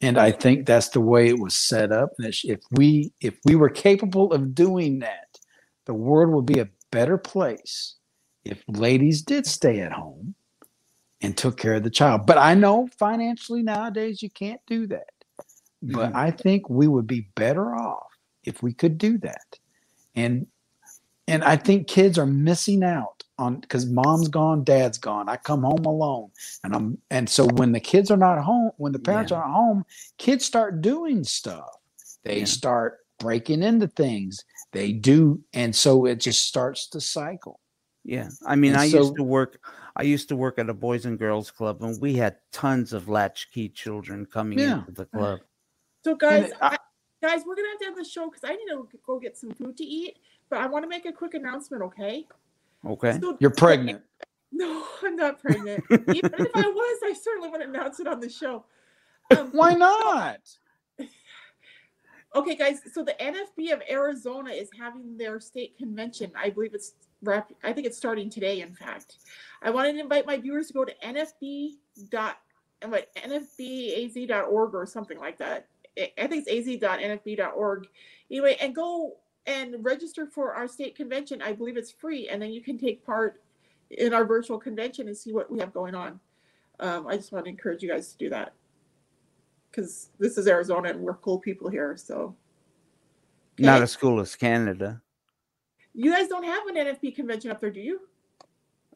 [0.03, 3.57] and i think that's the way it was set up and if we if we
[3.57, 5.39] were capable of doing that
[5.87, 7.97] the world would be a better place
[8.45, 10.35] if ladies did stay at home
[11.23, 12.27] and took care of the child.
[12.27, 15.09] But I know financially nowadays you can't do that.
[15.93, 16.17] But Mhm.
[16.17, 18.07] I think we would be better off
[18.45, 19.59] if we could do that.
[20.15, 20.47] And
[21.27, 25.27] and I think kids are missing out on because mom's gone, dad's gone.
[25.29, 26.31] I come home alone,
[26.63, 29.39] and I'm and so when the kids are not home, when the parents Yeah.
[29.39, 29.85] aren't home,
[30.19, 31.69] kids start doing stuff.
[32.25, 32.45] They Yeah.
[32.45, 34.45] start breaking into things.
[34.73, 37.59] They do, and so it just starts to cycle.
[38.05, 39.61] Yeah, I mean, And I so- used to work.
[39.97, 43.09] I used to work at a boys and girls club, and we had tons of
[43.09, 44.81] latchkey children coming Yeah.
[44.81, 45.41] into the club.
[46.05, 46.77] So guys, I-
[47.23, 49.53] guys, we're gonna have to end the show because I need to go get some
[49.53, 50.19] food to eat.
[50.51, 52.27] But I want to make a quick announcement, okay?
[52.87, 53.19] Okay.
[53.21, 54.03] So- You're pregnant.
[54.57, 55.83] No, I'm not pregnant.
[55.91, 58.65] Even if I was, I certainly wouldn't announce it on the show.
[59.37, 60.39] Um, Why not?
[62.37, 62.81] Okay, guys.
[62.93, 66.33] So the NFB of Arizona is having their state convention.
[66.37, 67.51] I believe it's wrap.
[67.63, 68.61] I think it's starting today.
[68.61, 69.19] In fact,
[69.63, 71.75] I wanted to invite my viewers to go to NFB
[72.11, 72.39] dot
[72.83, 75.67] and what NFBAZ.org or something like that.
[75.99, 77.89] I think it's az.nfb.org.
[78.31, 79.17] Anyway, and go
[79.47, 81.43] and register for our state convention.
[81.43, 83.43] I believe it's free, and then you can take part
[83.91, 86.19] in our virtual convention and see what we have going on.
[86.81, 88.55] Um, I just want to encourage you guys to do that
[89.71, 91.97] because this is Arizona and we're cool people here.
[91.97, 92.35] So
[93.59, 95.01] Not as cool as Canada.
[95.93, 98.01] you guys don't have an NFB convention up there, do you?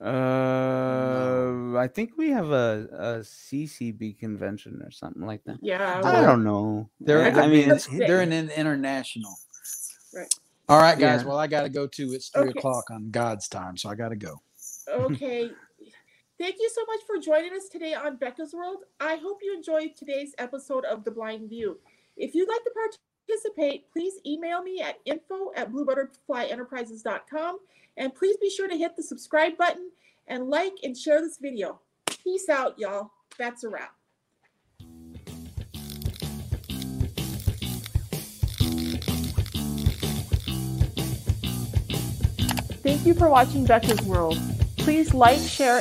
[0.01, 5.59] Uh, I think we have a, a CCB convention or something like that.
[5.61, 5.99] Yeah.
[5.99, 6.89] I well, don't know.
[7.01, 9.35] They're I mean, they're an international.
[10.15, 10.33] Right.
[10.69, 11.23] All right, guys.
[11.23, 11.29] Yeah.
[11.29, 12.13] Well, I got to go too.
[12.13, 12.59] It's three Okay.
[12.59, 14.41] o'clock on God's time, so I got to go.
[14.89, 15.51] okay.
[16.39, 18.85] Thank you so much for joining us today on Becca's World.
[19.01, 21.79] I hope you enjoyed today's episode of The Blind View.
[22.17, 22.71] If you'd like to
[23.29, 27.59] participate, please email me at info at bluebutterflyenterprises.com.
[27.97, 29.91] And please be sure to hit the subscribe button
[30.27, 31.81] and like and share this video.
[32.07, 33.11] Peace out, y'all.
[33.39, 33.95] That's a wrap.
[42.83, 44.39] Thank you for watching Becca's World.
[44.79, 45.81] Please like, share,